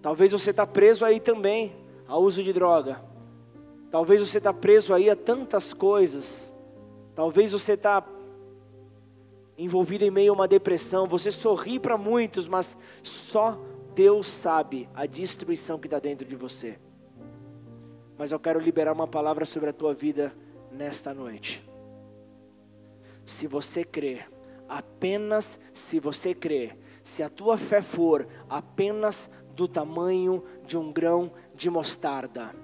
Talvez 0.00 0.32
você 0.32 0.50
está 0.50 0.66
preso 0.66 1.04
aí 1.04 1.20
também 1.20 1.74
ao 2.06 2.22
uso 2.22 2.42
de 2.42 2.52
droga. 2.52 3.02
Talvez 3.90 4.20
você 4.20 4.38
está 4.38 4.52
preso 4.52 4.94
aí 4.94 5.10
a 5.10 5.16
tantas 5.16 5.74
coisas. 5.74 6.54
Talvez 7.14 7.52
você 7.52 7.72
está 7.72 8.02
envolvido 9.64 10.04
em 10.04 10.10
meio 10.10 10.32
a 10.32 10.34
uma 10.34 10.48
depressão, 10.48 11.06
você 11.06 11.30
sorri 11.30 11.78
para 11.78 11.98
muitos, 11.98 12.48
mas 12.48 12.76
só 13.02 13.60
Deus 13.94 14.26
sabe 14.26 14.88
a 14.94 15.04
destruição 15.04 15.78
que 15.78 15.86
está 15.86 15.98
dentro 15.98 16.26
de 16.26 16.34
você. 16.34 16.78
Mas 18.16 18.32
eu 18.32 18.40
quero 18.40 18.58
liberar 18.58 18.94
uma 18.94 19.06
palavra 19.06 19.44
sobre 19.44 19.68
a 19.68 19.72
tua 19.72 19.92
vida 19.92 20.34
nesta 20.72 21.12
noite. 21.12 21.68
Se 23.24 23.46
você 23.46 23.84
crer, 23.84 24.30
apenas 24.66 25.60
se 25.74 26.00
você 26.00 26.34
crer, 26.34 26.78
se 27.04 27.22
a 27.22 27.28
tua 27.28 27.58
fé 27.58 27.82
for 27.82 28.26
apenas 28.48 29.28
do 29.54 29.68
tamanho 29.68 30.42
de 30.64 30.78
um 30.78 30.90
grão 30.90 31.32
de 31.54 31.68
mostarda, 31.68 32.54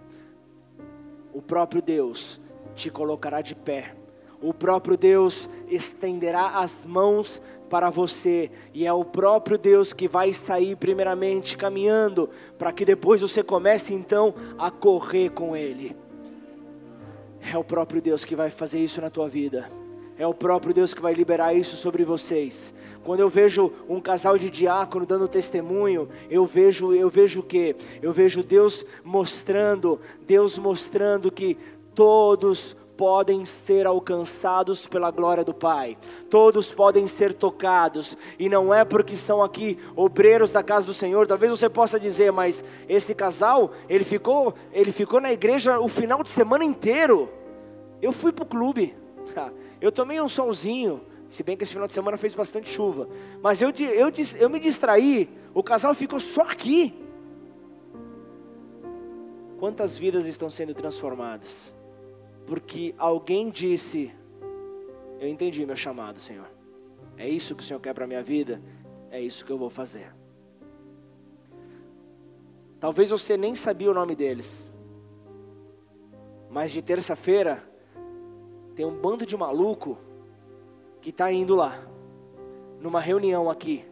o 1.31 1.43
próprio 1.43 1.83
Deus 1.83 2.41
te 2.75 2.91
colocará 2.91 3.43
de 3.43 3.55
pé 3.55 3.95
o 4.41 4.53
próprio 4.53 4.97
Deus 4.97 5.49
estenderá 5.69 6.59
as 6.59 6.85
mãos 6.85 7.41
para 7.69 7.91
você, 7.91 8.51
e 8.73 8.87
é 8.87 8.93
o 8.93 9.05
próprio 9.05 9.59
Deus 9.59 9.93
que 9.93 10.07
vai 10.07 10.33
sair 10.33 10.77
primeiramente 10.77 11.57
caminhando, 11.57 12.31
para 12.57 12.73
que 12.73 12.85
depois 12.85 13.21
você 13.21 13.43
comece 13.43 13.93
então 13.93 14.35
a 14.59 14.71
correr 14.71 15.31
com 15.31 15.57
Ele. 15.57 15.97
É 17.53 17.57
o 17.57 17.65
próprio 17.65 18.01
Deus 18.01 18.25
que 18.25 18.37
vai 18.37 18.51
fazer 18.51 18.79
isso 18.79 19.01
na 19.01 19.11
tua 19.11 19.29
vida. 19.29 19.69
É 20.19 20.27
o 20.27 20.33
próprio 20.33 20.73
Deus 20.73 20.95
que 20.95 21.03
vai 21.03 21.13
liberar 21.13 21.55
isso 21.55 21.77
sobre 21.77 22.05
vocês. 22.05 22.73
Quando 23.05 23.21
eu 23.21 23.29
vejo 23.29 23.71
um 23.89 24.01
casal 24.01 24.39
de 24.39 24.49
diácono 24.49 25.05
dando 25.05 25.29
testemunho, 25.29 26.09
eu 26.31 26.47
vejo, 26.47 26.93
eu 26.95 27.11
vejo 27.11 27.41
o 27.41 27.43
quê? 27.43 27.77
Eu 28.01 28.13
vejo 28.13 28.43
Deus 28.43 28.85
mostrando, 29.05 30.01
Deus 30.27 30.57
mostrando 30.59 31.31
que 31.31 31.59
todos 31.95 32.75
podem 32.97 33.45
ser 33.45 33.87
alcançados 33.87 34.87
pela 34.87 35.11
glória 35.11 35.45
do 35.45 35.53
Pai, 35.53 35.97
todos 36.31 36.73
podem 36.73 37.07
ser 37.07 37.33
tocados, 37.33 38.17
e 38.39 38.49
não 38.49 38.73
é 38.73 38.85
porque 38.85 39.17
são 39.17 39.43
aqui 39.43 39.79
obreiros 39.95 40.53
da 40.53 40.63
casa 40.63 40.87
do 40.87 40.95
Senhor. 40.95 41.27
Talvez 41.27 41.51
você 41.51 41.69
possa 41.69 42.01
dizer, 42.01 42.33
mas 42.33 42.65
esse 42.89 43.15
casal, 43.15 43.71
ele 43.89 44.05
ficou, 44.05 44.55
ele 44.73 44.93
ficou 44.93 45.21
na 45.21 45.33
igreja 45.33 45.79
o 45.79 45.89
final 45.89 46.23
de 46.23 46.31
semana 46.31 46.65
inteiro. 46.65 47.29
Eu 48.01 48.13
fui 48.13 48.33
para 48.33 48.45
o 48.45 48.47
clube, 48.47 48.95
eu 49.81 49.93
tomei 49.93 50.21
um 50.21 50.29
solzinho, 50.29 51.01
se 51.29 51.43
bem 51.43 51.57
que 51.57 51.65
esse 51.65 51.73
final 51.73 51.89
de 51.89 51.95
semana 51.95 52.17
fez 52.17 52.35
bastante 52.35 52.69
chuva, 52.69 53.09
mas 53.43 53.61
eu, 53.61 53.71
eu, 53.71 54.13
eu 54.39 54.51
me 54.51 54.61
distraí, 54.61 55.29
o 55.53 55.63
casal 55.63 55.95
ficou 55.95 56.21
só 56.21 56.43
aqui. 56.43 57.03
Quantas 59.59 59.97
vidas 59.97 60.27
estão 60.27 60.51
sendo 60.51 60.75
transformadas? 60.75 61.76
Porque 62.47 62.95
alguém 62.97 63.51
disse: 63.51 64.13
Eu 65.19 65.29
entendi 65.29 65.67
meu 65.67 65.77
chamado, 65.77 66.21
Senhor. 66.21 66.49
É 67.19 67.29
isso 67.29 67.55
que 67.55 67.63
o 67.63 67.67
Senhor 67.67 67.81
quer 67.81 67.95
para 67.95 68.05
a 68.05 68.09
minha 68.09 68.23
vida, 68.23 68.63
é 69.11 69.21
isso 69.21 69.45
que 69.45 69.51
eu 69.51 69.59
vou 69.59 69.71
fazer. 69.71 70.15
Talvez 72.79 73.11
você 73.11 73.37
nem 73.37 73.55
sabia 73.55 73.91
o 73.91 73.95
nome 73.95 74.15
deles, 74.15 74.71
mas 76.51 76.71
de 76.71 76.83
terça-feira 76.83 77.63
tem 78.75 78.85
um 78.85 78.95
bando 78.95 79.25
de 79.25 79.37
maluco 79.37 79.99
que 81.01 81.09
está 81.11 81.33
indo 81.33 81.55
lá, 81.55 81.81
numa 82.81 83.01
reunião 83.01 83.51
aqui, 83.51 83.85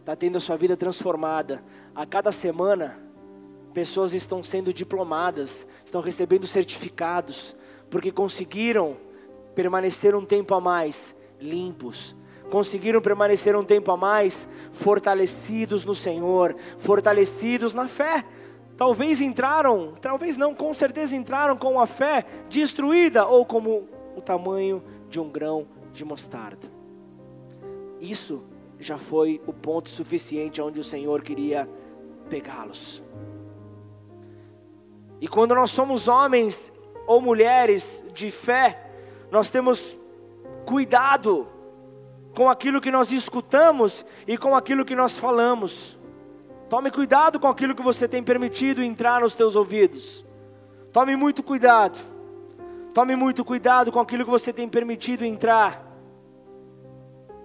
está 0.00 0.14
tendo 0.14 0.36
a 0.38 0.40
sua 0.40 0.56
vida 0.56 0.76
transformada. 0.76 1.64
A 1.92 2.06
cada 2.06 2.30
semana, 2.30 2.96
pessoas 3.74 4.14
estão 4.14 4.42
sendo 4.44 4.72
diplomadas, 4.72 5.66
estão 5.84 6.00
recebendo 6.00 6.46
certificados, 6.46 7.56
porque 7.90 8.10
conseguiram 8.10 8.96
permanecer 9.54 10.14
um 10.14 10.24
tempo 10.24 10.54
a 10.54 10.60
mais 10.60 11.14
limpos, 11.40 12.14
conseguiram 12.50 13.00
permanecer 13.00 13.56
um 13.56 13.64
tempo 13.64 13.90
a 13.90 13.96
mais 13.96 14.48
fortalecidos 14.72 15.84
no 15.84 15.94
Senhor, 15.94 16.54
fortalecidos 16.78 17.74
na 17.74 17.88
fé. 17.88 18.24
Talvez 18.76 19.20
entraram, 19.20 19.94
talvez 20.00 20.36
não, 20.36 20.54
com 20.54 20.72
certeza 20.74 21.16
entraram 21.16 21.56
com 21.56 21.80
a 21.80 21.86
fé 21.86 22.24
destruída 22.48 23.26
ou 23.26 23.44
como 23.44 23.88
o 24.14 24.20
tamanho 24.20 24.82
de 25.08 25.18
um 25.18 25.30
grão 25.30 25.66
de 25.92 26.04
mostarda. 26.04 26.70
Isso 28.00 28.42
já 28.78 28.98
foi 28.98 29.40
o 29.46 29.52
ponto 29.52 29.88
suficiente 29.88 30.60
onde 30.60 30.78
o 30.78 30.84
Senhor 30.84 31.22
queria 31.22 31.68
pegá-los. 32.28 33.02
E 35.20 35.26
quando 35.26 35.54
nós 35.54 35.70
somos 35.70 36.08
homens 36.08 36.70
ou 37.06 37.20
mulheres 37.20 38.04
de 38.12 38.30
fé, 38.30 38.90
nós 39.30 39.48
temos 39.48 39.96
cuidado 40.64 41.46
com 42.34 42.50
aquilo 42.50 42.80
que 42.80 42.90
nós 42.90 43.10
escutamos 43.10 44.04
e 44.26 44.36
com 44.36 44.54
aquilo 44.54 44.84
que 44.84 44.94
nós 44.94 45.12
falamos. 45.12 45.96
Tome 46.68 46.90
cuidado 46.90 47.38
com 47.38 47.46
aquilo 47.46 47.74
que 47.74 47.82
você 47.82 48.08
tem 48.08 48.22
permitido 48.22 48.82
entrar 48.82 49.20
nos 49.20 49.34
teus 49.34 49.54
ouvidos. 49.54 50.24
Tome 50.92 51.14
muito 51.14 51.42
cuidado. 51.42 51.98
Tome 52.92 53.14
muito 53.14 53.44
cuidado 53.44 53.92
com 53.92 54.00
aquilo 54.00 54.24
que 54.24 54.30
você 54.30 54.52
tem 54.52 54.68
permitido 54.68 55.24
entrar. 55.24 55.86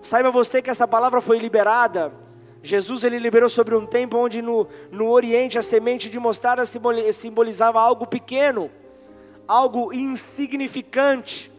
Saiba 0.01 0.31
você 0.31 0.61
que 0.61 0.69
essa 0.69 0.87
palavra 0.87 1.21
foi 1.21 1.37
liberada. 1.37 2.11
Jesus 2.63 3.03
ele 3.03 3.19
liberou 3.19 3.49
sobre 3.49 3.75
um 3.75 3.85
tempo 3.85 4.17
onde 4.17 4.41
no, 4.41 4.67
no 4.91 5.09
Oriente 5.09 5.57
a 5.57 5.63
semente 5.63 6.09
de 6.09 6.19
mostarda 6.19 6.63
simbolizava 7.11 7.79
algo 7.79 8.05
pequeno, 8.05 8.69
algo 9.47 9.93
insignificante. 9.93 11.51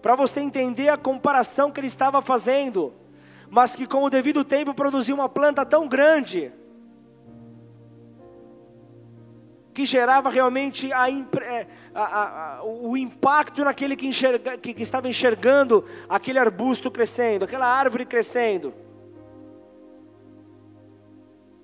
Para 0.00 0.14
você 0.16 0.40
entender 0.40 0.88
a 0.88 0.96
comparação 0.96 1.70
que 1.70 1.80
ele 1.80 1.86
estava 1.86 2.20
fazendo, 2.20 2.92
mas 3.48 3.74
que 3.74 3.86
com 3.86 4.04
o 4.04 4.10
devido 4.10 4.44
tempo 4.44 4.74
produziu 4.74 5.14
uma 5.14 5.28
planta 5.28 5.64
tão 5.64 5.88
grande 5.88 6.52
que 9.74 9.84
gerava 9.84 10.30
realmente 10.30 10.92
a, 10.92 11.10
é, 11.10 11.66
a, 11.92 12.58
a, 12.58 12.64
o 12.64 12.96
impacto 12.96 13.64
naquele 13.64 13.96
que, 13.96 14.06
enxerga, 14.06 14.56
que, 14.56 14.72
que 14.72 14.82
estava 14.82 15.08
enxergando 15.08 15.84
aquele 16.08 16.38
arbusto 16.38 16.90
crescendo, 16.90 17.44
aquela 17.44 17.66
árvore 17.66 18.06
crescendo. 18.06 18.72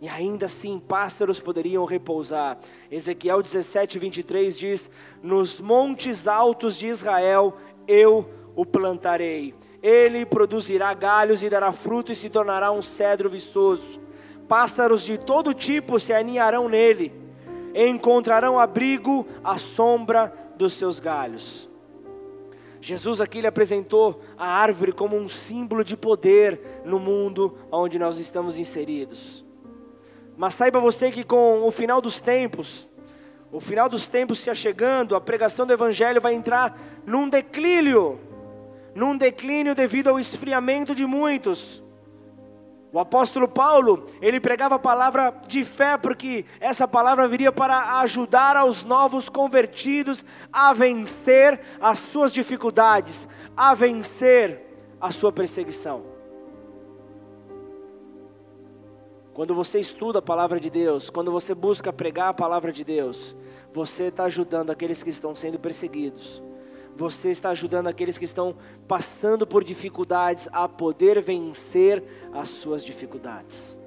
E 0.01 0.09
ainda 0.09 0.47
assim 0.47 0.79
pássaros 0.79 1.39
poderiam 1.39 1.85
repousar. 1.85 2.59
Ezequiel 2.91 3.43
17, 3.43 3.99
23 3.99 4.59
diz: 4.59 4.91
Nos 5.23 5.61
montes 5.61 6.27
altos 6.27 6.77
de 6.77 6.87
Israel 6.87 7.57
eu 7.87 8.29
o 8.57 8.65
plantarei. 8.65 9.55
Ele 9.83 10.25
produzirá 10.25 10.93
galhos 10.95 11.43
e 11.43 11.51
dará 11.51 11.73
fruto 11.73 12.13
e 12.13 12.17
se 12.17 12.31
tornará 12.31 12.73
um 12.73 12.83
cedro 12.83 13.29
viçoso. 13.29 14.01
Pássaros 14.49 15.03
de 15.05 15.19
todo 15.19 15.55
tipo 15.55 16.01
se 16.01 16.13
aninharão 16.13 16.69
nele 16.69 17.21
encontrarão 17.75 18.59
abrigo 18.59 19.27
à 19.43 19.59
sombra 19.59 20.33
dos 20.57 20.75
seus 20.75 20.99
galhos. 20.99 21.69
Jesus 22.81 23.21
aqui 23.21 23.41
lhe 23.41 23.47
apresentou 23.47 24.21
a 24.39 24.47
árvore 24.47 24.93
como 24.93 25.17
um 25.17 25.29
símbolo 25.29 25.85
de 25.85 25.97
poder 25.97 26.83
no 26.85 26.99
mundo 26.99 27.57
onde 27.71 27.99
nós 27.99 28.19
estamos 28.19 28.59
inseridos. 28.59 29.45
Mas 30.41 30.55
saiba 30.55 30.81
você 30.81 31.11
que 31.11 31.23
com 31.23 31.69
o 31.69 31.71
final 31.71 32.01
dos 32.01 32.19
tempos, 32.19 32.89
o 33.53 33.61
final 33.61 33.91
dos 33.91 34.07
tempos 34.07 34.39
se 34.39 34.49
achegando, 34.49 35.15
a 35.15 35.21
pregação 35.21 35.67
do 35.67 35.73
evangelho 35.75 36.19
vai 36.19 36.33
entrar 36.33 36.81
num 37.05 37.29
declínio, 37.29 38.19
num 38.95 39.19
declínio 39.19 39.75
devido 39.75 40.09
ao 40.09 40.19
esfriamento 40.19 40.95
de 40.95 41.05
muitos. 41.05 41.85
O 42.91 42.99
apóstolo 42.99 43.47
Paulo, 43.47 44.07
ele 44.23 44.41
pregava 44.41 44.77
a 44.77 44.79
palavra 44.79 45.31
de 45.47 45.63
fé, 45.63 45.99
porque 45.99 46.47
essa 46.59 46.89
palavra 46.89 47.29
viria 47.29 47.53
para 47.53 48.01
ajudar 48.01 48.57
aos 48.57 48.83
novos 48.83 49.29
convertidos 49.29 50.25
a 50.51 50.73
vencer 50.73 51.61
as 51.83 51.99
suas 51.99 52.33
dificuldades, 52.33 53.29
a 53.55 53.75
vencer 53.75 54.59
a 54.99 55.13
sua 55.13 55.31
perseguição. 55.31 56.20
Quando 59.41 59.55
você 59.55 59.81
estuda 59.81 60.19
a 60.19 60.23
palavra 60.23 60.61
de 60.61 60.69
Deus, 60.69 61.09
quando 61.09 61.33
você 61.33 61.55
busca 61.55 61.91
pregar 61.91 62.29
a 62.29 62.35
palavra 62.35 62.71
de 62.71 62.85
Deus, 62.85 63.35
você 63.73 64.09
está 64.09 64.25
ajudando 64.25 64.69
aqueles 64.69 65.03
que 65.03 65.09
estão 65.09 65.35
sendo 65.35 65.59
perseguidos 65.59 66.43
você 66.95 67.31
está 67.31 67.49
ajudando 67.49 67.87
aqueles 67.87 68.19
que 68.19 68.27
estão 68.27 68.55
passando 68.87 69.47
por 69.47 69.65
dificuldades 69.65 70.47
a 70.53 70.69
poder 70.69 71.23
vencer 71.23 72.05
as 72.31 72.51
suas 72.51 72.85
dificuldades. 72.85 73.79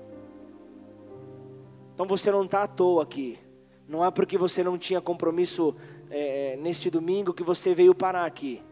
Então 1.94 2.08
você 2.08 2.32
não 2.32 2.46
está 2.46 2.64
à 2.64 2.68
toa 2.68 3.04
aqui. 3.04 3.38
Não 3.88 4.04
é 4.04 4.10
porque 4.10 4.40
você 4.40 4.64
não 4.64 4.76
tinha 4.80 5.00
compromisso 5.00 5.76
é, 6.10 6.58
neste 6.58 6.90
domingo 6.90 7.36
que 7.36 7.44
você 7.44 7.76
veio 7.76 7.94
parar 7.94 8.26
aqui. 8.26 8.64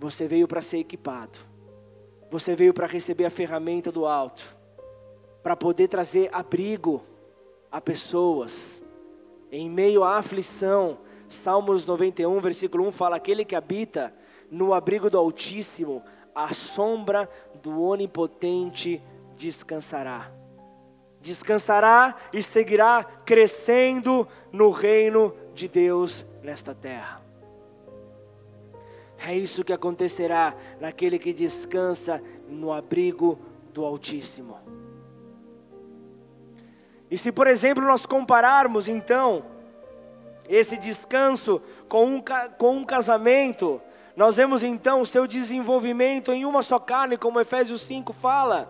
Você 0.00 0.26
veio 0.26 0.48
para 0.48 0.60
ser 0.60 0.78
equipado. 0.78 1.38
Você 2.32 2.56
veio 2.56 2.74
para 2.74 2.88
receber 2.88 3.26
a 3.26 3.30
ferramenta 3.30 3.92
do 3.92 4.06
alto. 4.06 4.53
Para 5.44 5.54
poder 5.54 5.86
trazer 5.86 6.28
abrigo 6.32 7.02
a 7.70 7.80
pessoas. 7.80 8.82
Em 9.52 9.70
meio 9.70 10.02
à 10.02 10.16
aflição, 10.16 10.98
Salmos 11.28 11.84
91, 11.84 12.40
versículo 12.40 12.88
1 12.88 12.92
fala: 12.92 13.16
Aquele 13.16 13.44
que 13.44 13.54
habita 13.54 14.12
no 14.50 14.72
abrigo 14.72 15.10
do 15.10 15.18
Altíssimo, 15.18 16.02
a 16.34 16.52
sombra 16.52 17.28
do 17.62 17.82
Onipotente 17.82 19.02
descansará. 19.36 20.32
Descansará 21.20 22.16
e 22.32 22.42
seguirá 22.42 23.04
crescendo 23.24 24.26
no 24.50 24.70
reino 24.70 25.34
de 25.54 25.68
Deus 25.68 26.24
nesta 26.42 26.74
terra. 26.74 27.22
É 29.26 29.34
isso 29.34 29.62
que 29.62 29.72
acontecerá 29.72 30.54
naquele 30.80 31.18
que 31.18 31.32
descansa 31.32 32.22
no 32.48 32.72
abrigo 32.72 33.38
do 33.72 33.84
Altíssimo. 33.84 34.73
E 37.14 37.16
se, 37.16 37.30
por 37.30 37.46
exemplo, 37.46 37.84
nós 37.84 38.04
compararmos 38.04 38.88
então 38.88 39.44
esse 40.48 40.76
descanso 40.76 41.62
com 41.88 42.06
um, 42.06 42.24
com 42.58 42.78
um 42.78 42.84
casamento, 42.84 43.80
nós 44.16 44.36
vemos 44.36 44.64
então 44.64 45.00
o 45.00 45.06
seu 45.06 45.24
desenvolvimento 45.24 46.32
em 46.32 46.44
uma 46.44 46.60
só 46.60 46.76
carne, 46.76 47.16
como 47.16 47.38
Efésios 47.38 47.82
5 47.82 48.12
fala. 48.12 48.68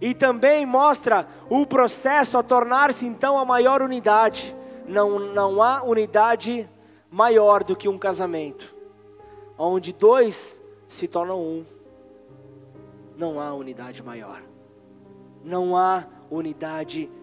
E 0.00 0.12
também 0.14 0.66
mostra 0.66 1.28
o 1.48 1.64
processo 1.64 2.36
a 2.36 2.42
tornar-se 2.42 3.06
então 3.06 3.38
a 3.38 3.44
maior 3.44 3.82
unidade. 3.82 4.52
Não, 4.84 5.20
não 5.20 5.62
há 5.62 5.84
unidade 5.84 6.68
maior 7.08 7.62
do 7.62 7.76
que 7.76 7.88
um 7.88 7.96
casamento, 7.96 8.74
onde 9.56 9.92
dois 9.92 10.58
se 10.88 11.06
tornam 11.06 11.40
um. 11.40 11.64
Não 13.16 13.38
há 13.38 13.54
unidade 13.54 14.02
maior. 14.02 14.42
Não 15.44 15.76
há 15.76 16.04
unidade 16.28 17.02
maior. 17.06 17.19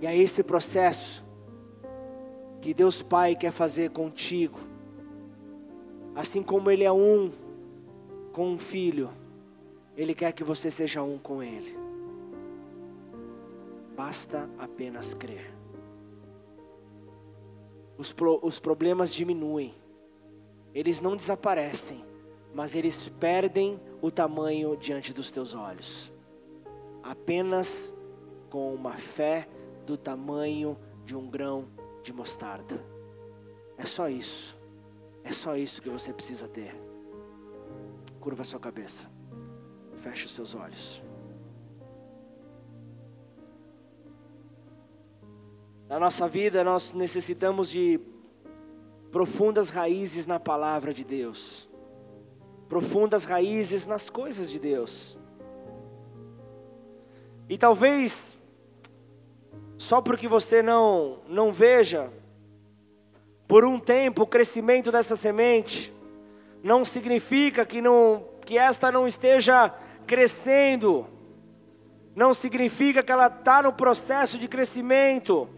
E 0.00 0.06
é 0.06 0.16
esse 0.16 0.42
processo 0.42 1.24
que 2.60 2.74
Deus 2.74 3.02
Pai 3.02 3.34
quer 3.34 3.52
fazer 3.52 3.90
contigo, 3.90 4.58
assim 6.14 6.42
como 6.42 6.70
Ele 6.70 6.84
é 6.84 6.92
um 6.92 7.30
com 8.32 8.48
um 8.48 8.58
filho, 8.58 9.10
Ele 9.96 10.14
quer 10.14 10.32
que 10.32 10.44
você 10.44 10.70
seja 10.70 11.02
um 11.02 11.16
com 11.18 11.42
Ele. 11.42 11.78
Basta 13.96 14.48
apenas 14.58 15.14
crer. 15.14 15.54
Os, 17.96 18.12
pro, 18.12 18.40
os 18.42 18.58
problemas 18.58 19.14
diminuem, 19.14 19.72
eles 20.74 21.00
não 21.00 21.16
desaparecem, 21.16 22.04
mas 22.52 22.74
eles 22.74 23.08
perdem 23.08 23.80
o 24.02 24.10
tamanho 24.10 24.76
diante 24.76 25.14
dos 25.14 25.30
teus 25.30 25.54
olhos. 25.54 26.12
Apenas 27.02 27.93
com 28.54 28.72
uma 28.72 28.92
fé 28.92 29.48
do 29.84 29.96
tamanho 29.96 30.78
de 31.04 31.16
um 31.16 31.28
grão 31.28 31.66
de 32.04 32.12
mostarda. 32.12 32.80
É 33.76 33.84
só 33.84 34.08
isso. 34.08 34.56
É 35.24 35.32
só 35.32 35.56
isso 35.56 35.82
que 35.82 35.90
você 35.90 36.12
precisa 36.12 36.46
ter. 36.46 36.72
Curva 38.20 38.44
sua 38.44 38.60
cabeça. 38.60 39.10
Feche 39.96 40.26
os 40.26 40.32
seus 40.36 40.54
olhos. 40.54 41.02
Na 45.88 45.98
nossa 45.98 46.28
vida, 46.28 46.62
nós 46.62 46.92
necessitamos 46.92 47.68
de 47.68 47.98
profundas 49.10 49.68
raízes 49.68 50.26
na 50.26 50.38
palavra 50.38 50.94
de 50.94 51.02
Deus, 51.02 51.68
profundas 52.68 53.24
raízes 53.24 53.84
nas 53.84 54.08
coisas 54.08 54.48
de 54.48 54.60
Deus. 54.60 55.18
E 57.48 57.58
talvez 57.58 58.33
só 59.84 60.00
porque 60.00 60.26
você 60.26 60.62
não, 60.62 61.18
não 61.28 61.52
veja 61.52 62.10
por 63.46 63.64
um 63.64 63.78
tempo 63.78 64.22
o 64.22 64.26
crescimento 64.26 64.90
dessa 64.90 65.14
semente, 65.14 65.92
não 66.62 66.84
significa 66.84 67.66
que, 67.66 67.82
não, 67.82 68.24
que 68.46 68.56
esta 68.56 68.90
não 68.90 69.06
esteja 69.06 69.72
crescendo, 70.06 71.06
não 72.16 72.32
significa 72.32 73.02
que 73.02 73.12
ela 73.12 73.26
está 73.26 73.62
no 73.62 73.72
processo 73.72 74.38
de 74.38 74.48
crescimento, 74.48 75.48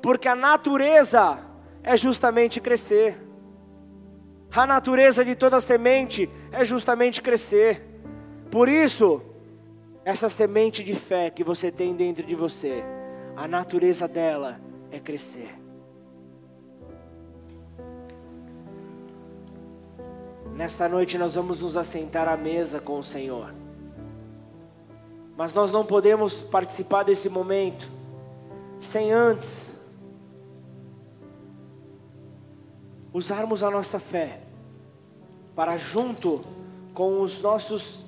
porque 0.00 0.26
a 0.26 0.34
natureza 0.34 1.38
é 1.82 1.96
justamente 1.96 2.60
crescer. 2.60 3.20
A 4.50 4.66
natureza 4.66 5.22
de 5.22 5.34
toda 5.34 5.60
semente 5.60 6.30
é 6.50 6.64
justamente 6.64 7.20
crescer. 7.20 7.82
Por 8.50 8.70
isso, 8.70 9.20
essa 10.02 10.30
semente 10.30 10.82
de 10.82 10.94
fé 10.94 11.28
que 11.28 11.44
você 11.44 11.70
tem 11.70 11.94
dentro 11.94 12.24
de 12.24 12.34
você, 12.34 12.82
a 13.36 13.46
natureza 13.46 14.08
dela 14.08 14.58
é 14.90 14.98
crescer. 14.98 15.54
Nesta 20.54 20.88
noite 20.88 21.18
nós 21.18 21.34
vamos 21.34 21.60
nos 21.60 21.76
assentar 21.76 22.26
à 22.28 22.36
mesa 22.36 22.80
com 22.80 22.98
o 22.98 23.04
Senhor. 23.04 23.52
Mas 25.36 25.52
nós 25.52 25.70
não 25.70 25.84
podemos 25.84 26.42
participar 26.42 27.02
desse 27.02 27.28
momento 27.28 27.86
sem 28.80 29.12
antes 29.12 29.76
usarmos 33.12 33.62
a 33.62 33.70
nossa 33.70 34.00
fé 34.00 34.40
para 35.54 35.76
junto 35.76 36.42
com 36.94 37.20
os 37.20 37.42
nossos 37.42 38.06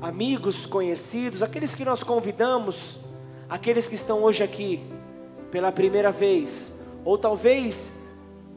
amigos 0.00 0.66
conhecidos, 0.66 1.42
aqueles 1.42 1.74
que 1.74 1.84
nós 1.84 2.02
convidamos, 2.02 3.05
aqueles 3.48 3.86
que 3.86 3.94
estão 3.94 4.22
hoje 4.22 4.42
aqui 4.42 4.84
pela 5.50 5.70
primeira 5.72 6.10
vez, 6.10 6.80
ou 7.04 7.16
talvez 7.16 7.98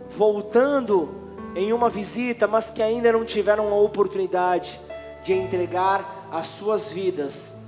voltando 0.10 1.10
em 1.56 1.72
uma 1.72 1.90
visita, 1.90 2.48
mas 2.48 2.74
que 2.74 2.82
ainda 2.82 3.12
não 3.12 3.26
tiveram 3.26 3.72
a 3.72 3.76
oportunidade 3.76 4.80
de 5.24 5.34
entregar 5.34 6.30
as 6.32 6.48
suas 6.48 6.92
vidas 6.92 7.60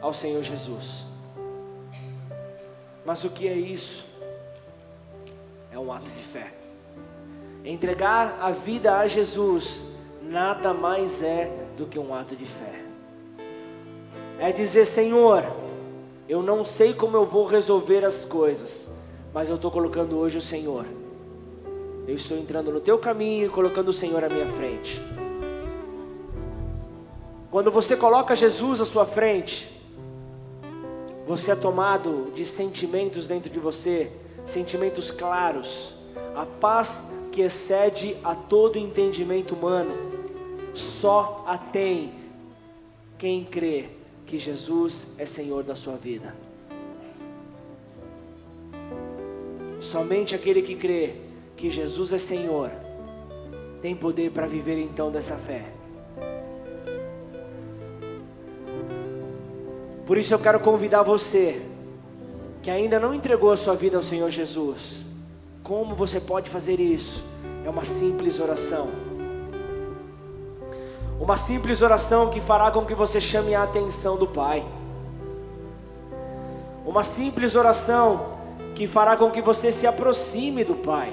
ao 0.00 0.12
Senhor 0.12 0.42
Jesus. 0.42 1.04
Mas 3.04 3.24
o 3.24 3.30
que 3.30 3.48
é 3.48 3.54
isso? 3.54 4.08
É 5.72 5.78
um 5.78 5.92
ato 5.92 6.08
de 6.10 6.22
fé. 6.22 6.52
Entregar 7.64 8.38
a 8.40 8.50
vida 8.50 8.98
a 8.98 9.06
Jesus 9.06 9.88
nada 10.22 10.72
mais 10.72 11.22
é 11.22 11.50
do 11.76 11.86
que 11.86 11.98
um 11.98 12.14
ato 12.14 12.34
de 12.36 12.46
fé. 12.46 12.84
É 14.38 14.52
dizer, 14.52 14.86
Senhor, 14.86 15.44
eu 16.30 16.44
não 16.44 16.64
sei 16.64 16.94
como 16.94 17.16
eu 17.16 17.26
vou 17.26 17.44
resolver 17.44 18.04
as 18.04 18.24
coisas, 18.24 18.94
mas 19.34 19.48
eu 19.48 19.56
estou 19.56 19.68
colocando 19.68 20.16
hoje 20.16 20.38
o 20.38 20.40
Senhor. 20.40 20.86
Eu 22.06 22.14
estou 22.14 22.38
entrando 22.38 22.70
no 22.70 22.78
teu 22.78 22.96
caminho 23.00 23.46
e 23.46 23.48
colocando 23.48 23.88
o 23.88 23.92
Senhor 23.92 24.22
à 24.22 24.28
minha 24.28 24.46
frente. 24.52 25.02
Quando 27.50 27.72
você 27.72 27.96
coloca 27.96 28.36
Jesus 28.36 28.80
à 28.80 28.84
sua 28.84 29.04
frente, 29.04 29.76
você 31.26 31.50
é 31.50 31.56
tomado 31.56 32.30
de 32.32 32.46
sentimentos 32.46 33.26
dentro 33.26 33.50
de 33.50 33.58
você, 33.58 34.12
sentimentos 34.46 35.10
claros, 35.10 35.96
a 36.36 36.46
paz 36.46 37.10
que 37.32 37.40
excede 37.40 38.16
a 38.22 38.36
todo 38.36 38.78
entendimento 38.78 39.56
humano, 39.56 39.92
só 40.74 41.42
a 41.48 41.58
tem 41.58 42.12
quem 43.18 43.44
crê 43.44 43.99
que 44.30 44.38
Jesus 44.38 45.08
é 45.18 45.26
Senhor 45.26 45.64
da 45.64 45.74
sua 45.74 45.96
vida. 45.96 46.32
Somente 49.80 50.36
aquele 50.36 50.62
que 50.62 50.76
crê 50.76 51.16
que 51.56 51.68
Jesus 51.68 52.12
é 52.12 52.18
Senhor 52.18 52.70
tem 53.82 53.96
poder 53.96 54.30
para 54.30 54.46
viver 54.46 54.78
então 54.78 55.10
dessa 55.10 55.36
fé. 55.36 55.64
Por 60.06 60.16
isso 60.16 60.32
eu 60.32 60.38
quero 60.38 60.60
convidar 60.60 61.02
você 61.02 61.60
que 62.62 62.70
ainda 62.70 63.00
não 63.00 63.12
entregou 63.12 63.50
a 63.50 63.56
sua 63.56 63.74
vida 63.74 63.96
ao 63.96 64.02
Senhor 64.04 64.30
Jesus 64.30 65.00
como 65.64 65.96
você 65.96 66.20
pode 66.20 66.48
fazer 66.48 66.78
isso? 66.78 67.24
É 67.64 67.68
uma 67.68 67.84
simples 67.84 68.40
oração. 68.40 69.09
Uma 71.20 71.36
simples 71.36 71.82
oração 71.82 72.30
que 72.30 72.40
fará 72.40 72.70
com 72.70 72.84
que 72.84 72.94
você 72.94 73.20
chame 73.20 73.54
a 73.54 73.62
atenção 73.62 74.16
do 74.16 74.26
Pai. 74.26 74.66
Uma 76.84 77.04
simples 77.04 77.54
oração 77.54 78.38
que 78.74 78.86
fará 78.86 79.16
com 79.16 79.30
que 79.30 79.42
você 79.42 79.70
se 79.70 79.86
aproxime 79.86 80.64
do 80.64 80.74
Pai. 80.74 81.12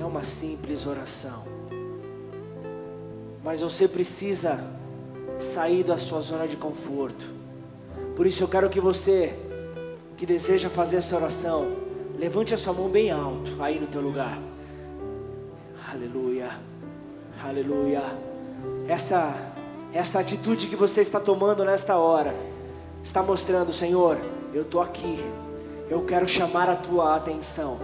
É 0.00 0.04
uma 0.04 0.24
simples 0.24 0.86
oração. 0.86 1.44
Mas 3.42 3.60
você 3.60 3.86
precisa 3.86 4.58
sair 5.38 5.84
da 5.84 5.96
sua 5.96 6.20
zona 6.20 6.48
de 6.48 6.56
conforto. 6.56 7.24
Por 8.16 8.26
isso 8.26 8.42
eu 8.42 8.48
quero 8.48 8.68
que 8.68 8.80
você 8.80 9.38
que 10.16 10.26
deseja 10.26 10.68
fazer 10.68 10.96
essa 10.96 11.16
oração, 11.16 11.84
Levante 12.18 12.54
a 12.54 12.58
sua 12.58 12.72
mão 12.72 12.88
bem 12.88 13.10
alto 13.10 13.50
aí 13.60 13.78
no 13.78 13.86
teu 13.86 14.00
lugar. 14.00 14.40
Aleluia. 15.92 16.50
Aleluia. 17.46 18.02
Essa 18.88 19.34
essa 19.92 20.18
atitude 20.18 20.66
que 20.66 20.74
você 20.74 21.02
está 21.02 21.20
tomando 21.20 21.62
nesta 21.62 21.96
hora 21.96 22.34
está 23.02 23.22
mostrando, 23.22 23.72
Senhor, 23.72 24.18
eu 24.52 24.62
estou 24.62 24.80
aqui. 24.80 25.22
Eu 25.88 26.02
quero 26.04 26.26
chamar 26.26 26.70
a 26.70 26.74
tua 26.74 27.14
atenção. 27.14 27.78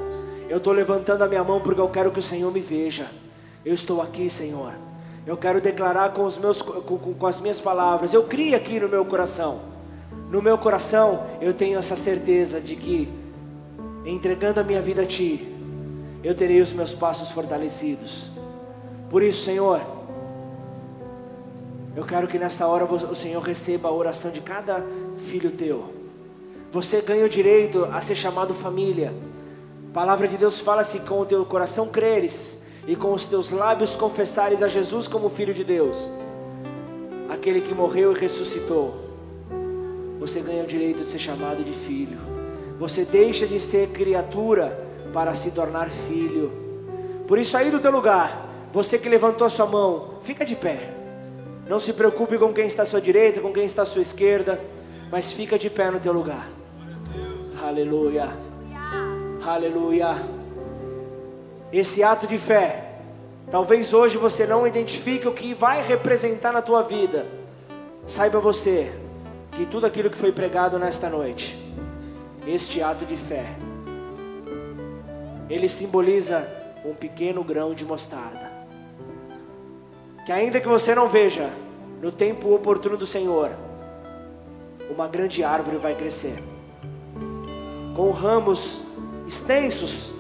Eu 0.49 0.57
estou 0.57 0.73
levantando 0.73 1.23
a 1.23 1.29
minha 1.29 1.45
mão 1.45 1.61
porque 1.61 1.81
eu 1.81 1.89
quero 1.91 2.11
que 2.11 2.19
o 2.19 2.23
Senhor 2.23 2.51
me 2.51 2.59
veja. 2.59 3.07
Eu 3.65 3.75
estou 3.75 4.01
aqui, 4.01 4.31
Senhor. 4.31 4.73
Eu 5.27 5.37
quero 5.37 5.61
declarar 5.61 6.15
com, 6.15 6.25
os 6.25 6.39
meus, 6.39 6.63
com, 6.63 6.99
com, 6.99 7.27
as 7.27 7.41
minhas 7.41 7.61
palavras. 7.61 8.15
Eu 8.15 8.25
criei 8.25 8.55
aqui 8.55 8.81
no 8.81 8.89
meu 8.89 9.05
coração. 9.05 9.61
No 10.31 10.41
meu 10.41 10.57
coração 10.57 11.27
eu 11.39 11.53
tenho 11.53 11.79
essa 11.79 11.97
certeza 11.97 12.61
de 12.61 12.77
que 12.77 13.09
entregando 14.07 14.59
a 14.59 14.65
minha 14.65 14.81
vida 14.81 15.03
a 15.03 15.07
Ti, 15.07 15.47
eu 16.25 16.35
terei 16.35 16.63
os 16.63 16.73
meus 16.73 16.95
passos 16.95 17.31
fortalecidos. 17.31 18.30
Por 19.11 19.23
isso, 19.23 19.45
Senhor, 19.45 19.81
eu 21.97 22.05
quero 22.05 22.29
que 22.29 22.39
nessa 22.39 22.67
hora 22.67 22.85
o 22.85 23.15
Senhor 23.15 23.43
receba 23.43 23.89
a 23.89 23.93
oração 23.93 24.31
de 24.31 24.41
cada 24.41 24.87
filho 25.27 25.51
teu. 25.51 25.85
Você 26.73 27.01
ganha 27.01 27.27
o 27.27 27.29
direito 27.29 27.85
a 27.87 28.01
ser 28.01 28.15
chamado 28.15 28.55
família. 28.55 29.13
A 29.91 29.93
palavra 29.93 30.29
de 30.29 30.37
Deus 30.39 30.61
fala 30.61 30.85
se 30.85 31.01
com 31.01 31.21
o 31.21 31.27
teu 31.27 31.45
coração 31.45 31.89
creres 31.89 32.63
e 32.87 32.95
com 32.95 33.13
os 33.13 33.27
teus 33.27 33.51
lábios 33.51 33.97
confessares 33.97 34.63
a 34.63 34.69
Jesus 34.69 35.09
como 35.09 35.29
Filho 35.29 35.53
de 35.53 35.65
Deus, 35.65 36.11
aquele 37.29 37.61
que 37.61 37.75
morreu 37.75 38.13
e 38.13 38.19
ressuscitou, 38.19 39.11
você 40.21 40.41
ganha 40.41 40.63
o 40.63 40.67
direito 40.67 41.01
de 41.01 41.11
ser 41.11 41.19
chamado 41.19 41.65
de 41.65 41.73
filho. 41.73 42.19
Você 42.79 43.05
deixa 43.05 43.47
de 43.47 43.59
ser 43.59 43.89
criatura 43.89 44.87
para 45.15 45.35
se 45.35 45.51
tornar 45.51 45.89
filho. 45.91 46.53
Por 47.27 47.39
isso, 47.39 47.57
aí 47.57 47.71
do 47.71 47.81
teu 47.81 47.91
lugar, 47.91 48.50
você 48.73 48.99
que 48.99 49.09
levantou 49.09 49.47
a 49.47 49.51
sua 49.51 49.67
mão, 49.67 50.15
fica 50.23 50.45
de 50.45 50.57
pé. 50.57 50.91
Não 51.69 51.79
se 51.79 51.93
preocupe 51.93 52.39
com 52.39 52.53
quem 52.53 52.67
está 52.67 52.83
à 52.83 52.87
sua 52.87 53.01
direita, 53.01 53.41
com 53.41 53.53
quem 53.53 53.65
está 53.65 53.83
à 53.83 53.87
sua 53.87 54.03
esquerda, 54.03 54.61
mas 55.11 55.33
fica 55.33 55.59
de 55.59 55.71
pé 55.71 55.91
no 55.91 56.01
teu 56.01 56.13
lugar. 56.13 56.49
Aleluia. 57.63 58.29
Aleluia. 59.45 60.17
Esse 61.73 62.03
ato 62.03 62.27
de 62.27 62.39
fé, 62.39 62.97
talvez 63.51 63.95
hoje 63.95 64.19
você 64.19 64.47
não 64.47 64.67
identifique 64.67 65.29
o 65.29 65.33
que 65.33 65.55
vai 65.55 65.87
representar 65.87 66.53
na 66.53 66.63
tua 66.63 66.83
vida. 66.83 67.27
Saiba 68.07 68.41
você 68.41 68.91
que 69.57 69.67
tudo 69.67 69.87
aquilo 69.87 70.11
que 70.11 70.19
foi 70.19 70.33
pregado 70.33 70.79
nesta 70.79 71.09
noite 71.09 71.71
este 72.47 72.83
ato 72.83 73.05
de 73.05 73.17
fé. 73.17 73.55
Ele 75.49 75.69
simboliza 75.69 76.47
um 76.85 76.95
pequeno 76.95 77.45
grão 77.45 77.75
de 77.75 77.85
mostarda. 77.85 78.50
Que 80.31 80.35
ainda 80.35 80.61
que 80.61 80.69
você 80.69 80.95
não 80.95 81.09
veja 81.09 81.51
no 82.01 82.13
tempo 82.13 82.55
oportuno 82.55 82.97
do 82.97 83.05
Senhor, 83.05 83.51
uma 84.89 85.09
grande 85.09 85.43
árvore 85.43 85.77
vai 85.77 85.93
crescer. 85.97 86.41
Com 87.97 88.13
ramos 88.13 88.85
extensos. 89.27 90.13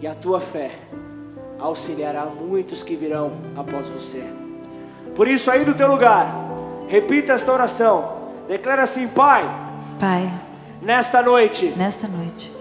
E 0.00 0.08
a 0.08 0.14
tua 0.16 0.40
fé 0.40 0.72
auxiliará 1.56 2.24
muitos 2.24 2.82
que 2.82 2.96
virão 2.96 3.30
após 3.56 3.86
você. 3.86 4.28
Por 5.14 5.28
isso 5.28 5.52
aí 5.52 5.64
do 5.64 5.76
teu 5.76 5.86
lugar, 5.86 6.26
repita 6.88 7.34
esta 7.34 7.52
oração. 7.52 8.32
Declara 8.48 8.82
assim, 8.82 9.06
Pai. 9.06 9.44
Pai 10.00 10.28
Nesta 10.82 11.22
noite. 11.22 11.72
Nesta 11.76 12.08
noite. 12.08 12.52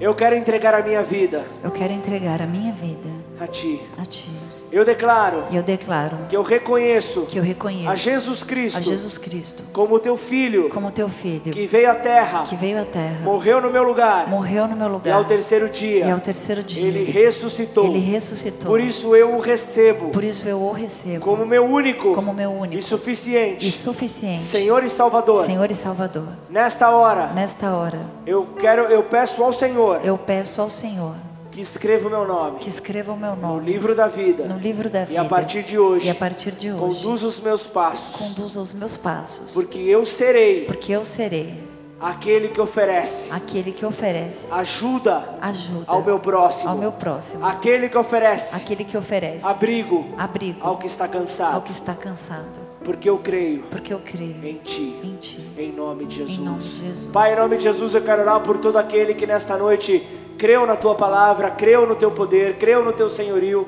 Eu 0.00 0.14
quero 0.14 0.36
entregar 0.36 0.74
a 0.74 0.80
minha 0.80 1.02
vida. 1.02 1.44
Eu 1.62 1.70
quero 1.70 1.92
entregar 1.92 2.40
a 2.40 2.46
minha 2.46 2.72
vida 2.72 3.10
a 3.38 3.46
ti. 3.46 3.78
A 3.98 4.06
ti. 4.06 4.30
Eu 4.74 4.84
declaro. 4.84 5.44
Eu 5.52 5.62
declaro. 5.62 6.16
Que 6.28 6.36
eu 6.36 6.42
reconheço. 6.42 7.26
Que 7.26 7.38
eu 7.38 7.44
reconheço. 7.44 7.88
A 7.88 7.94
Jesus 7.94 8.42
Cristo. 8.42 8.76
A 8.76 8.80
Jesus 8.80 9.16
Cristo. 9.16 9.62
Como 9.72 10.00
teu 10.00 10.16
filho. 10.16 10.68
Como 10.68 10.90
teu 10.90 11.08
filho. 11.08 11.52
Que 11.52 11.64
veio 11.64 11.88
à 11.88 11.94
terra. 11.94 12.42
Que 12.42 12.56
veio 12.56 12.82
à 12.82 12.84
terra. 12.84 13.20
Morreu 13.22 13.60
no 13.60 13.70
meu 13.70 13.84
lugar. 13.84 14.26
Morreu 14.26 14.66
no 14.66 14.74
meu 14.74 14.88
lugar. 14.88 15.10
E 15.10 15.12
ao 15.12 15.24
terceiro 15.24 15.68
dia. 15.68 16.06
E 16.06 16.10
ao 16.10 16.18
terceiro 16.18 16.60
dia. 16.64 16.88
Ele 16.88 17.04
ressuscitou. 17.04 17.84
Ele 17.84 18.00
ressuscitou. 18.00 18.68
Por 18.68 18.80
isso 18.80 19.14
eu 19.14 19.36
o 19.36 19.38
recebo. 19.38 20.10
Por 20.10 20.24
isso 20.24 20.48
eu 20.48 20.60
o 20.60 20.72
recebo. 20.72 21.24
Como 21.24 21.46
meu 21.46 21.64
único. 21.64 22.12
Como 22.12 22.34
meu 22.34 22.50
único. 22.50 22.76
E 22.76 22.82
suficiente. 22.82 23.68
E 23.68 23.70
suficiente. 23.70 24.42
Senhor 24.42 24.82
e 24.82 24.90
Salvador. 24.90 25.46
Senhor 25.46 25.70
e 25.70 25.74
Salvador. 25.76 26.26
Nesta 26.50 26.90
hora. 26.90 27.28
Nesta 27.28 27.70
hora. 27.70 28.00
Eu 28.26 28.48
quero, 28.58 28.82
eu 28.86 29.04
peço 29.04 29.40
ao 29.40 29.52
Senhor. 29.52 30.00
Eu 30.02 30.18
peço 30.18 30.60
ao 30.60 30.68
Senhor 30.68 31.14
que 31.54 31.60
escreva 31.60 32.08
o 32.08 32.10
meu 32.10 32.26
nome. 32.26 32.58
Que 32.58 32.68
escreva 32.68 33.12
o 33.12 33.16
meu 33.16 33.36
nome. 33.36 33.60
No 33.60 33.64
livro 33.64 33.94
da 33.94 34.08
vida. 34.08 34.44
No 34.44 34.58
livro 34.58 34.90
da 34.90 35.04
vida. 35.04 35.14
E 35.14 35.16
a 35.16 35.24
partir 35.24 35.62
de 35.62 35.78
hoje. 35.78 36.06
E 36.06 36.10
a 36.10 36.14
partir 36.14 36.50
de 36.52 36.72
hoje. 36.72 36.80
Conduza 36.80 37.26
os 37.28 37.40
meus 37.40 37.62
passos. 37.62 38.16
Conduza 38.16 38.60
os 38.60 38.72
meus 38.74 38.96
passos. 38.96 39.52
Porque 39.52 39.78
eu 39.78 40.04
serei. 40.04 40.64
Porque 40.64 40.90
eu 40.92 41.04
serei. 41.04 41.62
aquele 42.00 42.48
que 42.48 42.60
oferece 42.60 43.32
aquele 43.32 43.72
que 43.72 43.86
oferece 43.86 44.46
ajuda 44.50 45.24
ajuda 45.40 45.84
ao 45.86 46.02
meu 46.02 46.18
próximo, 46.18 46.70
ao 46.70 46.76
meu 46.76 46.92
próximo, 46.92 47.46
aquele 47.46 47.88
que 47.88 47.96
oferece 47.96 48.54
aquele 48.54 48.84
que 48.84 48.96
oferece 48.96 49.46
abrigo 49.46 50.04
abrigo 50.18 50.58
ao 50.60 50.76
que 50.76 50.86
está 50.86 51.06
cansado, 51.08 51.54
ao 51.54 51.62
que 51.62 51.72
está 51.72 51.94
cansado, 51.94 52.60
porque 52.84 53.08
eu 53.08 53.18
creio 53.18 53.62
porque 53.70 53.94
eu 53.94 54.00
creio 54.00 54.44
em 54.44 54.56
Ti. 54.56 54.94
em 55.02 55.16
Ti. 55.16 55.40
Em 55.56 55.72
nome 55.72 56.04
de 56.04 56.16
Jesus. 56.16 56.38
Em 56.38 56.42
nome 56.44 56.58
de 56.60 56.86
Jesus. 56.88 57.12
Pai, 57.12 57.32
em 57.32 57.36
nome 57.36 57.56
de 57.56 57.62
Jesus, 57.62 57.94
eu 57.94 58.02
quero 58.02 58.22
orar 58.22 58.40
por 58.40 58.58
todo 58.58 58.76
aquele 58.76 59.14
que 59.14 59.26
nesta 59.26 59.56
noite 59.56 60.04
creu 60.38 60.66
na 60.66 60.76
tua 60.76 60.94
palavra, 60.94 61.50
creu 61.50 61.86
no 61.86 61.94
teu 61.94 62.10
poder, 62.10 62.56
creu 62.56 62.84
no 62.84 62.92
teu 62.92 63.08
senhorio 63.08 63.66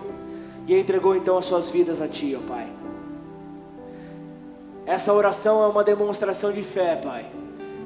e 0.66 0.78
entregou 0.78 1.14
então 1.14 1.38
as 1.38 1.46
suas 1.46 1.68
vidas 1.68 2.02
a 2.02 2.08
ti, 2.08 2.36
ó 2.36 2.46
Pai. 2.46 2.66
Essa 4.84 5.12
oração 5.12 5.64
é 5.64 5.66
uma 5.66 5.82
demonstração 5.82 6.52
de 6.52 6.62
fé, 6.62 6.96
Pai. 6.96 7.26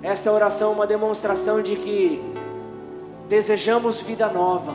Essa 0.02 0.30
oração 0.32 0.72
é 0.72 0.74
uma 0.74 0.86
demonstração 0.86 1.62
de 1.62 1.76
que 1.76 2.22
desejamos 3.28 4.00
vida 4.00 4.28
nova, 4.28 4.74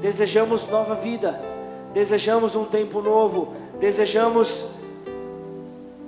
desejamos 0.00 0.68
nova 0.68 0.94
vida, 0.94 1.40
desejamos 1.92 2.54
um 2.54 2.64
tempo 2.64 3.00
novo, 3.02 3.54
desejamos 3.78 4.68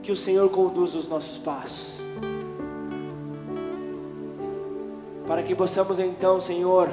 que 0.03 0.13
o 0.13 0.17
Senhor 0.17 0.49
conduza 0.51 0.99
os 0.99 1.09
nossos 1.09 1.39
passos. 1.39 2.01
Para 5.27 5.43
que 5.43 5.55
possamos 5.55 5.99
então, 5.99 6.41
Senhor, 6.41 6.89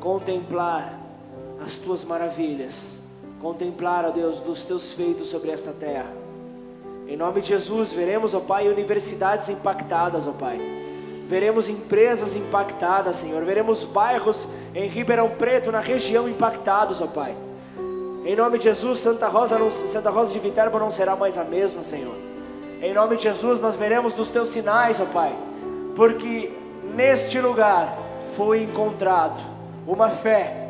contemplar 0.00 0.98
as 1.64 1.76
tuas 1.76 2.04
maravilhas, 2.04 2.96
contemplar, 3.40 4.04
ó 4.06 4.10
Deus, 4.10 4.40
dos 4.40 4.64
teus 4.64 4.92
feitos 4.92 5.28
sobre 5.28 5.50
esta 5.50 5.72
terra. 5.72 6.10
Em 7.06 7.16
nome 7.16 7.40
de 7.40 7.48
Jesus, 7.48 7.92
veremos, 7.92 8.34
ó 8.34 8.40
Pai, 8.40 8.68
universidades 8.68 9.48
impactadas, 9.48 10.26
ó 10.26 10.32
Pai. 10.32 10.58
Veremos 11.28 11.68
empresas 11.68 12.34
impactadas, 12.34 13.16
Senhor. 13.16 13.44
Veremos 13.44 13.84
bairros 13.84 14.48
em 14.74 14.88
Ribeirão 14.88 15.28
Preto, 15.30 15.70
na 15.70 15.80
região, 15.80 16.28
impactados, 16.28 17.00
ó 17.00 17.06
Pai. 17.06 17.36
Em 18.24 18.36
nome 18.36 18.58
de 18.58 18.64
Jesus, 18.64 19.00
Santa 19.00 19.28
Rosa, 19.28 19.58
não- 19.58 19.70
Santa 19.70 20.10
Rosa 20.10 20.32
de 20.32 20.38
Viterbo 20.38 20.78
não 20.78 20.90
será 20.90 21.16
mais 21.16 21.36
a 21.38 21.44
mesma, 21.44 21.82
Senhor. 21.82 22.14
Em 22.82 22.94
nome 22.94 23.16
de 23.16 23.24
Jesus, 23.24 23.60
nós 23.60 23.76
veremos 23.76 24.14
dos 24.14 24.30
teus 24.30 24.48
sinais, 24.48 25.00
ó 25.00 25.04
Pai, 25.06 25.34
porque 25.96 26.52
neste 26.94 27.40
lugar 27.40 27.96
foi 28.36 28.62
encontrado 28.62 29.40
uma 29.90 30.08
fé 30.08 30.68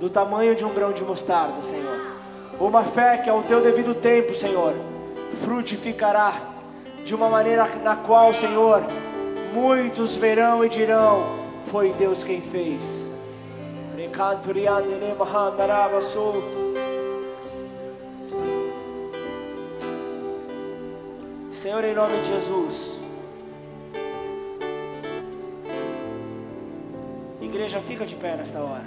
do 0.00 0.08
tamanho 0.08 0.56
de 0.56 0.64
um 0.64 0.72
grão 0.72 0.92
de 0.92 1.04
mostarda, 1.04 1.62
Senhor. 1.62 2.00
Uma 2.58 2.82
fé 2.82 3.18
que 3.18 3.28
ao 3.28 3.42
teu 3.42 3.60
devido 3.60 3.94
tempo, 3.94 4.34
Senhor, 4.34 4.72
frutificará 5.44 6.40
de 7.04 7.14
uma 7.14 7.28
maneira 7.28 7.66
na 7.82 7.96
qual, 7.96 8.32
Senhor, 8.32 8.82
muitos 9.52 10.16
verão 10.16 10.64
e 10.64 10.70
dirão: 10.70 11.22
Foi 11.66 11.92
Deus 11.92 12.24
quem 12.24 12.40
fez. 12.40 13.12
Senhor, 21.52 21.84
em 21.84 21.94
nome 21.94 22.16
de 22.22 22.28
Jesus. 22.28 23.01
Igreja, 27.52 27.80
fica 27.80 28.06
de 28.06 28.14
pé 28.14 28.34
nesta 28.34 28.60
hora. 28.60 28.86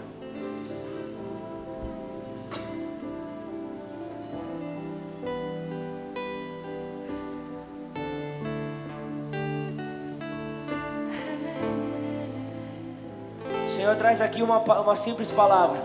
O 13.68 13.70
Senhor 13.70 13.96
traz 13.98 14.20
aqui 14.20 14.42
uma, 14.42 14.58
uma 14.58 14.96
simples 14.96 15.30
palavra. 15.30 15.80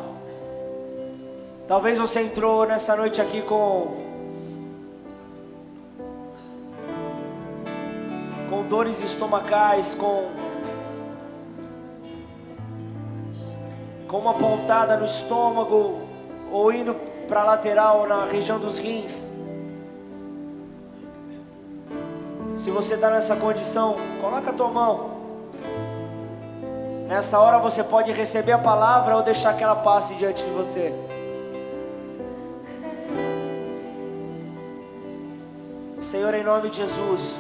Talvez 1.69 1.99
você 1.99 2.23
entrou 2.23 2.65
nessa 2.65 2.97
noite 2.97 3.21
aqui 3.21 3.43
com 3.43 4.09
com 8.49 8.67
dores 8.67 9.05
estomacais, 9.05 9.95
com 9.95 10.50
com 14.11 14.19
uma 14.19 14.35
pontada 14.35 14.97
no 14.97 15.07
estômago 15.07 16.01
ou 16.51 16.73
indo 16.73 16.95
para 17.29 17.43
a 17.43 17.45
lateral 17.45 18.09
na 18.09 18.25
região 18.25 18.59
dos 18.59 18.77
rins. 18.77 19.31
Se 22.57 22.73
você 22.73 22.95
está 22.95 23.09
nessa 23.09 23.37
condição, 23.37 23.95
coloca 24.21 24.51
a 24.51 24.53
tua 24.53 24.69
mão. 24.69 25.11
Nessa 27.09 27.39
hora 27.39 27.59
você 27.59 27.85
pode 27.85 28.11
receber 28.11 28.53
a 28.53 28.59
palavra 28.59 29.17
ou 29.17 29.23
deixar 29.23 29.57
que 29.57 29.63
ela 29.63 29.77
passe 29.77 30.15
diante 30.17 30.45
de 30.45 30.51
você. 30.51 30.93
Senhor, 36.03 36.35
em 36.35 36.43
nome 36.43 36.71
de 36.71 36.79
Jesus, 36.79 37.37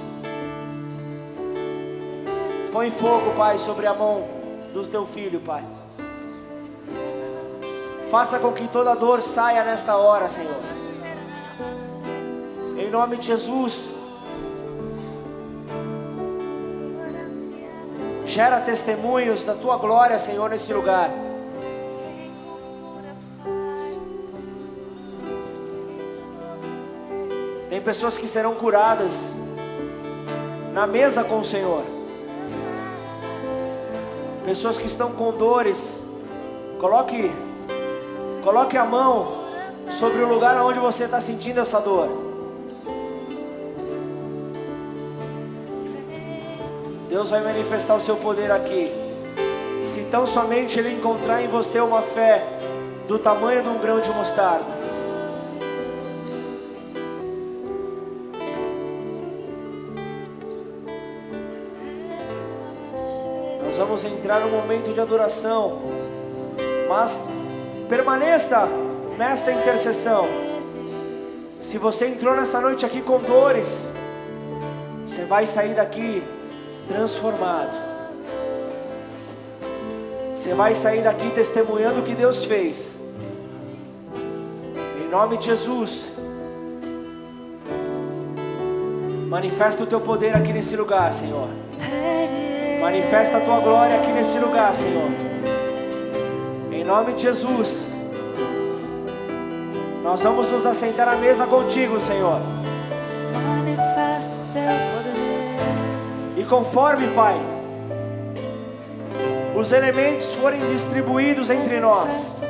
põe 2.73 2.93
fogo, 2.93 3.35
Pai, 3.37 3.59
sobre 3.59 3.89
a 3.89 3.95
mão 3.95 4.23
do 4.73 4.87
teu 4.87 5.05
filho, 5.05 5.41
Pai. 5.41 5.64
Faça 8.11 8.41
com 8.41 8.53
que 8.53 8.67
toda 8.67 8.97
dor 8.97 9.23
saia 9.23 9.63
nesta 9.63 9.97
hora, 9.97 10.29
Senhor. 10.29 10.61
Em 12.77 12.91
nome 12.91 13.17
de 13.19 13.29
Jesus. 13.29 13.85
Gera 18.27 18.61
testemunhos 18.63 19.45
da 19.45 19.55
tua 19.55 19.77
glória, 19.77 20.19
Senhor, 20.19 20.51
nesse 20.51 20.73
lugar. 20.75 21.09
Tem 27.69 27.81
pessoas 27.81 28.19
que 28.19 28.27
serão 28.27 28.57
curadas 28.57 29.33
na 30.73 30.85
mesa 30.85 31.23
com 31.23 31.39
o 31.39 31.45
Senhor. 31.45 31.85
Pessoas 34.45 34.79
que 34.79 34.87
estão 34.87 35.13
com 35.13 35.33
dores. 35.33 36.01
Coloque, 36.81 37.31
coloque 38.43 38.76
a 38.76 38.84
mão 38.84 39.41
sobre 39.91 40.22
o 40.22 40.28
lugar 40.28 40.57
onde 40.62 40.78
você 40.78 41.05
está 41.05 41.20
sentindo 41.20 41.61
essa 41.61 41.80
dor. 41.80 42.09
Deus 47.09 47.28
vai 47.28 47.43
manifestar 47.43 47.97
o 47.97 48.01
seu 48.01 48.16
poder 48.16 48.51
aqui. 48.53 48.91
Se 49.82 50.05
tão 50.05 50.26
somente 50.26 50.78
Ele 50.78 50.93
encontrar 50.95 51.43
em 51.43 51.49
você 51.49 51.80
uma 51.80 52.03
fé 52.03 52.47
do 53.09 53.18
tamanho 53.18 53.62
de 53.62 53.68
um 53.68 53.78
grão 53.78 54.01
de 54.01 54.09
mostarda. 54.11 54.64
Nós 63.64 63.76
vamos 63.76 64.05
entrar 64.05 64.41
no 64.41 64.50
momento 64.50 64.92
de 64.95 65.00
adoração, 65.00 65.80
mas 66.88 67.29
permaneça 67.91 68.68
nesta 69.18 69.50
intercessão. 69.50 70.26
Se 71.61 71.76
você 71.76 72.07
entrou 72.07 72.34
nessa 72.37 72.61
noite 72.61 72.87
aqui 72.87 73.03
com 73.03 73.18
dores, 73.18 73.87
você 75.04 75.25
vai 75.25 75.45
sair 75.45 75.75
daqui 75.75 76.22
transformado. 76.88 77.76
Você 80.37 80.54
vai 80.54 80.75
sair 80.75 81.03
daqui 81.03 81.30
testemunhando 81.33 82.00
o 82.00 82.03
que 82.04 82.14
Deus 82.14 82.45
fez. 82.45 82.99
Em 85.04 85.11
nome 85.11 85.37
de 85.37 85.46
Jesus. 85.46 86.07
Manifesta 89.29 89.83
o 89.83 89.87
teu 89.87 90.00
poder 90.00 90.34
aqui 90.34 90.53
nesse 90.53 90.76
lugar, 90.76 91.12
Senhor. 91.12 91.49
Manifesta 92.80 93.37
a 93.37 93.41
tua 93.41 93.61
glória 93.61 93.96
aqui 93.96 94.12
nesse 94.12 94.38
lugar, 94.38 94.75
Senhor. 94.75 95.30
Nome 96.91 97.12
de 97.12 97.22
Jesus. 97.22 97.87
Nós 100.03 100.25
vamos 100.25 100.50
nos 100.50 100.67
assentar 100.67 101.08
à 101.08 101.14
mesa 101.14 101.46
contigo, 101.46 102.00
Senhor. 102.00 102.41
E 106.37 106.42
conforme, 106.42 107.07
Pai, 107.14 107.41
os 109.54 109.71
elementos 109.71 110.26
forem 110.33 110.58
distribuídos 110.72 111.49
entre 111.49 111.79
nós, 111.79 112.42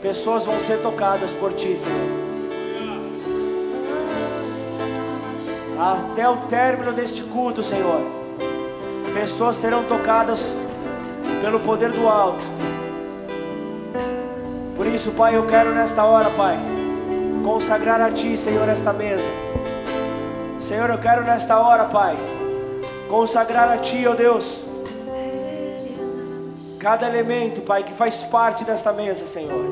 pessoas 0.00 0.46
vão 0.46 0.60
ser 0.60 0.80
tocadas 0.80 1.32
por 1.32 1.54
Ti, 1.54 1.76
Senhor. 1.76 2.08
Até 5.76 6.28
o 6.28 6.36
término 6.46 6.92
deste 6.92 7.24
culto, 7.24 7.64
Senhor, 7.64 8.00
pessoas 9.12 9.56
serão 9.56 9.82
tocadas 9.82 10.62
pelo 11.44 11.60
poder 11.60 11.90
do 11.90 12.08
alto. 12.08 12.42
Por 14.74 14.86
isso, 14.86 15.12
Pai, 15.12 15.36
eu 15.36 15.46
quero 15.46 15.74
nesta 15.74 16.02
hora, 16.02 16.30
Pai, 16.30 16.56
consagrar 17.44 18.00
a 18.00 18.10
Ti, 18.10 18.38
Senhor, 18.38 18.66
esta 18.66 18.94
mesa. 18.94 19.30
Senhor, 20.58 20.88
eu 20.88 20.96
quero 20.96 21.22
nesta 21.22 21.58
hora, 21.60 21.84
Pai, 21.84 22.16
consagrar 23.10 23.68
a 23.68 23.76
Ti, 23.76 24.06
ó 24.06 24.14
Deus, 24.14 24.64
cada 26.78 27.06
elemento, 27.10 27.60
Pai, 27.60 27.82
que 27.82 27.92
faz 27.92 28.16
parte 28.20 28.64
desta 28.64 28.94
mesa, 28.94 29.26
Senhor. 29.26 29.66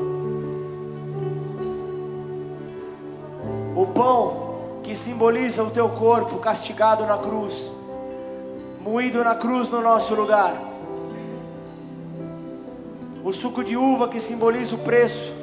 O 3.75 3.87
pão 3.87 4.81
que 4.83 4.95
simboliza 4.95 5.63
o 5.63 5.71
Teu 5.71 5.89
corpo 5.89 6.37
castigado 6.37 7.03
na 7.07 7.17
cruz, 7.17 7.73
moído 8.79 9.23
na 9.23 9.33
cruz 9.33 9.71
no 9.71 9.81
nosso 9.81 10.13
lugar. 10.13 10.72
O 13.23 13.31
suco 13.31 13.63
de 13.63 13.77
uva 13.77 14.09
que 14.09 14.19
simboliza 14.19 14.75
o 14.75 14.79
preço, 14.79 15.33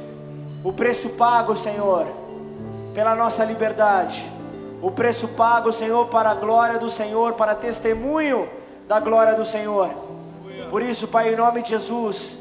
o 0.62 0.70
preço 0.70 1.10
pago, 1.10 1.56
Senhor, 1.56 2.06
pela 2.94 3.14
nossa 3.14 3.42
liberdade. 3.42 4.30
O 4.82 4.90
preço 4.90 5.28
pago, 5.28 5.72
Senhor, 5.72 6.06
para 6.08 6.30
a 6.30 6.34
glória 6.34 6.78
do 6.78 6.90
Senhor, 6.90 7.32
para 7.34 7.54
testemunho 7.54 8.48
da 8.86 9.00
glória 9.00 9.34
do 9.34 9.46
Senhor. 9.46 9.88
Por 10.68 10.82
isso, 10.82 11.08
Pai, 11.08 11.32
em 11.32 11.36
nome 11.36 11.62
de 11.62 11.70
Jesus, 11.70 12.38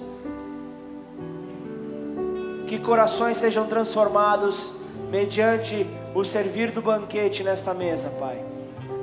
que 2.68 2.78
corações 2.78 3.38
sejam 3.38 3.66
transformados 3.66 4.74
mediante 5.10 5.88
o 6.14 6.24
servir 6.24 6.72
do 6.72 6.82
banquete 6.82 7.44
nesta 7.44 7.74
mesa, 7.74 8.10
Pai. 8.20 8.44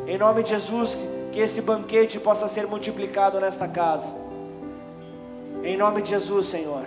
Em 0.06 0.18
nome 0.18 0.42
de 0.42 0.50
Jesus, 0.50 1.00
que 1.32 1.40
esse 1.40 1.62
banquete 1.62 2.20
possa 2.20 2.46
ser 2.46 2.66
multiplicado 2.66 3.40
nesta 3.40 3.66
casa. 3.66 4.14
Em 5.66 5.76
nome 5.76 6.00
de 6.00 6.10
Jesus, 6.10 6.46
Senhor. 6.46 6.84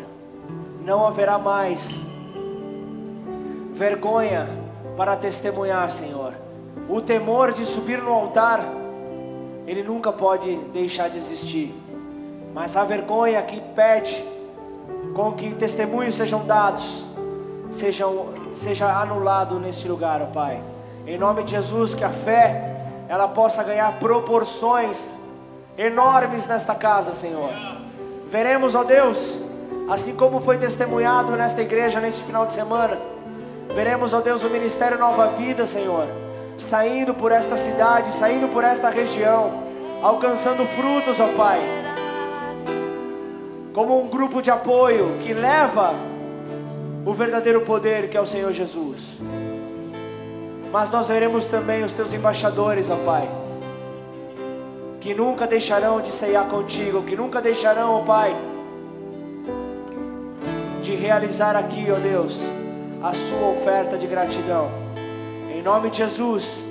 Não 0.86 1.06
haverá 1.06 1.38
mais 1.38 2.02
vergonha 3.74 4.48
para 4.96 5.18
testemunhar, 5.18 5.92
Senhor. 5.92 6.34
O 6.88 7.02
temor 7.02 7.52
de 7.52 7.66
subir 7.66 8.02
no 8.02 8.14
altar, 8.14 8.64
ele 9.68 9.84
nunca 9.84 10.14
pode 10.14 10.56
deixar 10.72 11.10
de 11.10 11.18
existir. 11.18 11.76
Mas 12.54 12.78
a 12.78 12.86
vergonha 12.86 13.42
que 13.42 13.60
pede 13.60 14.24
com 15.14 15.34
que 15.34 15.54
testemunhos 15.56 16.16
sejam 16.16 16.46
dados, 16.46 17.04
sejam, 17.70 18.28
seja 18.54 18.88
anulado 18.98 19.60
nesse 19.60 19.90
lugar, 19.90 20.22
ó 20.22 20.28
Pai. 20.28 20.64
Em 21.06 21.18
nome 21.18 21.44
de 21.44 21.52
Jesus, 21.52 21.94
que 21.94 22.06
a 22.06 22.10
fé 22.10 22.78
ela 23.10 23.28
possa 23.28 23.62
ganhar 23.62 24.00
proporções 24.00 25.20
enormes 25.78 26.48
nesta 26.48 26.74
casa, 26.74 27.12
Senhor. 27.12 27.79
Veremos, 28.30 28.76
ó 28.76 28.84
Deus, 28.84 29.40
assim 29.90 30.16
como 30.16 30.40
foi 30.40 30.60
testemunhado 30.60 31.32
nesta 31.32 31.64
igreja 31.64 32.00
nesse 32.00 32.22
final 32.22 32.46
de 32.46 32.54
semana, 32.54 32.96
veremos, 33.74 34.14
ó 34.14 34.22
Deus, 34.22 34.44
o 34.44 34.50
ministério 34.52 35.00
Nova 35.00 35.30
Vida, 35.30 35.66
Senhor, 35.66 36.06
saindo 36.56 37.16
por 37.16 37.32
esta 37.32 37.58
cidade, 37.58 38.14
saindo 38.14 38.48
por 38.54 38.64
esta 38.64 38.88
região, 38.88 39.64
alcançando 40.04 40.64
frutos, 40.76 41.20
ó 41.20 41.28
Pai, 41.36 41.60
como 43.74 44.00
um 44.00 44.08
grupo 44.08 44.44
de 44.44 44.52
apoio 44.52 45.18
que 45.22 45.34
leva 45.34 45.96
o 47.04 47.14
verdadeiro 47.16 47.62
poder 47.62 48.10
que 48.10 48.18
é 48.18 48.22
o 48.22 48.28
Senhor 48.28 48.54
Jesus. 48.54 49.18
Mas 50.72 50.92
nós 50.92 51.08
veremos 51.08 51.46
também 51.48 51.84
os 51.84 51.94
teus 51.94 52.14
embaixadores, 52.14 52.92
ó 52.92 52.96
Pai, 52.98 53.28
que 55.00 55.14
nunca 55.14 55.48
deixarão 55.48 56.02
de 56.02 56.12
ceiar 56.12 56.46
contigo, 56.46 57.04
que 57.04 57.16
nunca 57.16 57.42
deixarão, 57.42 57.96
ó 57.96 58.02
Pai, 58.04 58.36
de 60.82 60.96
realizar 60.96 61.56
aqui, 61.56 61.88
ó 61.92 61.96
Deus, 61.96 62.42
a 63.02 63.14
sua 63.14 63.50
oferta 63.50 63.98
de 63.98 64.08
gratidão. 64.08 64.70
Em 65.56 65.62
nome 65.62 65.90
de 65.90 66.00
Jesus. 66.00 66.69